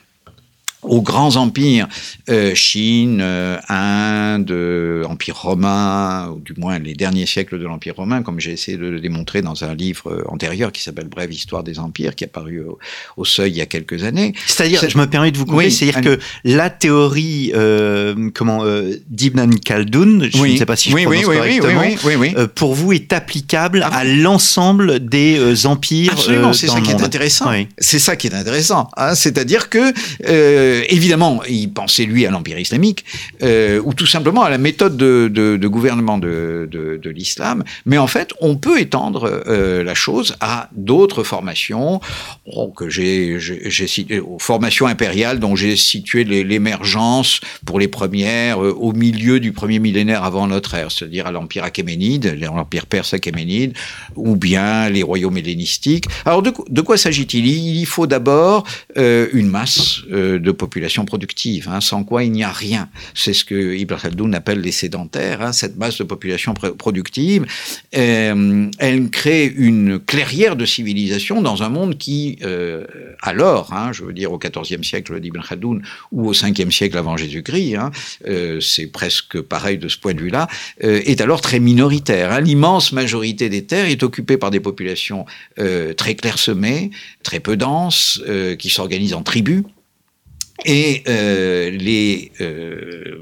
aux 0.82 1.02
grands 1.02 1.36
empires, 1.36 1.88
euh, 2.28 2.54
Chine, 2.54 3.18
euh, 3.20 3.58
Inde, 3.68 4.50
euh, 4.50 5.04
Empire 5.04 5.36
romain, 5.36 6.28
ou 6.28 6.40
du 6.40 6.54
moins 6.56 6.78
les 6.78 6.94
derniers 6.94 7.26
siècles 7.26 7.58
de 7.58 7.64
l'Empire 7.64 7.96
romain, 7.96 8.22
comme 8.22 8.38
j'ai 8.38 8.52
essayé 8.52 8.76
de 8.76 8.86
le 8.86 9.00
démontrer 9.00 9.42
dans 9.42 9.64
un 9.64 9.74
livre 9.74 10.12
euh, 10.12 10.22
antérieur 10.28 10.70
qui 10.70 10.82
s'appelle 10.82 11.08
Brève 11.08 11.32
Histoire 11.32 11.64
des 11.64 11.80
Empires, 11.80 12.14
qui 12.14 12.24
est 12.24 12.28
paru 12.28 12.60
au, 12.60 12.78
au 13.16 13.24
Seuil 13.24 13.50
il 13.50 13.56
y 13.56 13.60
a 13.60 13.66
quelques 13.66 14.04
années. 14.04 14.34
C'est-à-dire, 14.46 14.88
je 14.88 14.98
me 14.98 15.06
permets 15.06 15.32
de 15.32 15.38
vous 15.38 15.46
couper, 15.46 15.64
oui, 15.66 15.72
c'est-à-dire 15.72 16.00
que 16.00 16.18
la 16.44 16.70
théorie, 16.70 17.52
comment, 18.34 18.62
d'Ibn 19.08 19.58
Khaldoun, 19.58 20.28
je 20.32 20.38
oui, 20.38 20.52
ne 20.52 20.58
sais 20.58 20.66
pas 20.66 20.76
si 20.76 20.90
je 20.90 20.94
oui, 20.94 21.04
prononce 21.04 21.24
correctement, 21.24 22.46
pour 22.54 22.74
vous 22.74 22.92
est 22.92 23.12
applicable 23.12 23.82
ah, 23.84 23.98
à 23.98 24.04
l'ensemble 24.04 25.00
des 25.00 25.66
empires. 25.66 26.12
Absolument, 26.12 26.52
c'est 26.52 26.68
ça 26.68 26.80
qui 26.80 26.90
est 26.90 27.02
intéressant. 27.02 27.50
C'est 27.78 27.98
ça 27.98 28.16
qui 28.16 28.28
est 28.28 28.34
intéressant. 28.34 28.90
Hein, 28.96 29.14
C'est-à-dire 29.14 29.68
que 29.70 29.92
euh, 30.68 30.84
évidemment, 30.88 31.42
il 31.48 31.70
pensait 31.72 32.04
lui 32.04 32.26
à 32.26 32.30
l'empire 32.30 32.58
islamique, 32.58 33.04
euh, 33.42 33.80
ou 33.84 33.94
tout 33.94 34.06
simplement 34.06 34.42
à 34.42 34.50
la 34.50 34.58
méthode 34.58 34.96
de, 34.96 35.66
gouvernement 35.66 36.18
de, 36.18 36.68
l'islam. 37.04 37.64
Mais 37.86 37.98
en 37.98 38.06
fait, 38.06 38.32
on 38.40 38.56
peut 38.56 38.78
étendre 38.80 39.42
euh, 39.46 39.82
la 39.82 39.94
chose 39.94 40.36
à 40.40 40.68
d'autres 40.72 41.22
formations 41.22 42.00
oh, 42.46 42.68
que 42.68 42.88
j'ai 42.88 43.38
aux 44.20 44.38
formations 44.38 44.86
impériales 44.86 45.38
dont 45.38 45.56
j'ai 45.56 45.76
situé 45.76 46.24
l'émergence 46.24 47.40
pour 47.64 47.78
les 47.78 47.88
premières 47.88 48.58
au 48.58 48.92
milieu 48.92 49.40
du 49.40 49.52
premier 49.52 49.78
millénaire 49.78 50.22
avant 50.24 50.46
notre 50.46 50.74
ère, 50.74 50.90
c'est-à-dire 50.90 51.26
à, 51.26 51.32
l'empire 51.32 51.64
achéménide, 51.64 52.38
l'empire 52.40 52.86
perse 52.86 53.14
achéménide, 53.14 53.72
ou 54.16 54.36
bien 54.36 54.90
les 54.90 55.02
royaumes 55.02 55.38
hellénistiques. 55.38 56.04
Alors 56.24 56.42
de, 56.42 56.80
quoi 56.80 56.96
s'agit-il? 56.96 57.46
Il 57.46 57.86
faut 57.86 58.06
d'abord 58.06 58.64
une 58.96 59.48
masse 59.48 60.02
de 60.10 60.50
population 60.58 61.06
productive, 61.06 61.68
hein, 61.70 61.80
sans 61.80 62.04
quoi 62.04 62.24
il 62.24 62.32
n'y 62.32 62.44
a 62.44 62.52
rien. 62.52 62.90
C'est 63.14 63.32
ce 63.32 63.44
que 63.44 63.76
Ibn 63.76 63.94
Khaldoun 63.94 64.34
appelle 64.34 64.60
les 64.60 64.72
sédentaires, 64.72 65.40
hein, 65.40 65.52
cette 65.52 65.78
masse 65.78 65.98
de 65.98 66.04
population 66.04 66.52
productive. 66.52 67.46
Euh, 67.96 68.70
elle 68.78 69.08
crée 69.10 69.46
une 69.46 69.98
clairière 69.98 70.56
de 70.56 70.66
civilisation 70.66 71.40
dans 71.40 71.62
un 71.62 71.68
monde 71.68 71.96
qui, 71.96 72.38
euh, 72.42 72.84
alors, 73.22 73.72
hein, 73.72 73.92
je 73.92 74.04
veux 74.04 74.12
dire 74.12 74.32
au 74.32 74.38
XIVe 74.38 74.82
siècle 74.82 75.18
d'Ibn 75.20 75.40
Khaldoun 75.40 75.82
ou 76.12 76.28
au 76.28 76.34
5e 76.34 76.70
siècle 76.70 76.98
avant 76.98 77.16
Jésus-Christ, 77.16 77.76
euh, 78.26 78.60
c'est 78.60 78.88
presque 78.88 79.40
pareil 79.40 79.78
de 79.78 79.88
ce 79.88 79.96
point 79.96 80.14
de 80.14 80.20
vue-là, 80.20 80.48
est 80.80 81.20
alors 81.20 81.40
très 81.40 81.60
minoritaire. 81.60 82.40
L'immense 82.40 82.92
majorité 82.92 83.48
des 83.48 83.64
terres 83.64 83.88
est 83.88 84.02
occupée 84.02 84.36
par 84.36 84.50
des 84.50 84.60
populations 84.60 85.24
très 85.96 86.14
clairsemées, 86.14 86.90
très 87.22 87.40
peu 87.40 87.56
denses, 87.56 88.20
qui 88.58 88.70
s'organisent 88.70 89.14
en 89.14 89.22
tribus 89.22 89.62
et 90.64 91.02
euh, 91.08 91.70
les 91.70 92.32
euh, 92.40 93.18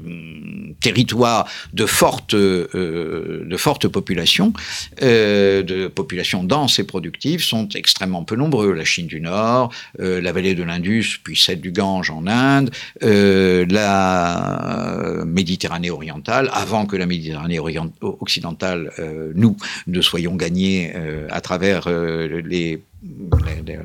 territoires 0.79 1.47
de 1.73 1.85
fortes 1.85 2.33
euh, 2.33 3.43
de 3.45 3.57
fortes 3.57 3.87
populations, 3.87 4.53
euh, 5.01 5.63
de 5.63 5.87
populations 5.87 6.43
denses 6.43 6.79
et 6.79 6.83
productives, 6.83 7.43
sont 7.43 7.69
extrêmement 7.69 8.23
peu 8.23 8.35
nombreux. 8.35 8.73
La 8.73 8.85
Chine 8.85 9.07
du 9.07 9.21
Nord, 9.21 9.71
euh, 9.99 10.21
la 10.21 10.31
vallée 10.31 10.55
de 10.55 10.63
l'Indus, 10.63 11.19
puis 11.23 11.37
celle 11.37 11.61
du 11.61 11.71
Gange 11.71 12.09
en 12.09 12.27
Inde, 12.27 12.71
euh, 13.03 13.65
la 13.69 15.23
Méditerranée 15.25 15.91
orientale, 15.91 16.49
avant 16.53 16.85
que 16.85 16.95
la 16.95 17.05
Méditerranée 17.05 17.59
occidentale, 18.01 18.91
nous, 19.35 19.57
ne 19.87 20.01
soyons 20.01 20.35
gagnés 20.35 20.93
à 21.29 21.41
travers 21.41 21.89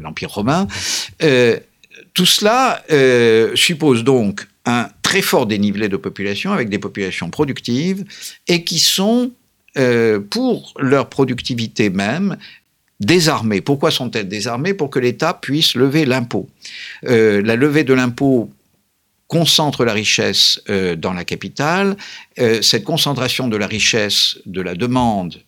l'Empire 0.02 0.30
romain. 0.30 0.66
Tout 2.14 2.26
cela 2.26 2.82
euh, 2.90 3.54
suppose 3.54 4.04
donc 4.04 4.46
un 4.64 4.88
très 5.02 5.22
fort 5.22 5.46
dénivelé 5.46 5.88
de 5.88 5.96
population 5.96 6.52
avec 6.52 6.68
des 6.68 6.78
populations 6.78 7.30
productives 7.30 8.04
et 8.48 8.64
qui 8.64 8.78
sont, 8.78 9.32
euh, 9.78 10.20
pour 10.20 10.74
leur 10.78 11.08
productivité 11.08 11.90
même, 11.90 12.36
désarmées. 13.00 13.60
Pourquoi 13.60 13.90
sont-elles 13.90 14.28
désarmées? 14.28 14.74
Pour 14.74 14.90
que 14.90 14.98
l'État 14.98 15.34
puisse 15.34 15.74
lever 15.74 16.04
l'impôt. 16.04 16.48
Euh, 17.06 17.42
la 17.42 17.56
levée 17.56 17.82
de 17.82 17.94
l'impôt 17.94 18.50
concentre 19.26 19.84
la 19.86 19.94
richesse 19.94 20.60
dans 20.98 21.14
la 21.14 21.24
capitale. 21.24 21.96
Cette 22.36 22.84
concentration 22.84 23.48
de 23.48 23.56
la 23.56 23.66
richesse, 23.66 24.36
de 24.44 24.60
la 24.60 24.74
demande 24.74 25.40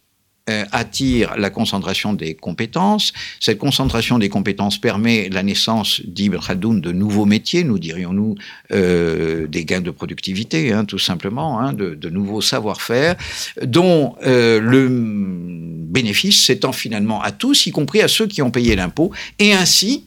attire 0.72 1.36
la 1.38 1.48
concentration 1.48 2.12
des 2.12 2.34
compétences. 2.34 3.12
Cette 3.40 3.58
concentration 3.58 4.18
des 4.18 4.28
compétences 4.28 4.78
permet 4.78 5.30
la 5.30 5.42
naissance 5.42 6.02
d'Ibn 6.04 6.38
Khaldoun 6.38 6.80
de 6.80 6.92
nouveaux 6.92 7.24
métiers, 7.24 7.64
nous 7.64 7.78
dirions-nous 7.78 8.34
euh, 8.72 9.46
des 9.46 9.64
gains 9.64 9.80
de 9.80 9.90
productivité, 9.90 10.72
hein, 10.72 10.84
tout 10.84 10.98
simplement, 10.98 11.60
hein, 11.60 11.72
de, 11.72 11.94
de, 11.94 12.10
nouveaux 12.10 12.42
savoir-faire, 12.42 13.16
dont 13.62 14.16
euh, 14.26 14.60
le 14.60 14.88
bénéfice 14.90 16.44
s'étend 16.44 16.72
finalement 16.72 17.22
à 17.22 17.30
tous, 17.30 17.66
y 17.66 17.70
compris 17.70 18.02
à 18.02 18.08
ceux 18.08 18.26
qui 18.26 18.42
ont 18.42 18.50
payé 18.50 18.76
l'impôt, 18.76 19.12
et 19.38 19.54
ainsi 19.54 20.04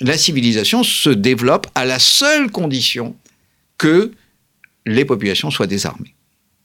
la 0.00 0.16
civilisation 0.16 0.82
se 0.82 1.10
développe 1.10 1.66
à 1.74 1.84
la 1.84 1.98
seule 1.98 2.50
condition 2.50 3.16
que 3.76 4.12
les 4.86 5.04
populations 5.04 5.50
soient 5.50 5.66
désarmées. 5.66 6.14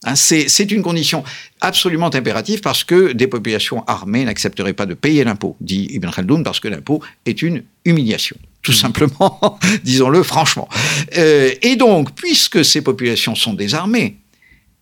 Hein, 0.03 0.15
c'est 0.15 0.71
une 0.71 0.83
condition 0.83 1.23
absolument 1.61 2.13
impérative 2.13 2.61
parce 2.61 2.83
que 2.83 3.13
des 3.13 3.27
populations 3.27 3.83
armées 3.87 4.25
n'accepteraient 4.25 4.73
pas 4.73 4.85
de 4.85 4.93
payer 4.93 5.23
l'impôt, 5.23 5.55
dit 5.61 5.87
Ibn 5.91 6.09
Khaldoun, 6.09 6.43
parce 6.43 6.59
que 6.59 6.67
l'impôt 6.67 7.01
est 7.25 7.41
une 7.41 7.63
humiliation. 7.85 8.37
Tout 8.61 8.71
mmh. 8.71 8.75
simplement, 8.75 9.59
disons-le 9.83 10.21
franchement. 10.23 10.69
Euh, 11.17 11.51
et 11.61 11.75
donc, 11.75 12.13
puisque 12.13 12.63
ces 12.63 12.81
populations 12.81 13.35
sont 13.35 13.53
désarmées, 13.53 14.17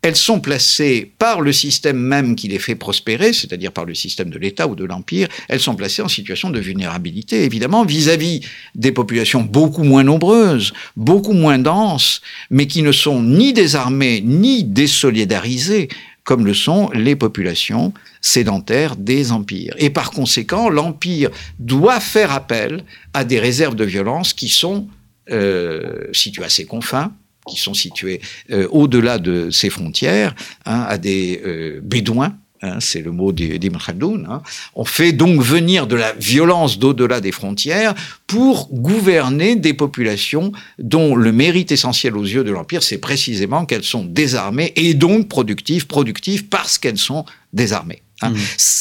elles 0.03 0.17
sont 0.17 0.41
placées 0.41 1.13
par 1.17 1.39
le 1.39 1.53
système 1.53 1.97
même 1.97 2.35
qui 2.35 2.49
les 2.49 2.59
fait 2.59 2.75
prospérer, 2.75 3.31
c'est-à-dire 3.31 3.71
par 3.71 3.85
le 3.85 3.95
système 3.95 4.29
de 4.29 4.37
l'État 4.37 4.67
ou 4.67 4.75
de 4.75 4.83
l'Empire, 4.83 5.29
elles 5.47 5.61
sont 5.61 5.75
placées 5.75 6.01
en 6.01 6.09
situation 6.09 6.49
de 6.49 6.59
vulnérabilité, 6.59 7.45
évidemment, 7.45 7.85
vis-à-vis 7.85 8.39
-vis 8.39 8.47
des 8.75 8.91
populations 8.91 9.41
beaucoup 9.41 9.83
moins 9.83 10.03
nombreuses, 10.03 10.73
beaucoup 10.97 11.31
moins 11.31 11.57
denses, 11.57 12.21
mais 12.49 12.67
qui 12.67 12.81
ne 12.83 12.91
sont 12.91 13.23
ni 13.23 13.53
désarmées 13.53 14.21
ni 14.21 14.65
désolidarisées, 14.65 15.87
comme 16.25 16.45
le 16.45 16.53
sont 16.53 16.89
les 16.93 17.15
populations 17.15 17.93
sédentaires 18.19 18.97
des 18.97 19.31
empires. 19.31 19.73
Et 19.77 19.89
par 19.89 20.11
conséquent, 20.11 20.69
l'Empire 20.69 21.29
doit 21.59 22.01
faire 22.01 22.31
appel 22.33 22.83
à 23.13 23.23
des 23.23 23.39
réserves 23.39 23.75
de 23.75 23.85
violence 23.85 24.33
qui 24.33 24.49
sont 24.49 24.87
euh, 25.31 26.07
situées 26.11 26.43
à 26.43 26.49
ses 26.49 26.65
confins, 26.65 27.13
qui 27.47 27.57
sont 27.57 27.73
situés 27.73 28.21
euh, 28.51 28.67
au-delà 28.71 29.17
de 29.17 29.49
ces 29.49 29.69
frontières, 29.69 30.35
hein, 30.65 30.85
à 30.87 30.97
des 30.97 31.41
euh, 31.45 31.79
bédouins 31.83 32.37
Hein, 32.63 32.77
c'est 32.79 33.01
le 33.01 33.11
mot 33.11 33.33
d'Ibn 33.33 33.77
Khaldoun. 33.77 34.25
Hein. 34.29 34.41
On 34.73 34.85
fait 34.85 35.11
donc 35.11 35.41
venir 35.41 35.85
de 35.85 35.97
la 35.97 36.13
violence 36.13 36.79
d'au-delà 36.79 37.19
des 37.19 37.33
frontières 37.33 37.93
pour 38.25 38.69
gouverner 38.71 39.57
des 39.57 39.73
populations 39.73 40.53
dont 40.79 41.15
le 41.15 41.33
mérite 41.33 41.73
essentiel 41.73 42.15
aux 42.15 42.23
yeux 42.23 42.45
de 42.45 42.51
l'Empire, 42.51 42.81
c'est 42.81 42.99
précisément 42.99 43.65
qu'elles 43.65 43.83
sont 43.83 44.05
désarmées 44.05 44.71
et 44.77 44.93
donc 44.93 45.27
productives, 45.27 45.87
productives 45.87 46.47
parce 46.47 46.77
qu'elles 46.77 46.97
sont 46.97 47.25
désarmées. 47.51 48.01
Mmh. 48.21 48.33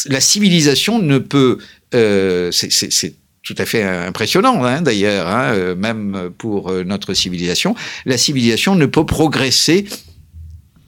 La 0.07 0.21
civilisation 0.21 1.01
ne 1.01 1.19
peut... 1.19 1.59
Euh, 1.95 2.53
c'est 2.53 3.15
tout 3.43 3.55
à 3.59 3.67
fait 3.67 3.83
impressionnant 3.83 4.65
hein, 4.65 4.83
d'ailleurs, 4.83 5.27
hein, 5.27 5.53
euh, 5.53 5.75
même 5.75 6.31
pour 6.39 6.71
euh, 6.71 6.85
notre 6.85 7.13
civilisation. 7.15 7.75
La 8.07 8.17
civilisation 8.17 8.77
ne 8.77 8.87
peut 8.87 9.05
progresser 9.05 9.87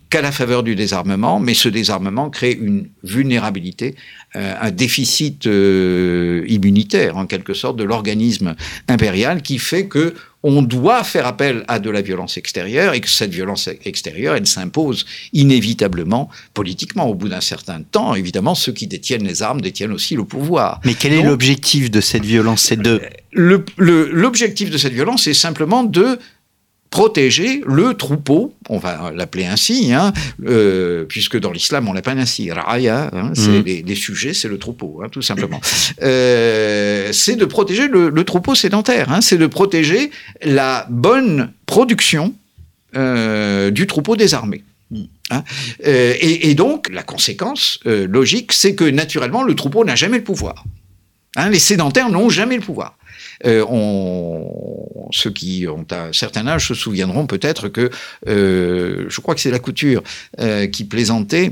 qu'à 0.08 0.22
la 0.22 0.30
faveur 0.30 0.62
du 0.62 0.76
désarmement, 0.76 1.40
mais 1.40 1.54
ce 1.54 1.68
désarmement 1.68 2.30
crée 2.30 2.52
une 2.52 2.88
vulnérabilité, 3.02 3.96
euh, 4.36 4.54
un 4.60 4.70
déficit 4.70 5.46
immunitaire 5.46 7.16
en 7.16 7.26
quelque 7.26 7.54
sorte 7.54 7.76
de 7.76 7.84
l'organisme 7.84 8.54
impérial 8.86 9.42
qui 9.42 9.58
fait 9.58 9.86
que 9.86 10.14
on 10.44 10.60
doit 10.60 11.02
faire 11.04 11.26
appel 11.26 11.64
à 11.68 11.78
de 11.78 11.88
la 11.88 12.02
violence 12.02 12.36
extérieure 12.36 12.92
et 12.92 13.00
que 13.00 13.08
cette 13.08 13.32
violence 13.32 13.68
extérieure, 13.84 14.36
elle 14.36 14.46
s'impose 14.46 15.06
inévitablement 15.32 16.28
politiquement. 16.52 17.08
Au 17.08 17.14
bout 17.14 17.30
d'un 17.30 17.40
certain 17.40 17.80
temps, 17.80 18.14
évidemment, 18.14 18.54
ceux 18.54 18.72
qui 18.72 18.86
détiennent 18.86 19.26
les 19.26 19.42
armes 19.42 19.62
détiennent 19.62 19.92
aussi 19.92 20.14
le 20.16 20.24
pouvoir. 20.24 20.80
Mais 20.84 20.94
quel 20.94 21.14
est 21.14 21.22
l'objectif 21.22 21.90
de 21.90 22.02
cette 22.02 22.26
violence? 22.26 22.60
C'est 22.60 22.80
de 22.80 23.00
l'objectif 23.32 24.70
de 24.70 24.78
cette 24.78 24.92
violence, 24.92 25.24
c'est 25.24 25.34
simplement 25.34 25.82
de 25.82 26.18
protéger 26.94 27.60
le 27.66 27.94
troupeau, 27.94 28.54
on 28.68 28.78
va 28.78 29.10
l'appeler 29.12 29.46
ainsi, 29.46 29.92
hein, 29.92 30.12
euh, 30.46 31.04
puisque 31.08 31.36
dans 31.36 31.50
l'islam 31.50 31.88
on 31.88 31.92
l'appelle 31.92 32.20
ainsi, 32.20 32.52
raya, 32.52 33.10
hein, 33.12 33.32
c'est 33.34 33.48
mhm. 33.48 33.84
les, 33.84 33.94
sujets, 33.96 34.32
c'est 34.32 34.46
le 34.46 34.58
troupeau, 34.58 35.00
hein, 35.02 35.08
tout 35.10 35.20
simplement. 35.20 35.60
Euh, 36.02 37.08
c'est 37.10 37.34
de 37.34 37.44
protéger 37.46 37.88
le, 37.88 38.12
troupeau 38.22 38.54
sédentaire, 38.54 39.18
c'est 39.22 39.38
de 39.38 39.48
protéger 39.48 40.12
la 40.42 40.86
bonne 40.88 41.50
production 41.66 42.32
euh, 42.94 43.72
du 43.72 43.88
troupeau 43.88 44.14
désarmé. 44.14 44.62
Hein. 45.30 45.42
Et, 45.82 46.48
et, 46.48 46.54
donc, 46.54 46.90
la 46.92 47.02
conséquence 47.02 47.80
logique, 47.84 48.52
c'est 48.52 48.76
que 48.76 48.84
naturellement, 48.84 49.42
le 49.42 49.56
troupeau 49.56 49.84
n'a 49.84 49.96
jamais 49.96 50.18
le 50.18 50.24
pouvoir. 50.24 50.62
Hein, 51.34 51.48
les 51.48 51.58
sédentaires 51.58 52.08
n'ont 52.08 52.28
jamais 52.28 52.54
le 52.54 52.62
pouvoir. 52.62 52.96
Euh, 53.46 53.64
on, 53.68 55.08
ceux 55.10 55.30
qui 55.30 55.66
ont 55.68 55.86
un 55.90 56.12
certain 56.12 56.46
âge 56.46 56.68
se 56.68 56.74
souviendront 56.74 57.26
peut-être 57.26 57.68
que, 57.68 57.90
euh, 58.28 59.06
je 59.08 59.20
crois 59.20 59.34
que 59.34 59.40
c'est 59.40 59.50
la 59.50 59.58
couture 59.58 60.02
euh, 60.40 60.66
qui 60.66 60.84
plaisantait. 60.84 61.50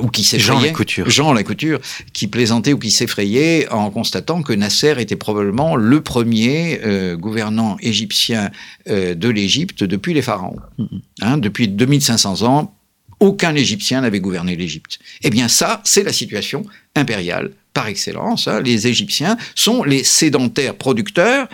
ou 0.00 0.08
qui 0.08 0.24
s'effrayait, 0.24 0.60
Jean 0.60 0.60
la 0.60 0.70
couture. 0.70 1.10
Jean 1.10 1.32
la 1.34 1.42
couture, 1.42 1.78
qui 2.14 2.26
plaisantait 2.26 2.72
ou 2.72 2.78
qui 2.78 2.90
s'effrayait 2.90 3.68
en 3.70 3.90
constatant 3.90 4.42
que 4.42 4.54
Nasser 4.54 4.94
était 4.98 5.16
probablement 5.16 5.76
le 5.76 6.00
premier 6.00 6.80
gouvernant 7.18 7.76
égyptien 7.80 8.50
de 8.86 9.28
l'Égypte 9.28 9.84
depuis 9.84 10.14
les 10.14 10.22
pharaons. 10.22 10.56
Mm-hmm. 10.78 11.00
Hein, 11.20 11.38
depuis 11.38 11.68
2500 11.68 12.42
ans, 12.44 12.74
aucun 13.20 13.54
Égyptien 13.54 14.00
n'avait 14.00 14.20
gouverné 14.20 14.56
l'Égypte. 14.56 14.98
Eh 15.22 15.30
bien 15.30 15.48
ça, 15.48 15.80
c'est 15.84 16.02
la 16.02 16.12
situation 16.12 16.64
impériale 16.94 17.50
par 17.78 17.86
excellence. 17.86 18.48
Hein, 18.48 18.60
les 18.60 18.88
Égyptiens 18.88 19.36
sont 19.54 19.84
les 19.84 20.02
sédentaires 20.02 20.74
producteurs 20.74 21.46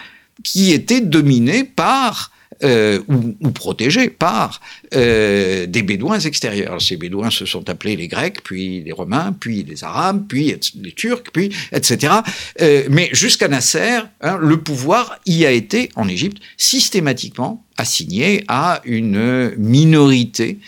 qui 0.43 0.73
étaient 0.73 1.03
dominés 1.03 1.65
par 1.65 2.31
euh, 2.63 3.03
ou, 3.09 3.51
protégés 3.51 4.09
par 4.09 4.63
euh, 4.95 5.67
des 5.67 5.83
Bédouins 5.83 6.21
extérieurs. 6.21 6.81
Ces 6.81 6.97
Bédouins 6.97 7.29
se 7.29 7.45
sont 7.45 7.69
appelés 7.69 7.97
les 7.97 8.09
Grecs, 8.09 8.43
puis 8.43 8.83
les 8.83 8.93
Romains, 8.93 9.37
puis 9.39 9.65
les 9.65 9.85
Arabes, 9.85 10.25
puis 10.27 10.55
les 10.81 10.93
Turcs, 10.93 11.31
puis 11.31 11.51
etc. 11.73 12.15
Euh, 12.63 12.85
mais 12.91 13.11
jusqu'à 13.13 13.49
Nasser, 13.49 13.99
hein, 14.23 14.39
le 14.41 14.57
pouvoir 14.63 15.19
y 15.27 15.45
a 15.45 15.51
été 15.51 15.91
en 15.95 16.09
Égypte 16.09 16.39
systématiquement 16.57 17.63
assigné 17.77 18.45
à 18.49 18.81
une 18.85 19.53
minorité 19.59 20.59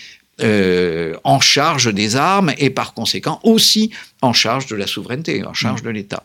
euh, 0.43 1.15
en 1.25 1.41
charge 1.41 1.93
des 1.93 2.17
armes 2.17 2.53
et 2.59 2.71
par 2.71 2.95
conséquent 2.95 3.41
aussi 3.43 3.91
en 4.21 4.33
charge 4.33 4.67
de 4.67 4.77
la 4.77 4.87
souveraineté, 4.87 5.45
en 5.45 5.55
charge 5.55 5.83
de 5.83 5.91
l'État. 5.91 6.23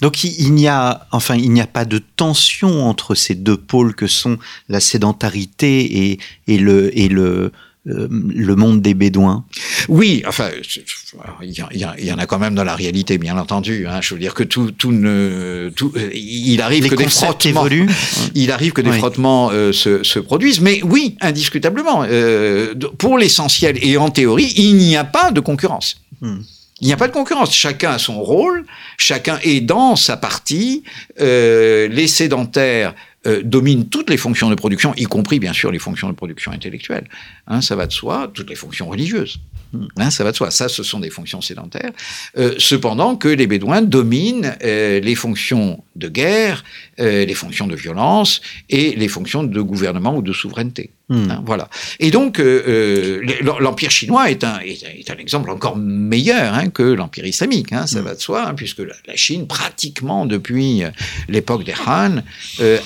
Donc 0.00 0.24
il, 0.24 0.52
n'y 0.52 0.66
a, 0.66 1.06
enfin, 1.12 1.36
il 1.36 1.52
n'y 1.52 1.60
a 1.60 1.66
pas 1.66 1.84
de 1.84 1.98
tension 1.98 2.88
entre 2.88 3.14
ces 3.14 3.34
deux 3.34 3.56
pôles 3.56 3.94
que 3.94 4.06
sont 4.06 4.38
la 4.68 4.80
sédentarité 4.80 6.10
et, 6.10 6.18
et 6.48 6.58
le, 6.58 6.96
et 6.98 7.08
le, 7.08 7.52
euh, 7.86 8.08
le 8.10 8.56
monde 8.56 8.80
des 8.80 8.94
Bédouins 8.94 9.44
Oui, 9.88 10.22
enfin, 10.26 10.48
il 11.42 11.52
y, 11.52 12.12
en 12.12 12.18
a 12.18 12.24
quand 12.24 12.38
même 12.38 12.54
dans 12.54 12.64
la 12.64 12.74
réalité, 12.74 13.18
bien 13.18 13.36
entendu. 13.36 13.86
Hein. 13.86 14.00
Je 14.00 14.14
veux 14.14 14.20
dire 14.20 14.32
que 14.32 14.42
tout, 14.42 14.70
tout 14.70 14.90
ne, 14.90 15.70
tout, 15.76 15.92
euh, 15.94 16.08
il 16.14 16.62
arrive 16.62 16.88
que 16.88 16.94
des 16.94 17.08
frottements, 17.08 17.66
il 18.34 18.50
arrive 18.50 18.72
que 18.72 18.80
des 18.80 18.92
frottements 18.92 19.50
euh, 19.52 19.72
se, 19.72 20.02
se, 20.02 20.18
produisent, 20.18 20.62
mais 20.62 20.80
oui, 20.82 21.18
indiscutablement. 21.20 22.06
pour 22.96 23.18
l'essentiel 23.18 23.78
et 23.82 23.98
en 23.98 24.08
théorie, 24.08 24.54
il 24.56 24.76
n'y 24.76 24.96
a 24.96 25.04
pas 25.04 25.30
de 25.30 25.40
concurrence. 25.40 26.00
Hmm. 26.22 26.38
Il 26.80 26.86
n'y 26.86 26.92
a 26.94 26.96
pas 26.96 27.08
de 27.08 27.12
concurrence. 27.12 27.54
Chacun 27.54 27.92
a 27.92 27.98
son 27.98 28.22
rôle, 28.22 28.64
chacun 28.96 29.38
est 29.42 29.60
dans 29.60 29.94
sa 29.94 30.16
partie. 30.16 30.84
les 31.18 32.06
sédentaires 32.08 32.94
euh, 33.26 33.42
domine 33.42 33.88
toutes 33.88 34.10
les 34.10 34.16
fonctions 34.16 34.50
de 34.50 34.54
production, 34.54 34.94
y 34.96 35.04
compris 35.04 35.38
bien 35.38 35.52
sûr 35.52 35.70
les 35.70 35.78
fonctions 35.78 36.08
de 36.08 36.14
production 36.14 36.52
intellectuelle. 36.52 37.08
Hein, 37.46 37.60
ça 37.60 37.76
va 37.76 37.86
de 37.86 37.92
soi, 37.92 38.30
toutes 38.32 38.50
les 38.50 38.56
fonctions 38.56 38.88
religieuses. 38.88 39.40
Hein, 39.96 40.10
ça 40.10 40.24
va 40.24 40.32
de 40.32 40.36
soi. 40.36 40.50
Ça, 40.50 40.68
ce 40.68 40.82
sont 40.82 41.00
des 41.00 41.10
fonctions 41.10 41.40
sédentaires. 41.40 41.90
Euh, 42.36 42.54
cependant 42.58 43.16
que 43.16 43.28
les 43.28 43.46
Bédouins 43.46 43.82
dominent 43.82 44.56
euh, 44.64 45.00
les 45.00 45.14
fonctions 45.14 45.82
de 45.96 46.08
guerre, 46.08 46.64
euh, 47.00 47.24
les 47.24 47.34
fonctions 47.34 47.66
de 47.66 47.74
violence 47.74 48.40
et 48.68 48.94
les 48.96 49.08
fonctions 49.08 49.44
de 49.44 49.60
gouvernement 49.60 50.16
ou 50.16 50.22
de 50.22 50.32
souveraineté. 50.32 50.90
Hmm. 51.08 51.30
Hein, 51.30 51.42
voilà. 51.44 51.68
Et 52.00 52.10
donc, 52.10 52.40
euh, 52.40 52.62
euh, 52.66 53.60
l'Empire 53.60 53.90
chinois 53.90 54.30
est 54.30 54.42
un, 54.42 54.58
est, 54.60 55.10
un 55.10 55.16
exemple 55.16 55.50
encore 55.50 55.76
meilleur 55.76 56.54
hein, 56.54 56.70
que 56.70 56.82
l'Empire 56.82 57.26
islamique, 57.26 57.72
hein, 57.72 57.86
ça 57.86 58.00
hmm. 58.00 58.04
va 58.04 58.14
de 58.14 58.20
soi, 58.20 58.52
puisque 58.56 58.78
la, 58.78 59.16
Chine, 59.16 59.46
pratiquement 59.46 60.26
depuis 60.26 60.82
l'époque 61.28 61.64
des 61.64 61.74
Han, 61.86 62.22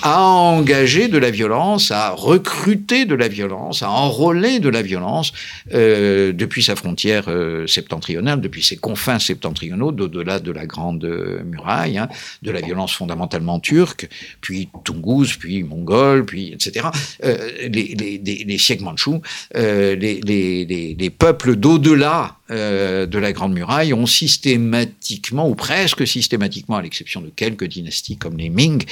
a 0.03 0.21
engagé 0.21 1.07
de 1.07 1.17
la 1.17 1.31
violence, 1.31 1.91
a 1.91 2.11
recruté 2.11 3.05
de 3.05 3.15
la 3.15 3.27
violence, 3.27 3.81
a 3.81 3.89
enrôlé 3.89 4.59
de 4.59 4.69
la 4.69 4.83
violence 4.83 5.33
depuis 5.73 6.61
sa 6.61 6.75
frontière 6.75 7.25
septentrionale, 7.65 8.41
depuis 8.41 8.63
ses 8.63 8.77
confins 8.77 9.17
septentrionaux, 9.17 9.91
d'au-delà 9.91 10.39
de 10.39 10.51
la 10.51 10.67
Grande 10.67 11.03
Muraille, 11.45 12.01
de 12.43 12.51
la 12.51 12.61
violence 12.61 12.93
fondamentalement 12.93 13.59
turque, 13.59 14.07
puis 14.39 14.69
Tungus, 14.83 15.35
puis 15.35 15.63
mongol, 15.63 16.25
puis 16.25 16.53
etc. 16.53 16.87
Euh, 17.23 17.67
les, 17.69 18.08
les, 18.17 18.43
les, 18.45 18.57
siècles 18.57 18.83
mandchous, 18.83 19.21
euh, 19.55 19.95
les, 19.95 20.19
les, 20.21 21.09
peuples 21.09 21.55
d'au-delà 21.55 22.37
euh, 22.51 23.05
de 23.05 23.17
la 23.17 23.33
Grande 23.33 23.53
Muraille 23.53 23.93
ont 23.93 24.05
systématiquement, 24.05 25.49
ou 25.49 25.55
presque 25.55 26.07
systématiquement, 26.07 26.77
à 26.77 26.81
l'exception 26.81 27.21
de 27.21 27.31
quelques 27.35 27.65
dynasties 27.65 28.17
comme 28.17 28.37
les 28.37 28.49
Ming, 28.49 28.83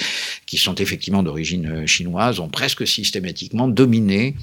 qui 0.45 0.57
sont 0.57 0.75
effectivement 0.75 1.23
d'origine 1.23 1.87
chinoise, 1.87 2.39
ont 2.39 2.49
presque 2.49 2.87
systématiquement 2.87 3.67
dominé 3.67 4.35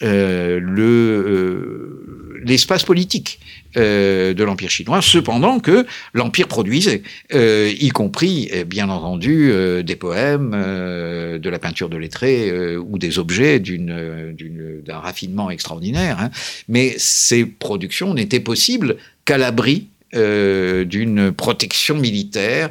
le 0.00 2.17
l'espace 2.44 2.84
politique 2.84 3.40
euh, 3.76 4.34
de 4.34 4.44
l'Empire 4.44 4.70
chinois, 4.70 5.02
cependant 5.02 5.60
que 5.60 5.86
l'Empire 6.14 6.48
produisait, 6.48 7.02
euh, 7.34 7.72
y 7.78 7.88
compris, 7.90 8.48
euh, 8.52 8.64
bien 8.64 8.88
entendu, 8.88 9.52
des 9.82 9.96
poèmes, 9.96 10.50
de 10.50 11.48
la 11.50 11.58
peinture 11.58 11.88
de 11.88 11.96
lettrés 11.96 12.76
ou 12.76 12.98
des 12.98 13.18
objets 13.18 13.60
d'un 13.60 14.98
raffinement 14.98 15.50
extraordinaire. 15.50 16.18
Hein. 16.20 16.30
Mais 16.68 16.94
ces 16.98 17.44
productions 17.44 18.14
n'étaient 18.14 18.40
possibles 18.40 18.96
qu'à 19.24 19.38
l'abri 19.38 19.88
d'une 20.12 21.32
protection 21.32 21.96
militaire 21.96 22.70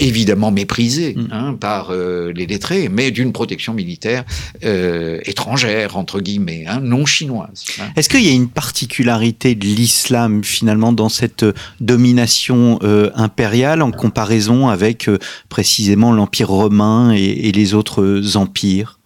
évidemment 0.00 0.50
méprisé 0.50 1.14
mm. 1.14 1.28
hein, 1.30 1.56
par 1.58 1.90
euh, 1.90 2.32
les 2.34 2.46
lettrés, 2.46 2.88
mais 2.88 3.10
d'une 3.10 3.32
protection 3.32 3.74
militaire 3.74 4.24
euh, 4.64 5.20
étrangère, 5.24 5.96
entre 5.96 6.20
guillemets, 6.20 6.64
hein, 6.66 6.80
non 6.82 7.06
chinoise. 7.06 7.64
Hein. 7.80 7.84
Est-ce 7.96 8.08
qu'il 8.08 8.24
y 8.24 8.28
a 8.28 8.32
une 8.32 8.48
particularité 8.48 9.54
de 9.54 9.64
l'islam, 9.64 10.42
finalement, 10.42 10.92
dans 10.92 11.08
cette 11.08 11.44
domination 11.80 12.78
euh, 12.82 13.10
impériale 13.14 13.82
en 13.82 13.90
comparaison 13.90 14.68
avec 14.68 15.08
précisément 15.48 16.12
l'Empire 16.12 16.48
romain 16.48 17.12
et, 17.12 17.50
les 17.52 17.74
autres 17.74 18.36
empires? 18.36 18.98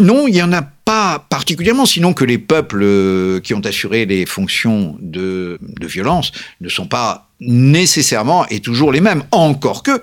Non, 0.00 0.26
il 0.26 0.34
n'y 0.34 0.42
en 0.42 0.52
a 0.52 0.62
pas 0.62 1.24
particulièrement, 1.30 1.86
sinon 1.86 2.12
que 2.12 2.24
les 2.24 2.38
peuples 2.38 3.40
qui 3.42 3.54
ont 3.54 3.60
assuré 3.60 4.04
les 4.04 4.26
fonctions 4.26 4.96
de, 5.00 5.58
de 5.62 5.86
violence 5.86 6.32
ne 6.60 6.68
sont 6.68 6.86
pas 6.86 7.28
nécessairement 7.40 8.46
et 8.48 8.60
toujours 8.60 8.92
les 8.92 9.00
mêmes. 9.00 9.22
Encore 9.30 9.82
que 9.82 10.00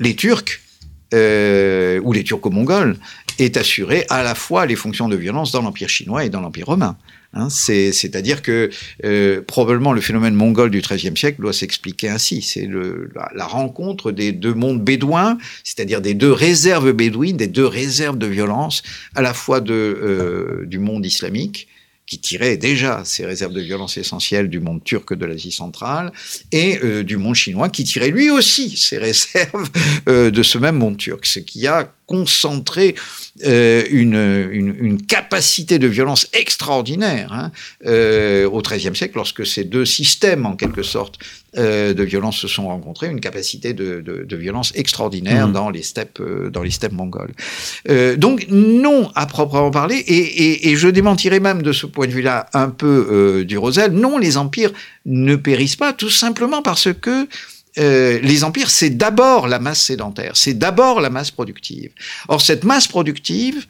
les 0.00 0.14
Turcs 0.14 0.60
euh, 1.14 2.00
ou 2.02 2.12
les 2.12 2.24
Turco-Mongols 2.24 2.96
est 3.38 3.56
assuré 3.56 4.04
à 4.10 4.22
la 4.22 4.34
fois 4.34 4.66
les 4.66 4.76
fonctions 4.76 5.08
de 5.08 5.16
violence 5.16 5.52
dans 5.52 5.62
l'Empire 5.62 5.88
chinois 5.88 6.24
et 6.24 6.28
dans 6.28 6.40
l'Empire 6.40 6.66
romain. 6.66 6.96
Hein, 7.34 7.48
C'est-à-dire 7.50 8.40
que 8.40 8.70
euh, 9.04 9.42
probablement 9.42 9.92
le 9.92 10.00
phénomène 10.00 10.34
mongol 10.34 10.70
du 10.70 10.80
XIIIe 10.80 11.16
siècle 11.16 11.42
doit 11.42 11.52
s'expliquer 11.52 12.08
ainsi. 12.08 12.40
C'est 12.40 12.66
la, 12.66 13.30
la, 13.34 13.44
rencontre 13.44 14.12
des 14.12 14.32
deux 14.32 14.54
mondes 14.54 14.82
bédouins, 14.82 15.36
c'est-à-dire 15.62 16.00
des 16.00 16.14
deux 16.14 16.32
réserves 16.32 16.92
bédouines, 16.92 17.36
des 17.36 17.46
deux 17.46 17.66
réserves 17.66 18.16
de 18.16 18.26
violence, 18.26 18.82
à 19.14 19.20
la 19.20 19.34
fois 19.34 19.60
de, 19.60 19.72
euh, 19.74 20.64
du 20.66 20.78
monde 20.78 21.04
islamique 21.04 21.68
qui 22.08 22.18
tirait 22.18 22.56
déjà 22.56 23.04
ses 23.04 23.26
réserves 23.26 23.52
de 23.52 23.60
violence 23.60 23.98
essentielles 23.98 24.48
du 24.48 24.60
monde 24.60 24.82
turc 24.82 25.12
de 25.14 25.26
l'Asie 25.26 25.52
centrale, 25.52 26.10
et 26.52 26.78
euh, 26.82 27.04
du 27.04 27.18
monde 27.18 27.34
chinois 27.34 27.68
qui 27.68 27.84
tirait 27.84 28.10
lui 28.10 28.30
aussi 28.30 28.76
ses 28.76 28.98
réserves 29.08 29.68
euh, 30.08 30.30
de 30.30 30.42
ce 30.42 30.56
même 30.56 30.76
monde 30.76 30.96
turc, 30.96 31.26
ce 31.26 31.38
qui 31.38 31.66
a 31.66 31.92
concentré 32.08 32.94
euh, 33.44 33.84
une, 33.90 34.48
une, 34.50 34.74
une, 34.80 35.02
capacité 35.02 35.78
de 35.78 35.86
violence 35.86 36.26
extraordinaire 36.32 37.32
hein, 37.32 37.52
euh, 37.86 38.48
au 38.48 38.60
XIIIe 38.62 38.96
siècle, 38.96 39.12
lorsque 39.16 39.46
ces 39.46 39.62
deux 39.62 39.84
systèmes, 39.84 40.46
en 40.46 40.56
quelque 40.56 40.82
sorte, 40.82 41.18
euh, 41.56 41.92
de 41.92 42.02
violence 42.02 42.38
se 42.38 42.48
sont 42.48 42.66
rencontrés, 42.66 43.08
une 43.08 43.20
capacité 43.20 43.74
de, 43.74 44.00
de, 44.00 44.24
de 44.24 44.36
violence 44.36 44.72
extraordinaire 44.74 45.48
mmh. 45.48 45.52
dans 45.52 45.70
les 45.70 45.82
steppes, 45.82 46.22
dans 46.50 46.62
les 46.62 46.70
steppes 46.70 46.92
mongoles. 46.92 47.34
Donc 48.16 48.46
non, 48.48 49.12
à 49.14 49.26
proprement 49.26 49.70
parler, 49.70 49.96
et, 49.96 50.16
et, 50.16 50.70
et, 50.70 50.76
je 50.76 50.88
démentirais 50.88 51.40
même 51.40 51.60
de 51.62 51.72
ce 51.72 51.86
point 51.86 52.06
de 52.06 52.12
vue-là 52.12 52.46
un 52.54 52.70
peu 52.70 53.44
du 53.46 53.58
Rosel, 53.58 53.92
non, 53.92 54.16
les 54.18 54.38
empires 54.38 54.72
ne 55.04 55.36
périssent 55.36 55.76
pas, 55.76 55.92
tout 55.92 56.10
simplement 56.10 56.62
parce 56.62 56.88
que 56.92 57.28
euh, 57.78 58.18
les 58.22 58.44
empires, 58.44 58.70
c'est 58.70 58.90
d'abord 58.90 59.48
la 59.48 59.58
masse 59.58 59.82
sédentaire, 59.82 60.32
c'est 60.34 60.54
d'abord 60.54 61.00
la 61.00 61.10
masse 61.10 61.30
productive. 61.30 61.90
Or, 62.28 62.40
cette 62.40 62.64
masse 62.64 62.88
productive, 62.88 63.66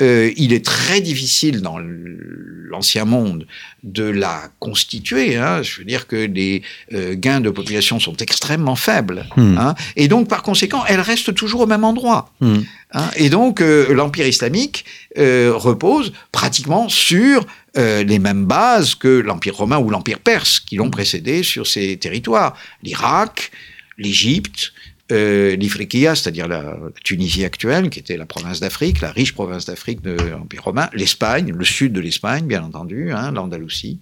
euh, 0.00 0.32
il 0.36 0.52
est 0.52 0.64
très 0.64 1.00
difficile 1.00 1.60
dans 1.60 1.78
l'ancien 1.78 3.04
monde 3.04 3.46
de 3.82 4.04
la 4.04 4.44
constituer. 4.58 5.36
Hein. 5.36 5.62
Je 5.62 5.78
veux 5.78 5.84
dire 5.84 6.06
que 6.06 6.16
les 6.16 6.62
euh, 6.94 7.14
gains 7.14 7.40
de 7.40 7.50
population 7.50 8.00
sont 8.00 8.16
extrêmement 8.16 8.76
faibles. 8.76 9.26
Mmh. 9.36 9.58
Hein. 9.58 9.74
Et 9.96 10.08
donc, 10.08 10.28
par 10.28 10.42
conséquent, 10.42 10.84
elle 10.88 11.00
reste 11.00 11.34
toujours 11.34 11.62
au 11.62 11.66
même 11.66 11.84
endroit. 11.84 12.32
Mmh. 12.40 12.58
Hein. 12.92 13.10
Et 13.16 13.28
donc, 13.28 13.60
euh, 13.60 13.92
l'Empire 13.92 14.26
islamique 14.26 14.84
repose 15.16 16.12
pratiquement 16.32 16.88
sur 16.88 17.44
euh, 17.76 18.02
les 18.02 18.18
mêmes 18.18 18.46
bases 18.46 18.94
que 18.94 19.08
l'Empire 19.08 19.56
romain 19.56 19.78
ou 19.78 19.90
l'Empire 19.90 20.18
perse 20.18 20.60
qui 20.60 20.76
l'ont 20.76 20.90
précédé 20.90 21.42
sur 21.42 21.66
ces 21.66 21.96
territoires. 21.96 22.56
L'Irak, 22.82 23.52
l'Égypte, 23.98 24.72
euh, 25.12 25.56
l'Ifriqiya, 25.56 26.14
c'est-à-dire 26.14 26.46
la 26.48 26.76
Tunisie 27.04 27.44
actuelle, 27.44 27.90
qui 27.90 27.98
était 27.98 28.16
la 28.16 28.26
province 28.26 28.60
d'Afrique, 28.60 29.00
la 29.00 29.10
riche 29.10 29.34
province 29.34 29.66
d'Afrique 29.66 30.02
de 30.02 30.12
l'Empire 30.12 30.64
romain, 30.64 30.88
l'Espagne, 30.92 31.52
le 31.52 31.64
sud 31.64 31.92
de 31.92 32.00
l'Espagne, 32.00 32.46
bien 32.46 32.62
entendu, 32.62 33.12
hein, 33.12 33.32
l'Andalousie. 33.32 33.98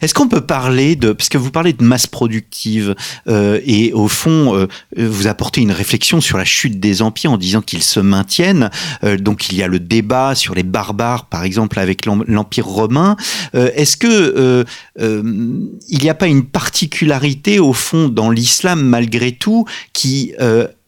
Est-ce 0.00 0.14
qu'on 0.14 0.28
peut 0.28 0.40
parler 0.40 0.96
de, 0.96 1.12
parce 1.12 1.28
que 1.28 1.38
vous 1.38 1.50
parlez 1.50 1.72
de 1.72 1.82
masse 1.84 2.06
productive 2.06 2.94
euh, 3.28 3.60
et 3.64 3.92
au 3.92 4.08
fond 4.08 4.54
euh, 4.54 4.66
vous 4.96 5.26
apportez 5.26 5.60
une 5.60 5.72
réflexion 5.72 6.20
sur 6.20 6.38
la 6.38 6.44
chute 6.44 6.80
des 6.80 7.02
empires 7.02 7.32
en 7.32 7.38
disant 7.38 7.60
qu'ils 7.60 7.82
se 7.82 8.00
maintiennent. 8.00 8.70
Euh, 9.04 9.16
donc 9.16 9.50
il 9.50 9.56
y 9.56 9.62
a 9.62 9.68
le 9.68 9.80
débat 9.80 10.34
sur 10.34 10.54
les 10.54 10.62
barbares, 10.62 11.26
par 11.26 11.44
exemple 11.44 11.78
avec 11.78 12.06
l'empire 12.06 12.66
romain. 12.66 13.16
Est-ce 13.54 13.96
que 13.96 14.64
il 14.98 15.98
n'y 15.98 16.10
a 16.10 16.14
pas 16.14 16.26
une 16.26 16.44
particularité 16.44 17.58
au 17.58 17.72
fond 17.72 18.08
dans 18.08 18.30
l'islam 18.30 18.82
malgré 18.82 19.32
tout 19.32 19.66
qui 19.92 20.32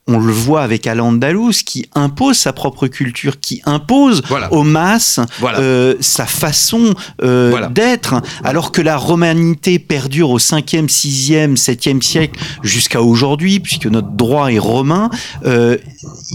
on 0.08 0.18
le 0.18 0.32
voit 0.32 0.62
avec 0.62 0.86
Al-Andalus, 0.88 1.62
qui 1.64 1.88
impose 1.94 2.36
sa 2.36 2.52
propre 2.52 2.88
culture, 2.88 3.38
qui 3.38 3.62
impose 3.64 4.22
voilà. 4.28 4.52
aux 4.52 4.64
masses 4.64 5.20
voilà. 5.38 5.60
euh, 5.60 5.94
sa 6.00 6.26
façon 6.26 6.94
euh, 7.22 7.50
voilà. 7.50 7.68
d'être, 7.68 8.20
alors 8.42 8.72
que 8.72 8.82
la 8.82 8.96
romanité 8.96 9.78
perdure 9.78 10.30
au 10.30 10.40
5e, 10.40 10.88
6e, 10.88 11.56
7e 11.56 12.02
siècle 12.02 12.40
jusqu'à 12.64 13.00
aujourd'hui, 13.00 13.60
puisque 13.60 13.86
notre 13.86 14.10
droit 14.10 14.52
est 14.52 14.58
romain, 14.58 15.08
euh, 15.44 15.76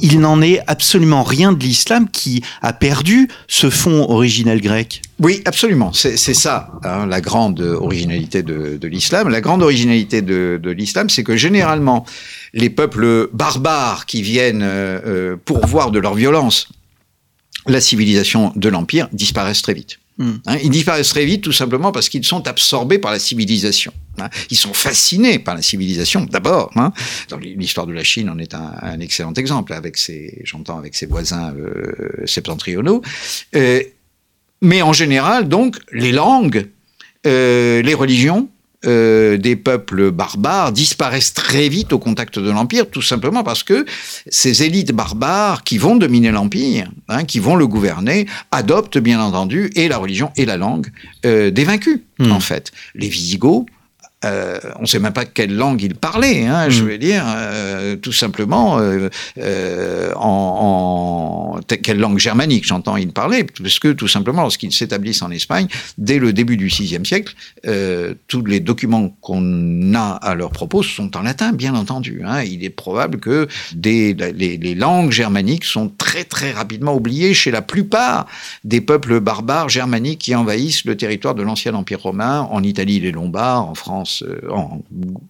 il 0.02 0.22
n'en 0.22 0.42
est 0.42 0.62
absolument 0.68 1.24
rien 1.24 1.52
de 1.52 1.60
l'islam 1.62 2.08
qui 2.10 2.44
a 2.62 2.72
perdu 2.72 3.28
ce 3.48 3.70
fond 3.70 4.06
originel 4.10 4.62
grec. 4.62 5.02
Oui, 5.20 5.42
absolument. 5.46 5.92
C'est 5.94 6.16
ça, 6.18 6.70
hein, 6.84 7.08
la 7.08 7.22
grande 7.22 7.60
originalité 7.60 8.44
de, 8.44 8.78
de 8.80 8.88
l'islam. 8.88 9.30
La 9.30 9.42
grande 9.42 9.64
originalité 9.64 10.22
de, 10.22 10.60
de 10.62 10.70
l'islam, 10.70 11.10
c'est 11.10 11.24
que 11.24 11.36
généralement, 11.36 12.06
les 12.58 12.70
peuples 12.70 13.30
barbares 13.34 14.06
qui 14.08 14.22
viennent 14.22 14.64
euh, 14.64 15.38
pourvoir 15.38 15.92
de 15.92 16.00
leur 16.00 16.16
violence 16.16 16.68
la 17.68 17.80
civilisation 17.80 18.52
de 18.56 18.68
l'Empire 18.70 19.08
disparaissent 19.14 19.62
très 19.62 19.76
vite. 19.76 20.00
Mm. 20.18 20.32
Hein, 20.48 20.58
ils 20.64 20.72
disparaissent 20.72 21.10
très 21.10 21.26
vite 21.26 21.44
tout 21.44 21.52
simplement 21.52 21.92
parce 21.92 22.10
qu'ils 22.10 22.26
sont 22.26 22.48
absorbés 22.48 22.98
par 22.98 23.12
la 23.12 23.20
civilisation. 23.20 23.94
Hein. 24.18 24.30
Ils 24.50 24.58
sont 24.58 24.74
fascinés 24.74 25.38
par 25.38 25.54
la 25.54 25.62
civilisation 25.62 26.26
d'abord. 26.26 26.72
Hein. 26.76 26.92
Dans 27.30 27.38
l'histoire 27.38 27.86
de 27.86 27.94
la 27.94 28.04
Chine, 28.04 28.32
on 28.34 28.40
est 28.40 28.56
un, 28.56 28.74
un 28.82 29.00
excellent 29.00 29.34
exemple 29.34 29.74
avec 29.74 29.96
ses, 29.98 30.42
j'entends 30.44 30.80
avec 30.80 30.96
ses 30.96 31.06
voisins 31.06 31.54
euh, 31.54 32.26
septentrionaux. 32.26 33.04
Euh, 33.56 33.84
mais 34.62 34.82
en 34.82 34.94
général, 34.94 35.48
donc, 35.48 35.78
les 35.92 36.12
langues, 36.12 36.68
euh, 37.28 37.84
les 37.84 37.94
religions 37.94 38.50
euh, 38.86 39.38
des 39.38 39.56
peuples 39.56 40.12
barbares 40.12 40.72
disparaissent 40.72 41.34
très 41.34 41.68
vite 41.68 41.94
au 41.94 42.00
contact 42.00 42.38
de 42.38 42.52
l'Empire, 42.52 42.90
tout 42.90 43.02
simplement 43.02 43.44
parce 43.44 43.64
que 43.64 43.86
ces 44.30 44.64
élites 44.64 44.92
barbares 44.92 45.64
qui 45.64 45.80
vont 45.80 45.96
dominer 45.96 46.32
l'Empire, 46.32 46.92
hein, 47.08 47.24
qui 47.24 47.40
vont 47.40 47.56
le 47.56 47.66
gouverner, 47.66 48.28
adoptent 48.52 49.00
bien 49.00 49.20
entendu 49.20 49.72
et 49.76 49.88
la 49.88 49.98
religion 49.98 50.32
et 50.36 50.46
la 50.46 50.58
langue 50.58 50.88
euh, 51.26 51.50
des 51.50 51.64
vaincus, 51.64 52.02
mmh. 52.20 52.32
en 52.32 52.40
fait. 52.40 52.72
Les 52.94 53.10
Visigoths, 53.10 53.66
euh, 54.26 54.60
on 54.78 54.82
ne 54.82 54.88
sait 54.88 54.98
même 54.98 55.14
pas 55.14 55.26
quelle 55.26 55.56
langue 55.56 55.80
il 55.84 55.94
parlait, 55.94 56.48
hein, 56.48 56.68
mmh. 56.68 56.72
je 56.72 56.84
veux 56.84 56.98
dire, 56.98 57.24
euh, 57.28 57.96
tout 57.98 58.12
simplement 58.12 58.80
euh, 58.80 59.10
en, 60.16 61.60
en, 61.60 61.62
quelle 61.84 62.00
langue 62.00 62.18
germanique, 62.18 62.66
j'entends, 62.66 62.98
il 62.98 63.14
parlait, 63.14 63.44
parce 63.44 63.78
que 63.78 63.90
tout 63.90 64.08
simplement, 64.08 64.42
lorsqu'ils 64.42 64.74
s'établissent 64.74 65.22
en 65.22 65.30
Espagne, 65.30 65.68
dès 66.00 66.18
le 66.18 66.34
début 66.34 66.58
du 66.58 66.66
VIe 66.66 67.00
siècle, 67.06 67.36
tous 68.28 68.44
les 68.44 68.60
documents 68.60 69.10
qu'on 69.22 69.94
a 69.94 70.14
à 70.14 70.34
leur 70.34 70.50
propos 70.50 70.82
sont 70.82 71.16
en 71.16 71.22
latin, 71.22 71.52
bien 71.52 71.76
entendu. 71.76 72.24
Hein. 72.26 72.42
Il 72.42 72.64
est 72.64 72.72
probable 72.72 73.20
que 73.20 73.48
des, 73.76 74.16
les, 74.16 74.58
les, 74.58 74.76
langues 74.76 75.12
germaniques 75.12 75.64
sont 75.64 75.92
très 75.96 76.24
très 76.24 76.52
rapidement 76.52 76.96
oubliées 76.96 77.34
chez 77.34 77.52
la 77.52 77.62
plupart 77.62 78.26
des 78.64 78.82
peuples 78.82 79.20
barbares 79.20 79.70
germaniques 79.70 80.20
qui 80.20 80.36
envahissent 80.36 80.86
le 80.86 80.98
territoire 80.98 81.36
de 81.36 81.44
l'ancien 81.44 81.76
Empire 81.76 82.02
romain, 82.02 82.48
en 82.52 82.64
Italie 82.64 83.00
les 83.00 83.12
Lombards, 83.12 83.70
en 83.70 83.76
France 83.76 84.07
euh, 84.24 84.50
en 84.52 84.82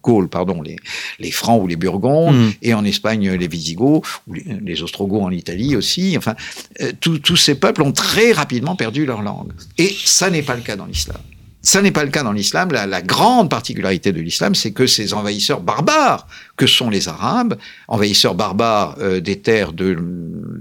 Gaule, 0.02 0.28
pardon, 0.28 0.62
les, 0.62 0.76
les 1.18 1.30
Francs 1.30 1.62
ou 1.62 1.66
les 1.66 1.76
Burgondes, 1.76 2.36
mmh. 2.36 2.50
et 2.62 2.74
en 2.74 2.84
Espagne 2.84 3.32
les 3.32 3.48
Visigoths, 3.48 4.04
ou 4.26 4.34
les, 4.34 4.44
les 4.62 4.82
Ostrogoths 4.82 5.22
en 5.22 5.30
Italie 5.30 5.76
aussi. 5.76 6.16
Enfin, 6.16 6.34
euh, 6.80 6.92
tous 7.00 7.36
ces 7.36 7.54
peuples 7.54 7.82
ont 7.82 7.92
très 7.92 8.32
rapidement 8.32 8.76
perdu 8.76 9.06
leur 9.06 9.22
langue. 9.22 9.52
Et 9.76 9.94
ça 10.04 10.30
n'est 10.30 10.42
pas 10.42 10.56
le 10.56 10.62
cas 10.62 10.76
dans 10.76 10.86
l'islam. 10.86 11.18
Ça 11.60 11.82
n'est 11.82 11.90
pas 11.90 12.04
le 12.04 12.10
cas 12.10 12.22
dans 12.22 12.32
l'islam. 12.32 12.70
La, 12.70 12.86
la, 12.86 13.02
grande 13.02 13.50
particularité 13.50 14.12
de 14.12 14.20
l'islam, 14.20 14.54
c'est 14.54 14.70
que 14.70 14.86
ces 14.86 15.12
envahisseurs 15.12 15.60
barbares, 15.60 16.26
que 16.56 16.66
sont 16.66 16.88
les 16.88 17.08
Arabes, 17.08 17.58
envahisseurs 17.88 18.34
barbares 18.34 18.96
euh, 19.00 19.20
des 19.20 19.40
terres 19.40 19.72
de 19.72 19.96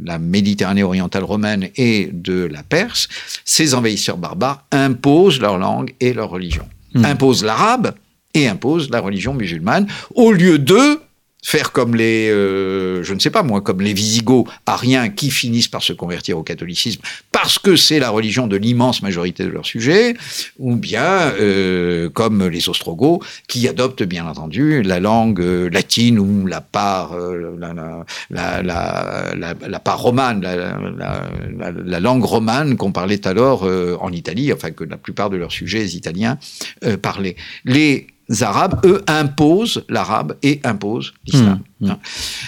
la 0.04 0.18
Méditerranée 0.18 0.84
orientale 0.84 1.24
romaine 1.24 1.70
et 1.76 2.10
de 2.12 2.46
la 2.46 2.64
Perse, 2.64 3.08
ces 3.46 3.76
envahisseurs 3.76 4.18
barbares 4.18 4.64
imposent 4.72 5.40
leur 5.40 5.58
langue 5.60 5.94
et 6.00 6.14
leur 6.14 6.30
religion. 6.30 6.68
Mmh. 6.94 7.06
Imposent 7.06 7.44
l'arabe, 7.44 7.94
impose 8.46 8.90
la 8.90 9.00
religion 9.00 9.34
musulmane, 9.34 9.88
au 10.14 10.32
lieu 10.32 10.60
de 10.60 11.00
faire 11.48 11.72
comme 11.72 11.96
les, 11.96 12.30
euh, 12.30 13.04
je 13.04 13.14
ne 13.14 13.20
sais 13.20 13.30
pas 13.30 13.42
moi, 13.42 13.62
comme 13.62 13.80
les 13.80 13.94
Visigoths 13.94 14.48
ariens 14.66 15.08
qui 15.08 15.32
finissent 15.32 15.70
par 15.70 15.82
se 15.82 15.94
convertir 15.94 16.38
au 16.38 16.44
catholicisme 16.44 17.02
parce 17.32 17.58
que 17.58 17.78
c'est 17.78 18.00
la 18.00 18.10
religion 18.10 18.48
de 18.48 18.58
l'immense 18.58 19.02
majorité 19.02 19.44
de 19.44 19.50
leurs 19.50 19.66
sujets, 19.66 20.16
ou 20.60 20.76
bien 20.76 21.32
euh, 21.40 22.10
comme 22.10 22.48
les 22.48 22.68
Ostrogoths 22.68 23.22
qui 23.48 23.68
adoptent 23.68 24.04
bien 24.04 24.28
entendu 24.28 24.82
la 24.82 25.00
langue 25.00 25.40
euh, 25.40 25.70
latine 25.70 26.20
ou 26.20 26.48
la 26.48 26.60
part, 26.60 27.16
la, 27.18 27.74
la, 28.30 29.34
la, 29.34 29.80
part 29.80 30.02
romane, 30.02 30.42
la, 30.42 32.00
langue 32.00 32.26
romane 32.26 32.76
qu'on 32.76 32.92
parlait 32.92 33.26
alors 33.26 33.64
en 34.02 34.12
Italie, 34.12 34.52
enfin 34.52 34.72
que 34.72 34.84
la 34.84 34.98
plupart 34.98 35.30
de 35.30 35.38
leurs 35.38 35.52
sujets 35.52 35.86
italiens 35.86 36.38
parlaient. 37.02 37.36
Les 37.64 38.08
Arabes, 38.42 38.80
eux, 38.86 39.02
imposent 39.08 39.86
l'arabe 39.88 40.36
et 40.44 40.60
imposent 40.64 41.14
l'islam. 41.26 41.62
Mmh, 41.80 41.88
mmh. 41.88 41.98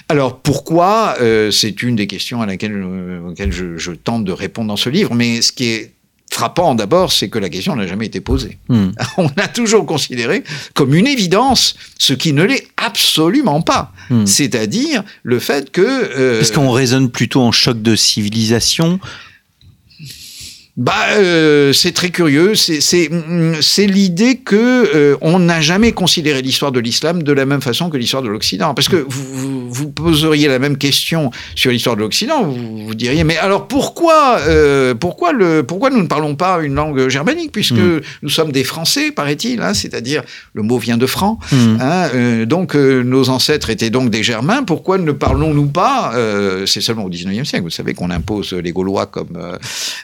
Alors 0.09 0.39
pourquoi 0.39 1.15
euh, 1.21 1.51
C'est 1.51 1.81
une 1.83 1.95
des 1.95 2.07
questions 2.07 2.41
à 2.41 2.45
laquelle, 2.45 2.73
euh, 2.75 3.29
auxquelles 3.29 3.51
je, 3.51 3.77
je, 3.77 3.91
tente 3.91 4.25
de 4.25 4.31
répondre 4.31 4.67
dans 4.67 4.75
ce 4.75 4.89
livre, 4.89 5.15
mais 5.15 5.41
ce 5.41 5.51
qui 5.51 5.65
est 5.65 5.93
frappant 6.31 6.75
d'abord, 6.75 7.11
c'est 7.11 7.29
que 7.29 7.39
la 7.39 7.49
question 7.49 7.75
n'a 7.75 7.87
jamais 7.87 8.05
été 8.05 8.21
posée. 8.21 8.57
Mmh. 8.69 8.89
On 9.17 9.29
a 9.37 9.47
toujours 9.47 9.85
considéré 9.85 10.43
comme 10.73 10.93
une 10.93 11.07
évidence 11.07 11.75
ce 11.97 12.13
qui 12.13 12.33
ne 12.33 12.43
l'est 12.43 12.67
absolument 12.77 13.61
pas. 13.61 13.91
C'est-à-dire 14.25 15.03
le 15.21 15.37
fait 15.37 15.71
que... 15.71 15.81
Euh, 15.81 16.41
Est-ce 16.41 16.51
qu'on 16.51 16.71
raisonne 16.71 17.11
plutôt 17.11 17.41
en 17.41 17.51
choc 17.51 17.79
de 17.79 17.95
civilisation 17.95 18.99
bah, 20.79 20.93
euh, 21.17 21.73
c'est 21.73 21.91
très 21.91 22.09
curieux. 22.09 22.55
C'est 22.55 23.85
l'idée 23.85 24.37
que 24.37 24.55
euh, 24.95 25.17
on 25.19 25.37
n'a 25.37 25.59
jamais 25.59 25.91
considéré 25.91 26.41
l'histoire 26.41 26.71
de 26.71 26.79
l'islam 26.79 27.21
de 27.21 27.33
la 27.33 27.45
même 27.45 27.59
façon 27.59 27.89
que 27.89 27.97
l'histoire 27.97 28.23
de 28.23 28.29
l'Occident. 28.29 28.73
Parce 28.73 28.87
que 28.87 29.05
vous, 29.07 29.69
vous, 29.69 29.89
poseriez 29.89 30.47
la 30.47 30.57
même 30.57 30.77
question 30.77 31.31
sur 31.55 31.71
l'histoire 31.71 31.97
de 31.97 32.01
l'Occident, 32.01 32.43
vous, 32.43 32.85
vous, 32.85 32.95
diriez 32.95 33.25
mais 33.25 33.35
alors 33.35 33.67
pourquoi 33.67 34.39
euh, 34.47 34.95
pourquoi 34.95 35.33
le 35.33 35.63
pourquoi 35.63 35.89
nous 35.89 36.01
ne 36.01 36.07
parlons 36.07 36.35
pas 36.35 36.59
une 36.61 36.75
langue 36.75 37.09
germanique 37.09 37.51
puisque 37.51 37.73
mm. 37.73 38.01
nous 38.23 38.29
sommes 38.29 38.53
des 38.53 38.63
Français, 38.63 39.11
paraît-il, 39.11 39.61
hein, 39.61 39.73
c'est-à-dire 39.73 40.23
le 40.53 40.61
mot 40.61 40.77
vient 40.77 40.97
de 40.97 41.05
franc. 41.05 41.39
Mm. 41.51 41.55
Hein, 41.81 42.09
euh, 42.15 42.45
donc 42.45 42.75
euh, 42.75 43.03
nos 43.03 43.27
ancêtres 43.27 43.69
étaient 43.69 43.89
donc 43.89 44.11
des 44.11 44.23
Germains. 44.23 44.63
Pourquoi 44.63 44.97
ne 44.97 45.11
parlons-nous 45.11 45.67
pas 45.67 46.13
C'est 46.65 46.81
seulement 46.81 47.03
au 47.03 47.09
19e 47.09 47.43
siècle. 47.43 47.63
Vous 47.63 47.69
savez 47.69 47.93
qu'on 47.93 48.11
impose 48.11 48.53
les 48.53 48.71
Gaulois 48.71 49.07
comme 49.07 49.37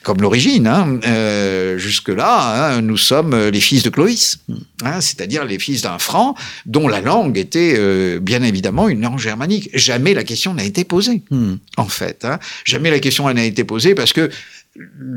comme 0.03 0.21
l'origine. 0.21 0.64
Hein. 0.67 0.99
Euh, 1.05 1.77
jusque-là, 1.77 2.75
hein, 2.75 2.81
nous 2.81 2.97
sommes 2.97 3.35
les 3.35 3.59
fils 3.59 3.83
de 3.83 3.89
Clovis, 3.89 4.39
hein, 4.83 5.01
c'est-à-dire 5.01 5.45
les 5.45 5.59
fils 5.59 5.81
d'un 5.81 5.99
franc 5.99 6.35
dont 6.65 6.87
la 6.87 7.01
langue 7.01 7.37
était 7.37 7.75
euh, 7.77 8.19
bien 8.19 8.43
évidemment 8.43 8.87
une 8.89 9.01
langue 9.01 9.19
germanique. 9.19 9.69
Jamais 9.73 10.13
la 10.13 10.23
question 10.23 10.53
n'a 10.53 10.63
été 10.63 10.83
posée, 10.83 11.23
hmm. 11.29 11.55
en 11.77 11.87
fait. 11.87 12.27
Jamais 12.63 12.89
la 12.89 12.99
question 12.99 13.31
n'a 13.31 13.43
été 13.43 13.63
posée 13.63 13.95
parce 13.95 14.13
que 14.13 14.29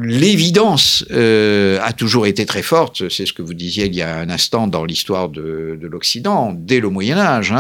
l'évidence 0.03 1.05
euh, 1.11 1.81
a 1.83 1.93
toujours 1.93 2.27
été 2.27 2.47
très 2.47 2.63
forte, 2.63 3.09
c'est 3.09 3.27
ce 3.27 3.33
que 3.33 3.43
vous 3.43 3.55
disiez 3.55 3.87
il 3.87 3.95
y 3.95 4.03
a 4.03 4.17
un 4.17 4.31
instant 4.31 4.69
dans 4.69 4.85
l'histoire 4.85 5.29
de, 5.29 5.79
l'Occident, 5.83 6.53
dès 6.57 6.81
le 6.81 6.91
Moyen 6.91 7.19
Âge, 7.19 7.53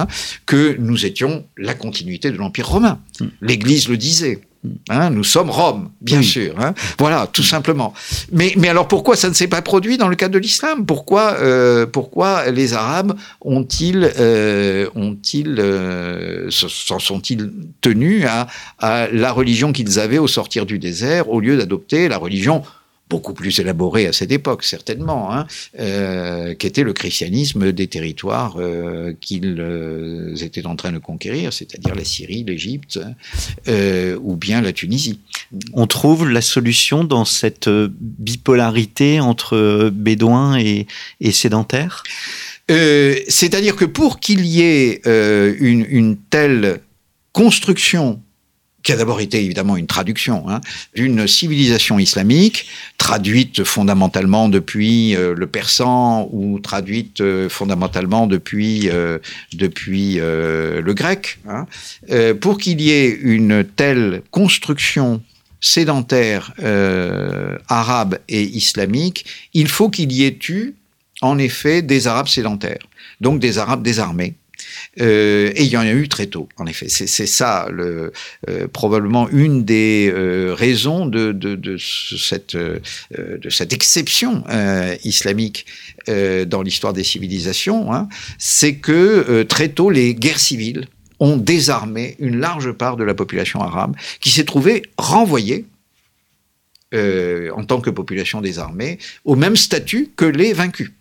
que 0.47 0.77
nous 0.79 1.07
étions 1.07 1.45
la 1.57 1.75
continuité 1.75 2.31
de 2.31 2.37
l'Empire 2.37 2.69
romain. 2.69 3.01
Hmm. 3.21 3.29
L'Église 3.41 3.89
le 3.89 3.97
disait. 3.97 4.41
Hein, 4.89 5.11
nous 5.11 5.23
sommes 5.23 5.51
Rome, 5.51 5.91
bien 6.01 6.21
sûr. 6.21 6.55
Hein. 6.59 6.75
Voilà, 6.99 7.29
tout 7.33 7.45
simplement. 7.45 7.95
Mais, 8.33 8.55
mais 8.57 8.69
alors 8.69 8.89
pourquoi 8.89 9.15
ça 9.15 9.29
ne 9.29 9.35
s'est 9.35 9.47
pas 9.47 9.63
produit 9.63 9.99
dans 9.99 10.09
le 10.09 10.17
cas 10.17 10.29
de 10.29 10.39
l'islam? 10.39 10.85
Pourquoi, 10.85 11.37
euh, 11.41 11.87
pourquoi 11.87 12.51
les 12.51 12.75
Arabes 12.75 13.17
ont-ils, 13.41 14.11
euh, 14.19 14.89
ont-ils, 14.97 15.57
euh, 15.61 16.51
s'en 16.51 16.99
sont-ils 16.99 17.53
tenus 17.81 18.25
à, 18.27 18.49
à 18.81 19.07
la 19.09 19.31
religion 19.33 19.73
qu'ils 19.73 20.01
avaient 20.01 20.19
au 20.19 20.29
sortir 20.29 20.67
du 20.67 20.81
désert 20.81 21.29
au 21.31 21.39
lieu 21.41 21.57
d'adopter 21.57 22.09
la 22.09 22.19
religion 22.19 22.63
beaucoup 23.09 23.33
plus 23.33 23.59
élaboré 23.61 24.07
à 24.07 24.13
cette 24.13 24.33
époque, 24.33 24.65
certainement, 24.65 25.33
hein, 25.33 25.47
euh, 25.79 26.55
qu'était 26.55 26.83
le 26.83 26.93
christianisme 26.93 27.73
des 27.73 27.87
territoires 27.87 28.57
euh, 28.59 29.15
qu'ils 29.21 29.57
euh, 29.59 30.35
étaient 30.37 30.67
en 30.67 30.77
train 30.77 30.93
de 30.93 30.99
conquérir, 30.99 31.53
c'est-à-dire 31.53 31.95
la 31.95 32.05
Syrie, 32.05 32.45
l'Égypte 32.45 33.01
ou 34.21 34.37
bien 34.37 34.61
la 34.61 34.73
Tunisie. 34.73 35.21
On 35.73 35.87
trouve 35.87 36.29
la 36.29 36.41
solution 36.41 37.05
dans 37.05 37.25
cette 37.25 37.69
bipolarité 37.69 39.21
entre 39.21 39.91
bédouins 39.93 40.59
et, 40.59 40.87
et 41.21 41.33
sédentaires? 41.33 42.03
C'est-à-dire 42.69 43.77
que 43.77 43.87
pour 43.87 44.21
qu'il 44.21 44.45
y 44.45 44.61
ait 44.61 45.01
une, 45.05 45.87
une 45.89 46.17
telle 46.17 46.81
construction 47.33 48.21
qui 48.83 48.93
a 48.93 48.97
d'abord 48.97 49.21
été 49.21 49.45
évidemment 49.45 49.77
une 49.77 49.87
traduction 49.87 50.49
hein, 50.49 50.61
d'une 50.95 51.27
civilisation 51.27 51.99
islamique, 51.99 52.67
traduite 52.97 53.65
fondamentalement 53.65 54.49
depuis 54.49 55.17
euh, 55.17 55.35
le 55.35 55.47
persan 55.47 56.29
ou 56.33 56.59
traduite 56.61 57.21
euh, 57.21 57.49
fondamentalement 57.49 58.27
depuis, 58.27 58.89
euh, 58.89 59.19
depuis 59.53 60.17
le 60.19 60.93
grec, 60.95 61.39
hein, 61.49 61.67
pour 62.41 62.59
qu'il 62.59 62.81
y 62.81 62.91
ait 62.91 63.11
une 63.11 63.65
telle 63.65 64.23
construction 64.31 65.23
sédentaire 65.61 66.53
arabe 67.69 68.19
et 68.29 68.43
islamique, 68.43 69.27
il 69.55 69.69
faut 69.69 69.91
qu'il 69.91 70.13
y 70.13 70.25
ait 70.25 70.39
eu 70.49 70.75
en 71.21 71.39
effet 71.39 71.83
des 71.83 72.07
Arabes 72.07 72.29
sédentaires, 72.29 72.87
donc 73.21 73.41
des 73.41 73.59
Arabes 73.59 73.83
désarmés, 73.83 74.35
euh, 75.01 75.53
et 75.55 75.65
il 75.65 75.69
y 75.69 75.77
en 75.77 75.83
a 75.83 75.93
eu 75.93 76.09
très 76.09 76.27
tôt, 76.27 76.49
en 76.57 76.67
effet. 76.67 76.89
C'est 76.89 77.27
ça, 77.27 77.69
euh, 77.69 78.11
probablement 78.73 79.29
une 79.29 79.65
des 79.65 80.11
euh, 80.13 80.55
raisons 80.55 81.07
de 81.07 81.77
cette 81.79 83.73
exception 83.73 84.45
islamique 85.05 85.67
dans 86.07 86.63
l'histoire 86.63 86.93
des 86.93 87.05
civilisations. 87.05 87.93
Hein. 87.93 88.09
C'est 88.39 88.77
que 88.77 89.43
très 89.43 89.69
tôt, 89.69 89.91
les 89.91 90.15
guerres 90.15 90.41
civiles 90.41 90.87
ont 91.21 91.37
désarmé 91.37 92.17
une 92.19 92.39
large 92.39 92.73
part 92.73 92.97
de 92.97 93.05
la 93.05 93.15
population 93.15 93.61
arabe 93.61 93.97
qui 94.21 94.31
s'est 94.31 94.45
trouvée 94.45 94.83
renvoyée 94.97 95.67
en 96.95 97.65
tant 97.65 97.81
que 97.81 97.91
population 97.91 98.41
désarmée 98.41 98.99
au 99.25 99.37
même 99.37 99.57
statut 99.57 100.11
que 100.17 100.25
les 100.25 100.53
vaincus. 100.53 100.93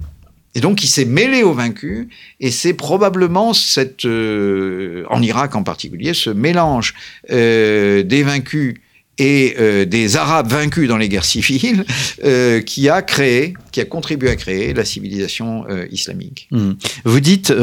Et 0.57 0.59
donc, 0.59 0.83
il 0.83 0.87
s'est 0.87 1.05
mêlé 1.05 1.43
aux 1.43 1.53
vaincus, 1.53 2.07
et 2.39 2.49
c'est 2.49 2.73
probablement 2.73 3.53
cette, 3.53 4.05
euh, 4.05 5.03
en 5.07 5.21
Irak 5.21 5.55
en 5.55 5.61
particulier, 5.61 6.15
ce 6.15 6.31
mélange 6.31 6.95
euh, 7.29 8.01
des 8.01 8.23
vaincus 8.23 8.73
et 9.19 9.53
euh, 9.59 9.85
des 9.85 10.15
Arabes 10.15 10.47
vaincus 10.47 10.87
dans 10.87 10.97
les 10.97 11.09
guerres 11.09 11.25
civiles 11.25 11.85
euh, 12.23 12.59
qui 12.61 12.89
a 12.89 13.03
créé, 13.03 13.53
qui 13.71 13.81
a 13.81 13.85
contribué 13.85 14.31
à 14.31 14.35
créer 14.35 14.73
la 14.73 14.83
civilisation 14.83 15.65
euh, 15.69 15.85
islamique. 15.91 16.47
Hmm. 16.49 16.71
Vous 17.05 17.19
dites, 17.19 17.53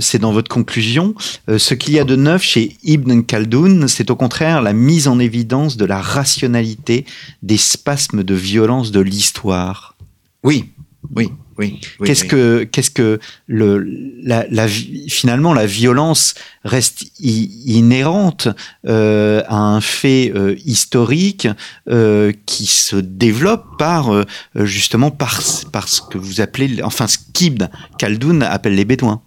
c'est 0.00 0.20
dans 0.20 0.32
votre 0.32 0.48
conclusion, 0.48 1.16
ce 1.48 1.74
qu'il 1.74 1.94
y 1.94 1.98
a 1.98 2.04
de 2.04 2.14
neuf 2.14 2.44
chez 2.44 2.76
Ibn 2.84 3.22
Khaldoun, 3.22 3.88
c'est 3.88 4.08
au 4.12 4.16
contraire 4.16 4.62
la 4.62 4.72
mise 4.72 5.08
en 5.08 5.18
évidence 5.18 5.76
de 5.76 5.84
la 5.84 6.00
rationalité 6.00 7.06
des 7.42 7.56
spasmes 7.56 8.22
de 8.22 8.34
violence 8.34 8.92
de 8.92 9.00
l'histoire. 9.00 9.96
Oui, 10.44 10.66
oui. 11.14 11.30
Oui, 11.58 11.80
qu'est-ce 12.04 12.24
que 12.24 12.64
qu'est-ce 12.64 12.90
que 12.90 13.18
le 13.46 13.78
la, 14.22 14.44
la, 14.50 14.68
finalement 14.68 15.54
la 15.54 15.64
violence 15.64 16.34
reste 16.64 17.06
inhérente 17.18 18.48
euh, 18.86 19.42
à 19.48 19.56
un 19.56 19.80
fait 19.80 20.32
euh, 20.34 20.54
historique 20.66 21.48
euh, 21.88 22.32
qui 22.44 22.66
se 22.66 22.96
développe 22.96 23.78
par 23.78 24.10
justement 24.54 25.10
par 25.10 25.40
par 25.72 25.88
ce 25.88 26.02
que 26.02 26.18
vous 26.18 26.42
appelez 26.42 26.82
enfin 26.82 27.06
ce 27.06 27.16
qu'Ibn 27.32 27.70
Khaldoun 27.98 28.42
appelle 28.42 28.74
les 28.74 28.84
Bédouins. 28.84 29.22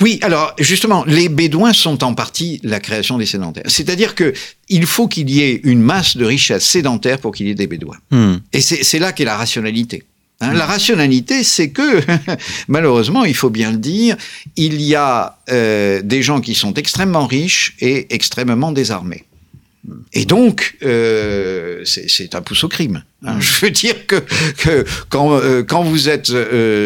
Oui, 0.00 0.18
alors 0.22 0.54
justement, 0.58 1.04
les 1.04 1.28
Bédouins 1.28 1.72
sont 1.72 2.02
en 2.04 2.14
partie 2.14 2.60
la 2.62 2.80
création 2.80 3.18
des 3.18 3.26
sédentaires. 3.26 3.64
C'est-à-dire 3.66 4.14
que 4.14 4.32
il 4.68 4.86
faut 4.86 5.08
qu'il 5.08 5.30
y 5.30 5.40
ait 5.40 5.60
une 5.62 5.80
masse 5.80 6.16
de 6.16 6.24
richesse 6.24 6.64
sédentaire 6.64 7.18
pour 7.18 7.32
qu'il 7.32 7.46
y 7.46 7.50
ait 7.50 7.54
des 7.54 7.66
Bédouins. 7.66 7.98
Hmm. 8.10 8.36
Et 8.52 8.60
c'est 8.60 8.98
là 8.98 9.12
qu'est 9.12 9.24
la 9.24 9.36
rationalité. 9.36 10.04
Hein, 10.40 10.52
la 10.52 10.66
rationalité, 10.66 11.44
c'est 11.44 11.70
que, 11.70 12.02
malheureusement, 12.68 13.24
il 13.24 13.34
faut 13.34 13.50
bien 13.50 13.70
le 13.70 13.78
dire, 13.78 14.16
il 14.56 14.80
y 14.82 14.94
a 14.94 15.38
euh, 15.50 16.02
des 16.02 16.22
gens 16.22 16.40
qui 16.40 16.54
sont 16.54 16.74
extrêmement 16.74 17.26
riches 17.26 17.76
et 17.80 18.12
extrêmement 18.14 18.72
désarmés. 18.72 19.24
Et 20.12 20.24
donc, 20.24 20.76
euh, 20.82 21.84
c'est 21.84 22.34
un 22.34 22.42
pouce 22.42 22.64
au 22.64 22.68
crime. 22.68 23.04
Hein. 23.24 23.38
Je 23.38 23.66
veux 23.66 23.70
dire 23.70 24.06
que, 24.06 24.24
quand, 25.08 25.34
euh, 25.34 25.62
quand, 25.62 25.82
vous 25.82 26.08
êtes 26.08 26.32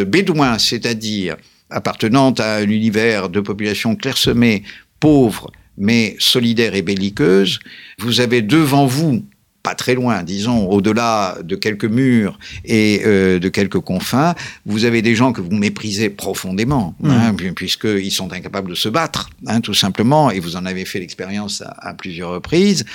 bédouin, 0.06 0.58
c'est-à-dire 0.58 1.36
appartenant 1.70 2.32
à 2.32 2.56
un 2.56 2.68
univers 2.68 3.28
de 3.28 3.40
population 3.40 3.94
clairsemée, 3.94 4.64
pauvre, 5.00 5.52
mais 5.76 6.16
solidaire 6.18 6.74
et 6.74 6.82
belliqueuse, 6.82 7.60
vous 8.00 8.20
avez 8.20 8.42
devant 8.42 8.86
vous 8.86 9.24
pas 9.68 9.74
très 9.74 9.94
loin, 9.94 10.22
disons, 10.22 10.66
au-delà 10.70 11.36
de 11.44 11.54
quelques 11.54 11.84
murs 11.84 12.38
et 12.64 13.02
euh, 13.04 13.38
de 13.38 13.50
quelques 13.50 13.80
confins, 13.80 14.34
vous 14.64 14.86
avez 14.86 15.02
des 15.02 15.14
gens 15.14 15.34
que 15.34 15.42
vous 15.42 15.52
méprisez 15.52 16.08
profondément, 16.08 16.94
mmh. 17.00 17.10
hein, 17.10 17.34
puisqu'ils 17.54 18.10
sont 18.10 18.32
incapables 18.32 18.70
de 18.70 18.74
se 18.74 18.88
battre, 18.88 19.28
hein, 19.46 19.60
tout 19.60 19.74
simplement, 19.74 20.30
et 20.30 20.40
vous 20.40 20.56
en 20.56 20.64
avez 20.64 20.86
fait 20.86 21.00
l'expérience 21.00 21.62
à, 21.66 21.92
plusieurs 21.92 22.30
reprises, 22.30 22.86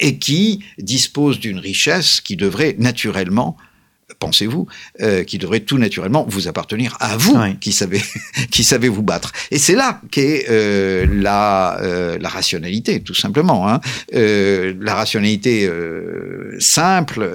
et 0.00 0.18
qui 0.18 0.64
disposent 0.78 1.38
d'une 1.38 1.60
richesse 1.60 2.20
qui 2.20 2.34
devrait 2.34 2.74
naturellement 2.80 3.56
pensez-vous, 4.18 4.66
euh, 5.00 5.24
qui 5.24 5.38
devrait 5.38 5.60
tout 5.60 5.78
naturellement 5.78 6.26
vous 6.28 6.48
appartenir 6.48 6.96
à 7.00 7.16
vous, 7.16 7.36
qui 7.60 7.72
savez, 7.72 8.02
qui 8.50 8.64
savez 8.64 8.88
vous 8.88 9.02
battre. 9.02 9.32
Et 9.50 9.58
c'est 9.58 9.74
là 9.74 10.00
qu'est 10.10 10.46
euh, 10.50 11.06
la, 11.10 11.80
euh, 11.80 12.18
la 12.20 12.28
rationalité, 12.28 13.00
tout 13.00 13.14
simplement. 13.14 13.68
Hein. 13.68 13.80
Euh, 14.14 14.74
la 14.80 14.94
rationalité 14.94 15.66
euh, 15.66 16.56
simple 16.58 17.28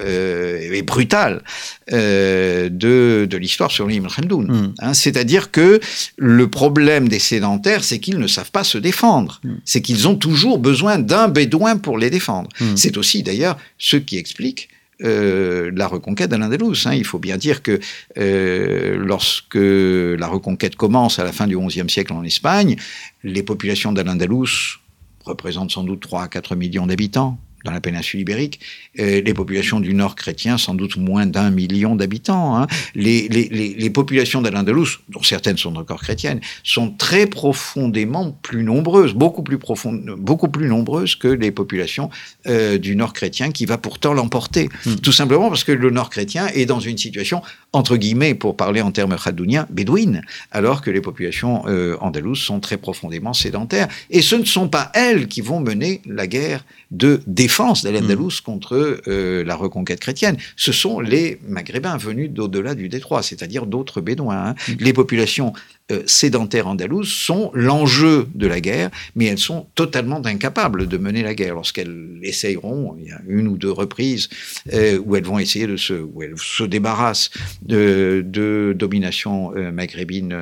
et 0.71 0.81
brutale 0.81 1.41
de, 1.89 2.69
de 2.69 3.37
l'histoire 3.37 3.71
sur 3.71 3.87
l'Ibn 3.87 4.07
Khaldoun. 4.07 4.47
Mm. 4.47 4.73
Hein. 4.79 4.93
C'est-à-dire 4.93 5.51
que 5.51 5.79
le 6.17 6.49
problème 6.49 7.07
des 7.07 7.19
sédentaires, 7.19 7.83
c'est 7.83 7.99
qu'ils 7.99 8.19
ne 8.19 8.27
savent 8.27 8.51
pas 8.51 8.63
se 8.63 8.77
défendre. 8.77 9.39
Mm. 9.43 9.53
C'est 9.65 9.81
qu'ils 9.81 10.07
ont 10.07 10.15
toujours 10.15 10.59
besoin 10.59 10.99
d'un 10.99 11.27
bédouin 11.27 11.77
pour 11.77 11.97
les 11.97 12.09
défendre. 12.09 12.49
Mm. 12.59 12.75
C'est 12.75 12.97
aussi 12.97 13.23
d'ailleurs 13.23 13.57
ce 13.77 13.97
qui 13.97 14.17
explique 14.17 14.69
euh, 15.01 15.71
la 15.75 15.87
reconquête 15.87 16.29
de 16.29 16.35
l'Andalous. 16.35 16.75
Hein. 16.85 16.93
Il 16.93 17.05
faut 17.05 17.19
bien 17.19 17.37
dire 17.37 17.63
que 17.63 17.79
euh, 18.17 18.95
lorsque 18.97 19.55
la 19.55 20.27
reconquête 20.27 20.75
commence 20.75 21.19
à 21.19 21.23
la 21.23 21.31
fin 21.31 21.47
du 21.47 21.57
XIe 21.57 21.89
siècle 21.89 22.13
en 22.13 22.23
Espagne, 22.23 22.75
les 23.23 23.43
populations 23.43 23.91
de 23.91 24.01
l'Andalous 24.01 24.79
représentent 25.25 25.71
sans 25.71 25.83
doute 25.83 26.01
3 26.01 26.23
à 26.23 26.27
4 26.27 26.55
millions 26.55 26.85
d'habitants 26.85 27.37
dans 27.63 27.71
la 27.71 27.81
péninsule 27.81 28.19
ibérique, 28.19 28.59
euh, 28.99 29.21
les 29.21 29.33
populations 29.33 29.79
du 29.79 29.93
nord 29.93 30.15
chrétien, 30.15 30.57
sans 30.57 30.75
doute 30.75 30.97
moins 30.97 31.25
d'un 31.25 31.49
million 31.49 31.95
d'habitants. 31.95 32.57
Hein. 32.57 32.67
Les, 32.95 33.27
les, 33.29 33.47
les, 33.49 33.89
populations 33.89 34.41
d'Al-Andalus, 34.41 34.99
dont 35.09 35.23
certaines 35.23 35.57
sont 35.57 35.75
encore 35.75 36.01
chrétiennes, 36.01 36.41
sont 36.63 36.91
très 36.91 37.25
profondément 37.25 38.37
plus 38.41 38.63
nombreuses, 38.63 39.13
beaucoup 39.13 39.43
plus 39.43 39.57
profondes, 39.57 40.15
beaucoup 40.17 40.49
plus 40.49 40.67
nombreuses 40.67 41.15
que 41.15 41.27
les 41.27 41.51
populations 41.51 42.09
euh, 42.47 42.77
du 42.77 42.95
nord 42.95 43.13
chrétien, 43.13 43.51
qui 43.51 43.65
va 43.65 43.77
pourtant 43.77 44.13
l'emporter. 44.13 44.69
Hmm. 44.85 44.95
Tout 44.95 45.11
simplement 45.11 45.49
parce 45.49 45.63
que 45.63 45.71
le 45.71 45.89
nord 45.89 46.09
chrétien 46.09 46.47
est 46.47 46.65
dans 46.65 46.79
une 46.79 46.97
situation, 46.97 47.41
entre 47.71 47.97
guillemets, 47.97 48.33
pour 48.33 48.57
parler 48.57 48.81
en 48.81 48.91
termes 48.91 49.15
khadouniens, 49.15 49.67
bédouine, 49.69 50.21
alors 50.51 50.81
que 50.81 50.91
les 50.91 51.01
populations 51.01 51.63
euh, 51.67 51.95
andalouses 52.01 52.41
sont 52.41 52.59
très 52.59 52.77
profondément 52.77 53.33
sédentaires. 53.33 53.87
Et 54.09 54.21
ce 54.21 54.35
ne 54.35 54.45
sont 54.45 54.67
pas 54.67 54.91
elles 54.93 55.27
qui 55.27 55.41
vont 55.41 55.59
mener 55.59 56.01
la 56.05 56.27
guerre 56.27 56.65
de 56.91 57.21
défense 57.25 57.52
d'Al-Andalus 57.57 58.39
mm. 58.39 58.43
contre 58.43 59.01
euh, 59.07 59.43
la 59.43 59.55
reconquête 59.55 59.99
chrétienne. 59.99 60.37
Ce 60.55 60.71
sont 60.71 60.99
les 60.99 61.39
Maghrébins 61.47 61.97
venus 61.97 62.29
d'au-delà 62.31 62.75
du 62.75 62.89
détroit, 62.89 63.23
c'est-à-dire 63.23 63.65
d'autres 63.65 64.01
Bédouins. 64.01 64.49
Hein. 64.49 64.55
Mm. 64.67 64.73
Les 64.79 64.93
populations 64.93 65.53
euh, 65.91 66.01
sédentaires 66.05 66.67
andalouses 66.67 67.11
sont 67.11 67.51
l'enjeu 67.53 68.27
de 68.33 68.47
la 68.47 68.61
guerre, 68.61 68.89
mais 69.15 69.25
elles 69.25 69.39
sont 69.39 69.67
totalement 69.75 70.25
incapables 70.25 70.87
de 70.87 70.97
mener 70.97 71.23
la 71.23 71.35
guerre. 71.35 71.55
Lorsqu'elles 71.55 72.19
essayeront, 72.23 72.95
il 72.99 73.07
y 73.07 73.11
a 73.11 73.21
une 73.27 73.47
ou 73.47 73.57
deux 73.57 73.71
reprises 73.71 74.29
euh, 74.73 74.97
où 74.99 75.15
elles 75.15 75.25
vont 75.25 75.39
essayer 75.39 75.67
de 75.67 75.77
se, 75.77 75.93
où 75.93 76.23
elles 76.23 76.35
se 76.37 76.63
débarrassent 76.63 77.29
de, 77.61 78.23
de 78.25 78.73
domination 78.77 79.51
maghrébine 79.73 80.35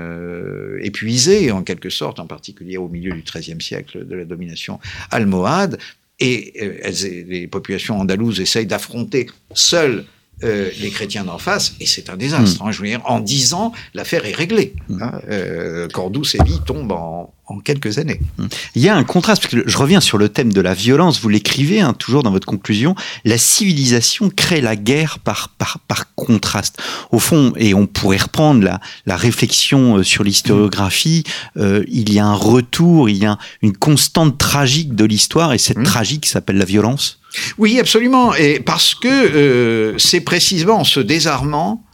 épuisée, 0.81 1.51
en 1.51 1.63
quelque 1.63 1.89
sorte, 1.89 2.19
en 2.19 2.27
particulier 2.27 2.77
au 2.77 2.87
milieu 2.87 3.11
du 3.11 3.23
XIIIe 3.23 3.61
siècle, 3.61 4.05
de 4.05 4.15
la 4.15 4.25
domination 4.25 4.79
almohade, 5.09 5.77
et 6.21 6.53
euh, 6.61 7.23
les 7.27 7.47
populations 7.47 7.99
andalouses 7.99 8.39
essayent 8.39 8.67
d'affronter 8.67 9.27
seules 9.53 10.05
euh, 10.43 10.69
les 10.79 10.89
chrétiens 10.89 11.23
d'en 11.23 11.37
face, 11.37 11.75
et 11.79 11.85
c'est 11.85 12.09
un 12.09 12.17
désastre. 12.17 12.61
Hein, 12.63 12.71
je 12.71 12.81
veux 12.81 12.87
dire, 12.87 13.01
en 13.05 13.19
dix 13.19 13.53
ans, 13.53 13.71
l'affaire 13.93 14.25
est 14.25 14.35
réglée. 14.35 14.73
Hmm. 14.89 15.03
Hein, 15.03 15.21
euh, 15.29 15.87
Cordoue, 15.87 16.23
Séville 16.23 16.61
tombe 16.65 16.91
en, 16.91 17.33
en, 17.47 17.59
quelques 17.59 17.99
années. 17.99 18.19
Hmm. 18.37 18.47
Il 18.75 18.81
y 18.81 18.89
a 18.89 18.95
un 18.95 19.03
contraste, 19.03 19.41
parce 19.43 19.53
que 19.53 19.63
je 19.67 19.77
reviens 19.77 20.01
sur 20.01 20.17
le 20.17 20.29
thème 20.29 20.51
de 20.51 20.61
la 20.61 20.73
violence, 20.73 21.21
vous 21.21 21.29
l'écrivez 21.29 21.81
hein, 21.81 21.93
toujours 21.93 22.23
dans 22.23 22.31
votre 22.31 22.47
conclusion, 22.47 22.95
la 23.23 23.37
civilisation 23.37 24.29
crée 24.29 24.61
la 24.61 24.75
guerre 24.75 25.19
par, 25.19 25.49
par, 25.57 25.79
par 25.87 26.13
contraste. 26.15 26.81
Au 27.11 27.19
fond, 27.19 27.53
et 27.57 27.73
on 27.73 27.87
pourrait 27.87 28.17
reprendre 28.17 28.63
la, 28.63 28.79
la 29.05 29.15
réflexion 29.15 29.97
euh, 29.97 30.03
sur 30.03 30.23
l'historiographie, 30.23 31.23
euh, 31.57 31.83
il 31.87 32.11
y 32.11 32.19
a 32.19 32.25
un 32.25 32.35
retour, 32.35 33.09
il 33.09 33.17
y 33.17 33.25
a 33.25 33.37
une 33.61 33.75
constante 33.77 34.37
tragique 34.37 34.95
de 34.95 35.05
l'histoire, 35.05 35.53
et 35.53 35.57
cette 35.57 35.83
tragique 35.83 36.25
s'appelle 36.25 36.57
la 36.57 36.65
violence 36.65 37.20
oui, 37.57 37.79
absolument. 37.79 38.33
Et 38.35 38.59
parce 38.59 38.95
que 38.95 39.07
euh, 39.07 39.97
c'est 39.97 40.21
précisément 40.21 40.79
en 40.79 40.83
se 40.83 40.99
désarmant 40.99 41.85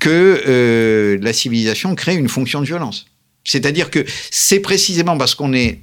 que 0.00 0.42
euh, 0.46 1.18
la 1.20 1.32
civilisation 1.32 1.94
crée 1.94 2.14
une 2.14 2.28
fonction 2.28 2.60
de 2.60 2.66
violence. 2.66 3.06
C'est-à-dire 3.44 3.90
que 3.90 4.04
c'est 4.30 4.60
précisément 4.60 5.16
parce 5.16 5.34
qu'on 5.34 5.52
est, 5.52 5.80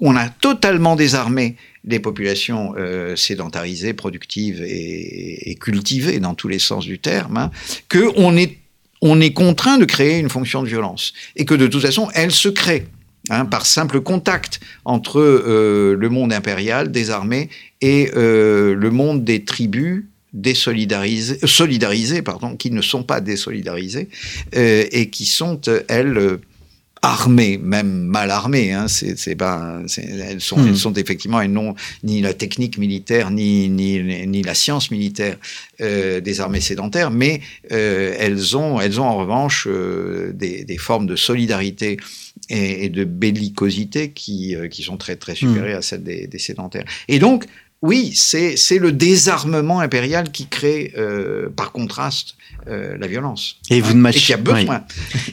on 0.00 0.16
a 0.16 0.28
totalement 0.28 0.96
désarmé 0.96 1.56
des 1.84 2.00
populations 2.00 2.74
euh, 2.78 3.14
sédentarisées, 3.14 3.92
productives 3.92 4.62
et, 4.66 5.56
cultivées 5.60 6.18
dans 6.18 6.34
tous 6.34 6.48
les 6.48 6.58
sens 6.58 6.86
du 6.86 6.98
terme, 6.98 7.36
hein, 7.36 7.50
qu'on 7.90 8.36
est, 8.36 8.58
on 9.02 9.20
est 9.20 9.32
contraint 9.32 9.76
de 9.76 9.84
créer 9.84 10.18
une 10.18 10.30
fonction 10.30 10.62
de 10.62 10.68
violence 10.68 11.12
et 11.36 11.44
que 11.44 11.54
de 11.54 11.66
toute 11.66 11.82
façon, 11.82 12.08
elle 12.14 12.32
se 12.32 12.48
crée. 12.48 12.86
Hein, 13.30 13.46
par 13.46 13.64
simple 13.64 14.02
contact 14.02 14.60
entre 14.84 15.18
euh, 15.18 15.96
le 15.98 16.08
monde 16.10 16.30
impérial 16.30 16.92
désarmé 16.92 17.48
et 17.80 18.10
euh, 18.16 18.74
le 18.74 18.90
monde 18.90 19.24
des 19.24 19.44
tribus 19.44 20.04
désolidarisées, 20.34 21.38
solidarisées, 21.46 22.20
pardon, 22.20 22.54
qui 22.54 22.70
ne 22.70 22.82
sont 22.82 23.02
pas 23.02 23.22
désolidarisées 23.22 24.10
euh, 24.56 24.84
et 24.92 25.08
qui 25.08 25.24
sont, 25.24 25.58
elles, 25.88 26.38
armées, 27.00 27.56
même 27.56 28.02
mal 28.02 28.30
armées. 28.30 28.74
Hein, 28.74 28.88
c'est, 28.88 29.16
elles, 29.26 30.40
sont, 30.40 30.58
elles 30.58 30.72
hmm. 30.72 30.76
sont 30.76 30.92
effectivement, 30.92 31.40
elles 31.40 31.52
n'ont 31.52 31.74
ni 32.02 32.20
la 32.20 32.34
technique 32.34 32.76
militaire, 32.76 33.30
ni, 33.30 33.70
ni, 33.70 34.26
ni 34.26 34.42
la 34.42 34.54
science 34.54 34.90
militaire 34.90 35.38
des 35.78 36.40
armées 36.40 36.60
sédentaires, 36.60 37.10
mais 37.10 37.40
elles, 37.70 38.54
ont, 38.56 38.80
elles 38.80 39.00
ont 39.00 39.04
en 39.04 39.16
revanche 39.16 39.66
des, 39.66 40.64
des, 40.64 40.78
formes 40.78 41.06
de 41.06 41.16
solidarité 41.16 41.96
et, 42.50 42.88
de 42.88 43.04
bellicosité 43.04 44.12
qui, 44.12 44.54
euh, 44.54 44.68
qui 44.68 44.82
sont 44.82 44.96
très, 44.96 45.16
très 45.16 45.34
supérieures 45.34 45.76
hmm. 45.76 45.78
à 45.78 45.82
celles 45.82 46.02
des, 46.02 46.26
des 46.26 46.38
sédentaires. 46.38 46.84
Et 47.08 47.18
donc, 47.18 47.46
oui, 47.84 48.12
c'est 48.14 48.78
le 48.78 48.92
désarmement 48.92 49.80
impérial 49.80 50.32
qui 50.32 50.46
crée, 50.46 50.94
euh, 50.96 51.50
par 51.54 51.70
contraste, 51.70 52.34
euh, 52.66 52.96
la 52.98 53.06
violence. 53.06 53.56
Et 53.68 53.82
vous, 53.82 53.92
ne 53.92 54.00
mâchez, 54.00 54.36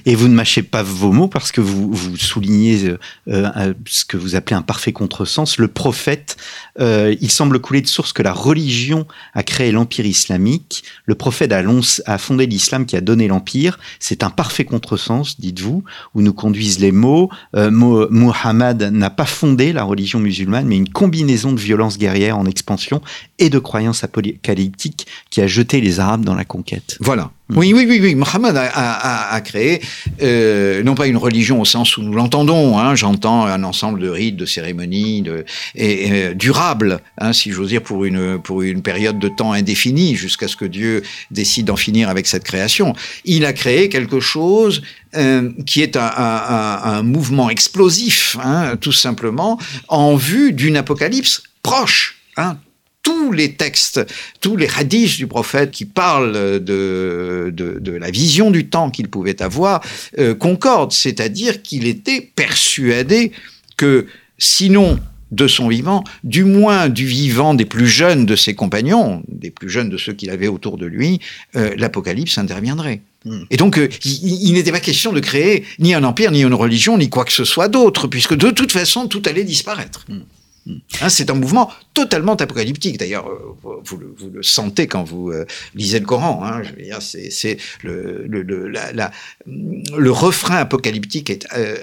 et 0.06 0.16
vous 0.16 0.28
ne 0.28 0.34
mâchez 0.34 0.62
pas 0.62 0.84
vos 0.84 1.14
mots 1.14 1.30
parce 1.30 1.54
que 1.54 1.62
vous, 1.62 1.94
vous 1.94 2.18
soulignez 2.18 2.98
euh, 3.30 3.74
ce 3.86 4.04
que 4.04 4.18
vous 4.18 4.36
appelez 4.36 4.58
un 4.58 4.64
parfait 4.64 4.92
contresens. 4.92 5.60
Le 5.60 5.70
prophète, 5.70 6.36
il 6.78 7.32
semble 7.32 7.60
couler 7.60 7.80
de 7.80 7.88
source 7.88 8.12
que 8.12 8.22
la 8.22 8.34
religion 8.34 9.08
a 9.34 9.44
créé 9.44 9.72
l'empire 9.72 10.06
islamique. 10.06 10.84
Le 11.06 11.16
prophète 11.16 11.54
a, 11.54 11.64
a 12.06 12.18
fondé 12.18 12.48
l'islam 12.48 12.86
qui 12.86 12.98
a 12.98 13.02
donné 13.02 13.30
l'empire. 13.30 13.80
C'est 14.02 14.24
un 14.24 14.30
parfait 14.30 14.66
contresens, 14.66 15.40
dites-vous, 15.40 15.86
où 16.16 16.22
nous 16.22 16.34
conduisent 16.34 16.80
les 16.80 16.92
mots. 16.92 17.30
Muhammad 17.54 18.84
n'a 18.92 19.10
pas 19.10 19.26
fondé 19.26 19.72
la 19.72 19.84
religion 19.84 20.20
musulmane, 20.20 20.68
mais 20.68 20.76
une 20.76 20.90
combinaison 20.90 21.54
de 21.54 21.60
violences 21.62 21.98
guerrières 21.98 22.41
en 22.42 22.46
expansion 22.46 23.02
et 23.40 23.50
de 23.50 23.60
croyances 23.60 24.04
apocalyptiques 24.04 25.08
qui 25.30 25.42
a 25.42 25.48
jeté 25.48 25.82
les 25.82 26.00
Arabes 26.00 26.26
dans 26.26 26.36
la 26.36 26.46
conquête. 26.46 26.98
Voilà. 27.00 27.32
Hmm. 27.50 27.58
Oui, 27.58 27.74
oui, 27.74 27.86
oui, 27.88 28.00
oui. 28.02 28.16
Mohammed 28.16 28.56
a, 28.56 29.42
créé 29.42 29.82
euh, 30.22 30.84
non 30.84 30.96
pas 30.96 31.08
une 31.08 31.18
religion 31.18 31.60
au 31.60 31.66
sens 31.66 31.98
où 31.98 32.02
nous 32.02 32.14
l'entendons. 32.14 32.80
Hein, 32.80 32.96
J'entends 32.96 33.46
un 33.46 33.64
ensemble 33.64 34.00
de 34.00 34.10
rites, 34.10 34.38
de 34.38 34.46
cérémonies, 34.46 35.22
de, 35.22 35.46
et, 35.76 36.12
euh, 36.12 36.34
durables, 36.34 37.00
hein, 37.18 37.34
si 37.34 37.52
j'ose 37.52 37.70
dire, 37.70 37.82
pour 37.82 38.06
une 38.06 38.40
pour 38.42 38.62
une 38.62 38.82
période 38.82 39.20
de 39.20 39.28
temps 39.28 39.52
indéfinie, 39.52 40.16
jusqu'à 40.16 40.48
ce 40.48 40.56
que 40.56 40.66
Dieu 40.66 41.04
décide 41.30 41.66
d'en 41.66 41.76
finir 41.76 42.10
avec 42.10 42.28
cette 42.28 42.44
création. 42.44 42.94
Il 43.26 43.46
a 43.46 43.54
créé 43.54 43.90
quelque 43.90 44.20
chose 44.20 44.82
euh, 45.16 45.52
qui 45.66 45.82
est 45.82 45.98
un, 45.98 46.12
un, 46.18 46.80
un 46.84 47.04
mouvement 47.04 47.50
explosif, 47.50 48.38
hein, 48.42 48.78
tout 48.80 48.94
simplement, 48.94 49.60
en 49.90 50.16
vue 50.16 50.54
d'une 50.54 50.78
apocalypse 50.78 51.44
proche. 51.64 52.21
Hein, 52.38 52.58
tous 53.04 53.32
les 53.32 53.54
textes, 53.54 54.06
tous 54.42 54.56
les 54.56 54.68
hadiths 54.68 55.18
du 55.18 55.28
prophète 55.28 55.72
qui 55.72 55.86
parlent 55.86 56.60
de, 56.64 57.52
de, 57.52 57.92
la 57.92 58.12
vision 58.12 58.52
du 58.52 58.68
temps 58.68 58.90
qu'il 58.90 59.10
pouvait 59.10 59.42
avoir 59.42 59.82
euh, 60.20 60.36
concordent, 60.36 60.92
c'est-à-dire 60.92 61.62
qu'il 61.62 61.88
était 61.88 62.32
persuadé 62.36 63.32
que 63.78 64.08
sinon 64.38 65.00
de 65.32 65.48
son 65.48 65.70
vivant, 65.70 66.04
du 66.24 66.44
moins 66.44 66.90
du 66.90 67.06
vivant 67.06 67.54
des 67.54 67.66
plus 67.66 67.88
jeunes 67.88 68.26
de 68.26 68.36
ses 68.36 68.54
compagnons, 68.54 69.24
des 69.30 69.50
plus 69.50 69.70
jeunes 69.70 69.90
de 69.90 69.98
ceux 69.98 70.14
qu'il 70.14 70.30
avait 70.30 70.48
autour 70.48 70.78
de 70.78 70.86
lui, 70.86 71.20
euh, 71.56 71.74
l'Apocalypse 71.78 72.38
interviendrait. 72.38 73.02
Hmm. 73.24 73.44
Et 73.50 73.58
donc, 73.58 73.78
euh, 73.78 73.88
il, 74.04 74.54
n'était 74.54 74.72
pas 74.72 74.80
question 74.80 75.14
de 75.14 75.20
créer 75.20 75.64
ni 75.80 75.94
un 75.94 76.04
empire, 76.04 76.32
ni 76.32 76.42
une 76.42 76.54
religion, 76.54 76.98
ni 76.98 77.10
quoi 77.10 77.24
que 77.24 77.32
ce 77.32 77.46
soit 77.46 77.70
d'autre, 77.70 78.08
puisque 78.08 78.36
de 78.36 78.50
toute 78.50 78.72
façon, 78.72 79.08
tout 79.08 79.22
allait 79.26 79.46
disparaître. 79.46 80.06
Hmm. 80.10 80.22
Hein, 80.68 81.10
c'est 81.10 81.32
un 81.32 81.34
mouvement 81.34 81.72
totalement 81.96 82.34
apocalyptique. 82.36 83.00
D'ailleurs, 83.00 83.28
euh, 83.28 83.56
vous, 83.84 83.98
le, 83.98 84.44
sentez 84.44 84.86
quand 84.86 85.04
vous 85.04 85.32
euh, 85.32 85.46
lisez 85.74 86.00
le 86.00 86.06
Coran. 86.06 86.44
Hein, 86.46 86.62
c'est 87.00 87.58
le, 87.84 88.26
le, 88.28 90.12
refrain 90.12 90.58
apocalyptique 90.58 91.30
est 91.32 91.48
euh, 91.56 91.78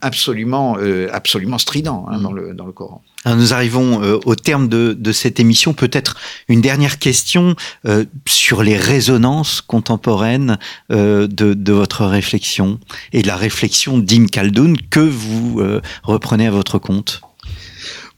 absolument, 0.00 0.76
absolument 1.12 1.58
strident 1.58 2.06
hein, 2.08 2.20
dans, 2.20 2.32
le, 2.32 2.54
dans 2.54 2.66
le 2.66 2.72
Coran. 2.72 3.02
nous 3.26 3.52
arrivons 3.52 4.00
au 4.24 4.34
terme 4.36 4.68
de, 4.68 5.12
cette 5.12 5.40
émission. 5.40 5.74
Peut-être 5.74 6.16
une 6.48 6.60
dernière 6.60 6.98
question 6.98 7.56
sur 8.26 8.62
les 8.62 8.76
résonances 8.76 9.60
contemporaines 9.60 10.58
de, 10.90 11.26
de, 11.28 11.72
votre 11.72 12.04
réflexion 12.06 12.78
et 13.12 13.22
de 13.22 13.26
la 13.26 13.36
réflexion 13.36 13.98
d'Im 13.98 14.26
Khaldoun 14.26 14.76
que 14.90 15.00
vous 15.00 15.60
reprenez 16.04 16.46
à 16.46 16.50
votre 16.50 16.78
compte. 16.78 17.22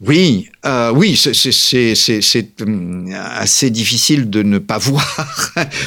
Oui, 0.03 0.51
euh, 0.67 0.93
oui, 0.93 1.17
c'est 1.17 2.61
hum, 2.61 3.11
assez 3.15 3.71
difficile 3.71 4.29
de 4.29 4.43
ne 4.43 4.59
pas 4.59 4.77
voir, 4.79 5.27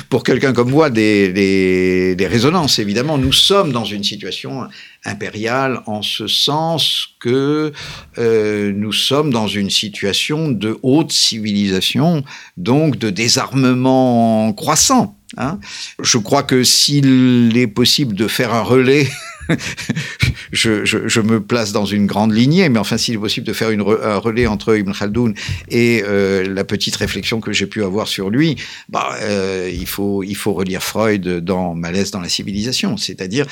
pour 0.10 0.24
quelqu'un 0.24 0.52
comme 0.52 0.72
moi, 0.72 0.90
des, 0.90 2.16
résonances. 2.20 2.80
Évidemment, 2.80 3.20
nous 3.20 3.32
sommes 3.32 3.72
dans 3.72 3.86
une 3.86 4.04
situation 4.04 4.68
impériale 5.06 5.82
en 5.86 6.02
ce 6.02 6.28
sens 6.28 7.10
que 7.20 7.72
euh, 8.18 8.72
nous 8.74 8.94
sommes 8.94 9.32
dans 9.32 9.48
une 9.48 9.70
situation 9.70 10.50
de 10.50 10.80
haute 10.82 11.12
civilisation, 11.12 12.24
donc 12.58 12.98
de 12.98 13.12
désarmement 13.12 14.52
croissant. 14.54 15.20
Hein. 15.38 15.60
Je 16.02 16.18
crois 16.18 16.42
que 16.42 16.64
s'il 16.64 17.56
est 17.56 17.68
possible 17.68 18.16
de 18.16 18.28
faire 18.28 18.56
un 18.56 18.64
relais 18.64 19.08
je, 20.52 20.86
je, 20.86 21.08
je, 21.08 21.22
me 21.22 21.42
place 21.42 21.72
dans 21.72 21.86
une 21.86 22.06
grande 22.06 22.34
lignée, 22.34 22.70
mais 22.70 22.80
enfin, 22.80 22.98
s'il 22.98 23.16
est 23.16 23.20
possible 23.20 23.48
de 23.48 23.54
faire 23.54 23.72
une 23.72 23.82
un 23.82 24.18
relais 24.18 24.48
entre 24.48 24.78
Ibn 24.78 24.92
Khaldoun 24.92 25.34
et 25.70 26.04
euh, 26.06 26.48
la 26.54 26.64
petite 26.64 26.96
réflexion 26.96 27.40
que 27.40 27.52
j'ai 27.52 27.66
pu 27.66 27.84
avoir 27.84 28.08
sur 28.08 28.30
lui, 28.30 28.56
bah, 28.90 29.18
euh, 29.22 29.70
il, 29.74 29.88
faut, 29.88 30.24
il 30.24 30.36
faut 30.36 30.54
relire 30.54 30.84
Freud 30.84 31.28
dans 31.40 31.76
Malaise 31.76 32.12
dans 32.12 32.22
la 32.22 32.30
civilisation. 32.30 32.98
C'est-à-dire, 32.98 33.46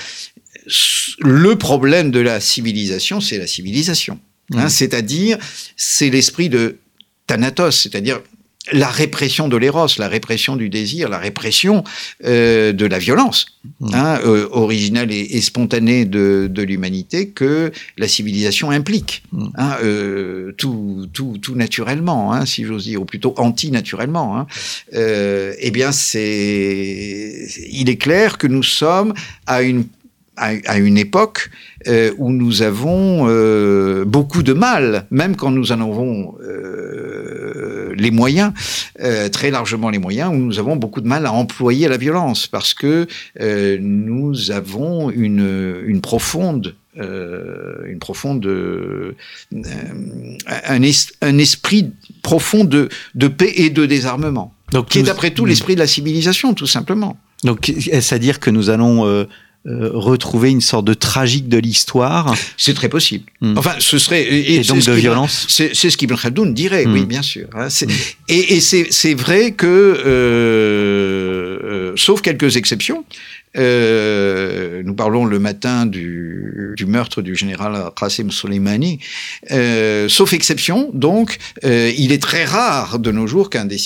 le 1.20 1.56
problème 1.56 2.12
de 2.12 2.20
la 2.20 2.40
civilisation, 2.40 3.22
c'est 3.22 3.38
la 3.38 3.48
civilisation. 3.48 4.20
Hein, 4.54 4.66
mmh. 4.66 4.70
C'est-à-dire, 4.70 5.38
c'est 5.76 6.10
l'esprit 6.10 6.50
de 6.50 6.78
Thanatos, 7.26 7.82
c'est-à-dire 7.82 8.22
la 8.72 8.90
répression 8.90 9.48
de 9.48 9.58
l'éros, 9.58 9.88
la 9.98 10.08
répression 10.08 10.56
du 10.56 10.70
désir, 10.70 11.10
la 11.10 11.18
répression 11.18 11.84
euh, 12.26 12.74
de 12.74 12.86
la 12.86 13.00
violence, 13.00 13.46
mmh. 13.80 13.90
hein, 13.94 14.20
euh, 14.26 14.48
originale 14.52 15.12
et, 15.12 15.38
et, 15.38 15.42
spontanée 15.42 16.06
de, 16.06 16.48
de 16.52 16.62
l'humanité 16.64 17.30
que 17.30 17.72
la 17.98 18.08
civilisation 18.08 18.72
implique, 18.72 19.24
mmh. 19.32 19.46
hein, 19.56 19.78
euh, 19.84 20.52
tout, 20.58 21.08
tout, 21.14 21.38
tout 21.42 21.56
naturellement, 21.56 22.34
hein, 22.34 22.46
si 22.46 22.66
j'ose 22.66 22.86
dire, 22.86 23.02
ou 23.02 23.06
plutôt 23.06 23.34
anti-naturellement. 23.38 24.38
Hein. 24.38 24.48
Euh, 24.94 25.54
eh 25.60 25.72
bien, 25.72 25.92
c'est, 25.92 27.48
il 27.70 27.90
est 27.90 27.98
clair 27.98 28.38
que 28.38 28.48
nous 28.48 28.64
sommes 28.64 29.14
à 29.46 29.62
une 29.62 29.86
à, 30.38 30.78
une 30.78 30.98
époque 30.98 31.50
euh, 31.88 32.14
où 32.18 32.32
nous 32.32 32.62
avons 32.62 33.26
euh, 33.28 34.06
beaucoup 34.06 34.44
de 34.44 34.54
mal, 34.54 35.08
même 35.10 35.36
quand 35.36 35.52
nous 35.52 35.72
en 35.72 35.82
avons 35.82 36.36
euh, 36.42 37.94
les 37.96 38.12
moyens, 38.12 38.54
très 39.32 39.52
largement 39.52 39.90
les 39.90 40.00
moyens, 40.00 40.32
où 40.32 40.38
nous 40.38 40.60
avons 40.60 40.76
beaucoup 40.76 41.02
de 41.02 41.08
mal 41.08 41.26
à 41.26 41.32
employer 41.32 41.88
la 41.88 41.98
violence, 41.98 42.48
parce 42.48 42.74
que 42.74 43.08
nous 43.80 44.52
avons 44.52 45.10
une, 45.10 45.82
une 45.86 46.02
profonde 46.02 46.76
une 47.00 48.00
profonde 48.00 48.46
un, 50.48 50.82
es, 50.82 50.92
un, 51.22 51.38
esprit 51.38 51.92
profond 52.24 52.64
de, 52.64 52.90
de 53.14 53.28
paix 53.28 53.54
et 53.56 53.70
de 53.70 53.86
désarmement, 53.86 54.54
Donc, 54.72 54.90
qui 54.90 55.00
est 55.00 55.04
d'après 55.04 55.30
tout 55.30 55.46
l'esprit 55.46 55.76
de 55.76 55.80
la 55.80 55.88
civilisation, 55.88 56.56
tout 56.56 56.66
simplement. 56.66 57.18
Donc, 57.44 57.70
est-ce 57.70 58.16
à 58.16 58.20
dire 58.20 58.40
que 58.40 58.50
nous 58.50 58.70
allons 58.70 59.06
euh, 59.06 59.26
retrouver 59.66 60.50
une 60.50 60.62
sorte 60.62 60.86
de 60.86 60.94
tragique 60.94 61.50
de 61.50 61.58
l'histoire. 61.58 62.36
C'est 62.56 62.74
très 62.74 62.90
possible. 62.90 63.26
Mm. 63.42 63.58
Enfin, 63.58 63.76
ce 63.80 63.98
serait 63.98 64.24
et, 64.24 64.56
et 64.56 64.62
donc 64.62 64.84
de 64.84 64.92
violence. 64.94 65.46
C'est 65.50 65.74
ce 65.74 65.98
qu'Ibn 65.98 66.16
Khaldoun 66.16 66.54
dirait, 66.54 66.86
mm. 66.86 66.94
oui, 66.94 67.06
bien 67.06 67.22
sûr. 67.22 67.48
Hein, 67.54 67.68
mm. 67.68 67.90
Et, 68.30 68.56
et 68.56 68.60
c'est 68.62 69.14
vrai 69.14 69.52
que, 69.52 69.68
euh, 69.68 71.60
euh, 71.64 71.94
sauf 71.96 72.22
quelques 72.22 72.56
exceptions, 72.56 73.04
euh, 73.56 74.82
nous 74.84 74.94
parlons 74.94 75.26
le 75.26 75.40
matin 75.40 75.86
du, 75.86 76.74
du, 76.76 76.86
meurtre 76.86 77.22
du 77.22 77.36
général 77.36 77.92
Qasem 77.96 78.32
Soleimani. 78.32 79.00
Euh, 79.52 80.10
sauf 80.10 80.34
exception, 80.34 80.92
donc, 80.94 81.38
euh, 81.64 81.92
il 81.98 82.12
est 82.12 82.22
très 82.22 82.46
rare 82.46 83.00
de 83.00 83.12
nos 83.12 83.28
jours 83.28 83.50
qu'un 83.50 83.68
qu 83.68 83.78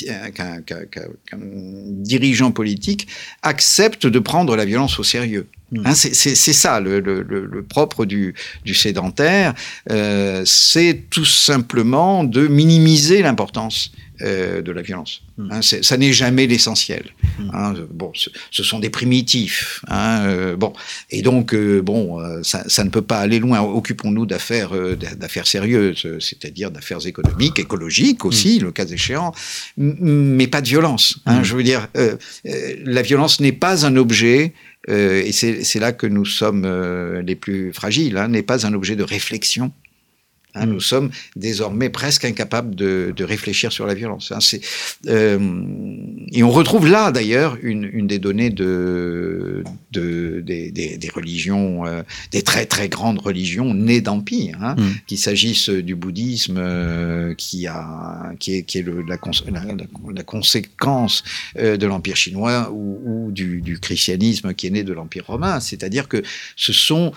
qu 0.66 0.74
qu 0.92 1.36
dirigeant 1.88 2.52
politique 2.52 3.08
accepte 3.44 4.08
de 4.08 4.20
prendre 4.20 4.56
la 4.56 4.66
violence 4.66 5.00
au 5.00 5.04
sérieux. 5.04 5.48
Mmh. 5.72 5.82
Hein, 5.86 5.94
c'est 5.94 6.36
ça 6.36 6.82
le, 6.82 7.00
le, 7.00 7.22
le, 7.24 7.64
propre 7.64 8.06
du, 8.06 8.36
du 8.66 8.74
sédentaire, 8.74 9.54
euh, 9.90 10.44
c'est 10.46 11.06
tout 11.10 11.24
simplement 11.24 12.26
de 12.26 12.46
minimiser 12.48 13.22
l'importance 13.22 13.94
euh, 14.22 14.62
de 14.62 14.72
la 14.72 14.82
violence. 14.82 15.22
Mmh. 15.38 15.52
Hein, 15.52 15.62
ça 15.62 15.98
n'est 15.98 16.14
jamais 16.14 16.48
l'essentiel. 16.48 17.04
Mmh. 17.40 17.50
Hein, 17.54 17.74
bon, 17.90 18.12
ce, 18.14 18.30
ce, 18.52 18.64
sont 18.64 18.80
des 18.80 18.90
primitifs. 18.90 19.82
Hein, 19.88 20.26
euh, 20.26 20.56
bon, 20.56 20.74
et 21.10 21.22
donc 21.22 21.54
euh, 21.54 21.82
bon, 21.82 22.20
ça, 22.44 22.64
ça, 22.68 22.84
ne 22.84 22.90
peut 22.90 23.02
pas 23.02 23.20
aller 23.20 23.40
loin. 23.40 23.62
Occupons-nous 23.62 24.26
d'affaires 24.26 24.72
d'affaires 25.18 25.48
sérieuses, 25.48 26.08
c'est-à-dire 26.20 26.72
d'affaires 26.72 27.06
économiques, 27.06 27.60
écologiques 27.60 28.26
aussi, 28.26 28.60
mmh. 28.60 28.64
le 28.64 28.72
cas 28.72 28.86
échéant, 28.86 29.34
mais 29.78 30.48
pas 30.48 30.62
de 30.62 30.68
violence. 30.68 31.20
Je 31.42 31.56
veux 31.56 31.64
dire, 31.64 31.88
la 31.94 33.02
violence 33.02 33.40
n'est 33.40 33.52
pas 33.52 33.86
un 33.86 33.96
objet 33.96 34.54
euh, 34.90 35.22
et 35.24 35.32
c'est 35.32 35.80
là 35.80 35.92
que 35.92 36.08
nous 36.08 36.26
sommes 36.26 36.64
euh, 36.66 37.22
les 37.22 37.36
plus 37.36 37.72
fragiles, 37.72 38.18
hein, 38.18 38.28
n'est 38.30 38.42
pas 38.42 38.66
un 38.66 38.74
objet 38.74 38.96
de 38.96 39.04
réflexion. 39.04 39.72
Hein, 40.54 40.66
mm. 40.66 40.70
Nous 40.70 40.80
sommes 40.80 41.10
désormais 41.36 41.90
presque 41.90 42.26
incapables 42.26 42.76
de, 42.76 43.14
de 43.16 43.24
réfléchir 43.24 43.72
sur 43.72 43.86
la 43.86 43.94
violence. 43.94 44.32
Hein, 44.32 44.40
euh, 45.08 45.64
et 46.32 46.44
on 46.44 46.52
retrouve 46.52 46.88
là 46.88 47.12
d'ailleurs 47.12 47.58
une, 47.62 47.90
une, 47.92 48.08
des 48.08 48.20
données 48.20 48.50
de, 48.50 49.64
de 49.92 50.42
des, 50.46 50.72
des, 50.72 50.98
des, 50.98 51.10
religions, 51.10 51.86
euh, 51.86 52.02
des 52.32 52.42
très 52.42 52.66
très 52.66 52.90
grandes 52.90 53.20
religions 53.20 53.74
nées 53.74 54.02
d'empire, 54.02 54.58
hein, 54.62 54.76
mm. 54.78 54.92
qu'il 55.08 55.18
s'agisse 55.18 55.70
du 55.70 55.96
bouddhisme 55.96 56.58
euh, 56.58 57.34
qui 57.36 57.68
a 57.68 58.34
qui 58.40 58.56
est, 58.56 58.64
qui 58.64 58.80
est 58.80 58.84
le, 58.84 59.04
la, 59.04 59.18
la, 59.52 59.64
la, 60.14 60.24
conséquence 60.24 61.24
de 61.56 61.86
l'empire 61.86 62.16
chinois 62.16 62.72
ou, 62.72 63.00
ou 63.06 63.32
du, 63.32 63.62
du 63.62 63.80
christianisme 63.80 64.54
qui 64.54 64.68
est 64.68 64.72
né 64.72 64.84
de 64.84 64.94
l'empire 64.94 65.26
romain. 65.28 65.60
C'est-à-dire 65.60 66.08
que 66.08 66.22
ce 66.56 66.74
sont 66.74 67.14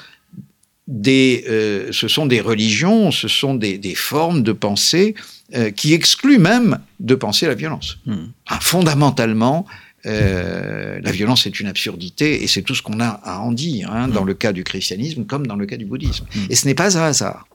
des, 0.87 1.45
euh, 1.49 1.93
ce 1.93 2.09
sont 2.09 2.27
des 2.27 2.41
religions, 2.41 3.11
ce 3.11 3.29
sont 3.29 3.55
des, 3.55 3.79
des 3.79 3.95
formes 3.95 4.43
de 4.43 4.53
pensée 4.53 5.15
euh, 5.55 5.71
qui 5.71 5.95
excluent 5.95 6.39
même 6.39 6.79
de 7.01 7.15
penser 7.15 7.47
la 7.47 7.55
violence. 7.55 7.99
Mmh. 8.07 8.17
Ah, 8.49 8.59
fondamentalement, 8.61 9.67
euh, 10.07 11.01
la 11.03 11.11
violence 11.11 11.47
est 11.47 11.59
une 11.59 11.67
absurdité 11.67 12.43
et 12.43 12.47
c'est 12.47 12.63
tout 12.63 12.75
ce 12.75 12.83
qu'on 12.83 13.01
a 13.01 13.09
à 13.09 13.41
en 13.41 13.53
dire, 13.53 13.91
hein, 13.91 14.09
mmh. 14.09 14.13
dans 14.13 14.25
le 14.25 14.35
cas 14.35 14.53
du 14.53 14.65
christianisme 14.65 15.25
comme 15.25 15.47
dans 15.47 15.57
le 15.57 15.65
cas 15.65 15.79
du 15.79 15.87
bouddhisme. 15.87 16.27
Mmh. 16.35 16.41
Et 16.51 16.55
ce 16.55 16.67
n'est 16.67 16.75
pas 16.75 16.99
un 16.99 17.03
hasard. 17.03 17.47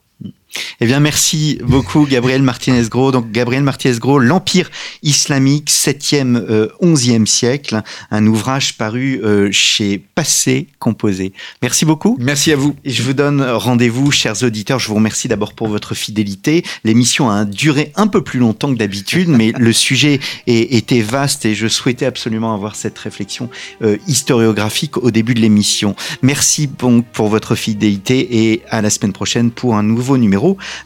Eh 0.81 0.85
bien, 0.85 0.99
merci 0.99 1.59
beaucoup, 1.63 2.05
Gabriel 2.05 2.41
Martinez-Gros. 2.41 3.11
Donc, 3.11 3.31
Gabriel 3.31 3.63
Martinez-Gros, 3.63 4.19
L'Empire 4.19 4.69
islamique, 5.03 5.69
7e, 5.69 6.37
euh, 6.37 6.67
11e 6.81 7.25
siècle, 7.25 7.81
un 8.11 8.25
ouvrage 8.25 8.77
paru 8.77 9.21
euh, 9.23 9.49
chez 9.51 9.97
Passé 9.97 10.67
Composé. 10.79 11.33
Merci 11.61 11.85
beaucoup. 11.85 12.17
Merci 12.19 12.51
à 12.51 12.55
vous. 12.55 12.75
Et 12.83 12.91
je 12.91 13.03
vous 13.03 13.13
donne 13.13 13.41
rendez-vous, 13.41 14.11
chers 14.11 14.43
auditeurs. 14.43 14.79
Je 14.79 14.87
vous 14.87 14.95
remercie 14.95 15.27
d'abord 15.27 15.53
pour 15.53 15.67
votre 15.67 15.93
fidélité. 15.95 16.63
L'émission 16.83 17.29
a 17.29 17.45
duré 17.45 17.91
un 17.95 18.07
peu 18.07 18.23
plus 18.23 18.39
longtemps 18.39 18.73
que 18.73 18.77
d'habitude, 18.77 19.29
mais 19.29 19.51
le 19.57 19.73
sujet 19.73 20.19
est, 20.47 20.73
était 20.73 21.01
vaste 21.01 21.45
et 21.45 21.55
je 21.55 21.67
souhaitais 21.67 22.05
absolument 22.05 22.53
avoir 22.53 22.75
cette 22.75 22.97
réflexion 22.97 23.49
euh, 23.81 23.97
historiographique 24.07 24.97
au 24.97 25.11
début 25.11 25.33
de 25.33 25.41
l'émission. 25.41 25.95
Merci 26.21 26.67
donc 26.67 27.05
pour 27.07 27.27
votre 27.27 27.55
fidélité 27.55 28.51
et 28.51 28.61
à 28.69 28.81
la 28.81 28.89
semaine 28.89 29.13
prochaine 29.13 29.51
pour 29.51 29.75
un 29.75 29.83
nouveau 29.83 30.17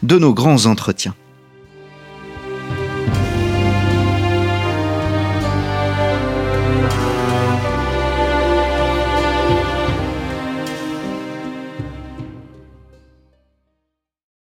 de 0.02 0.18
nos 0.18 0.34
grands 0.34 0.66
entretiens. 0.66 1.14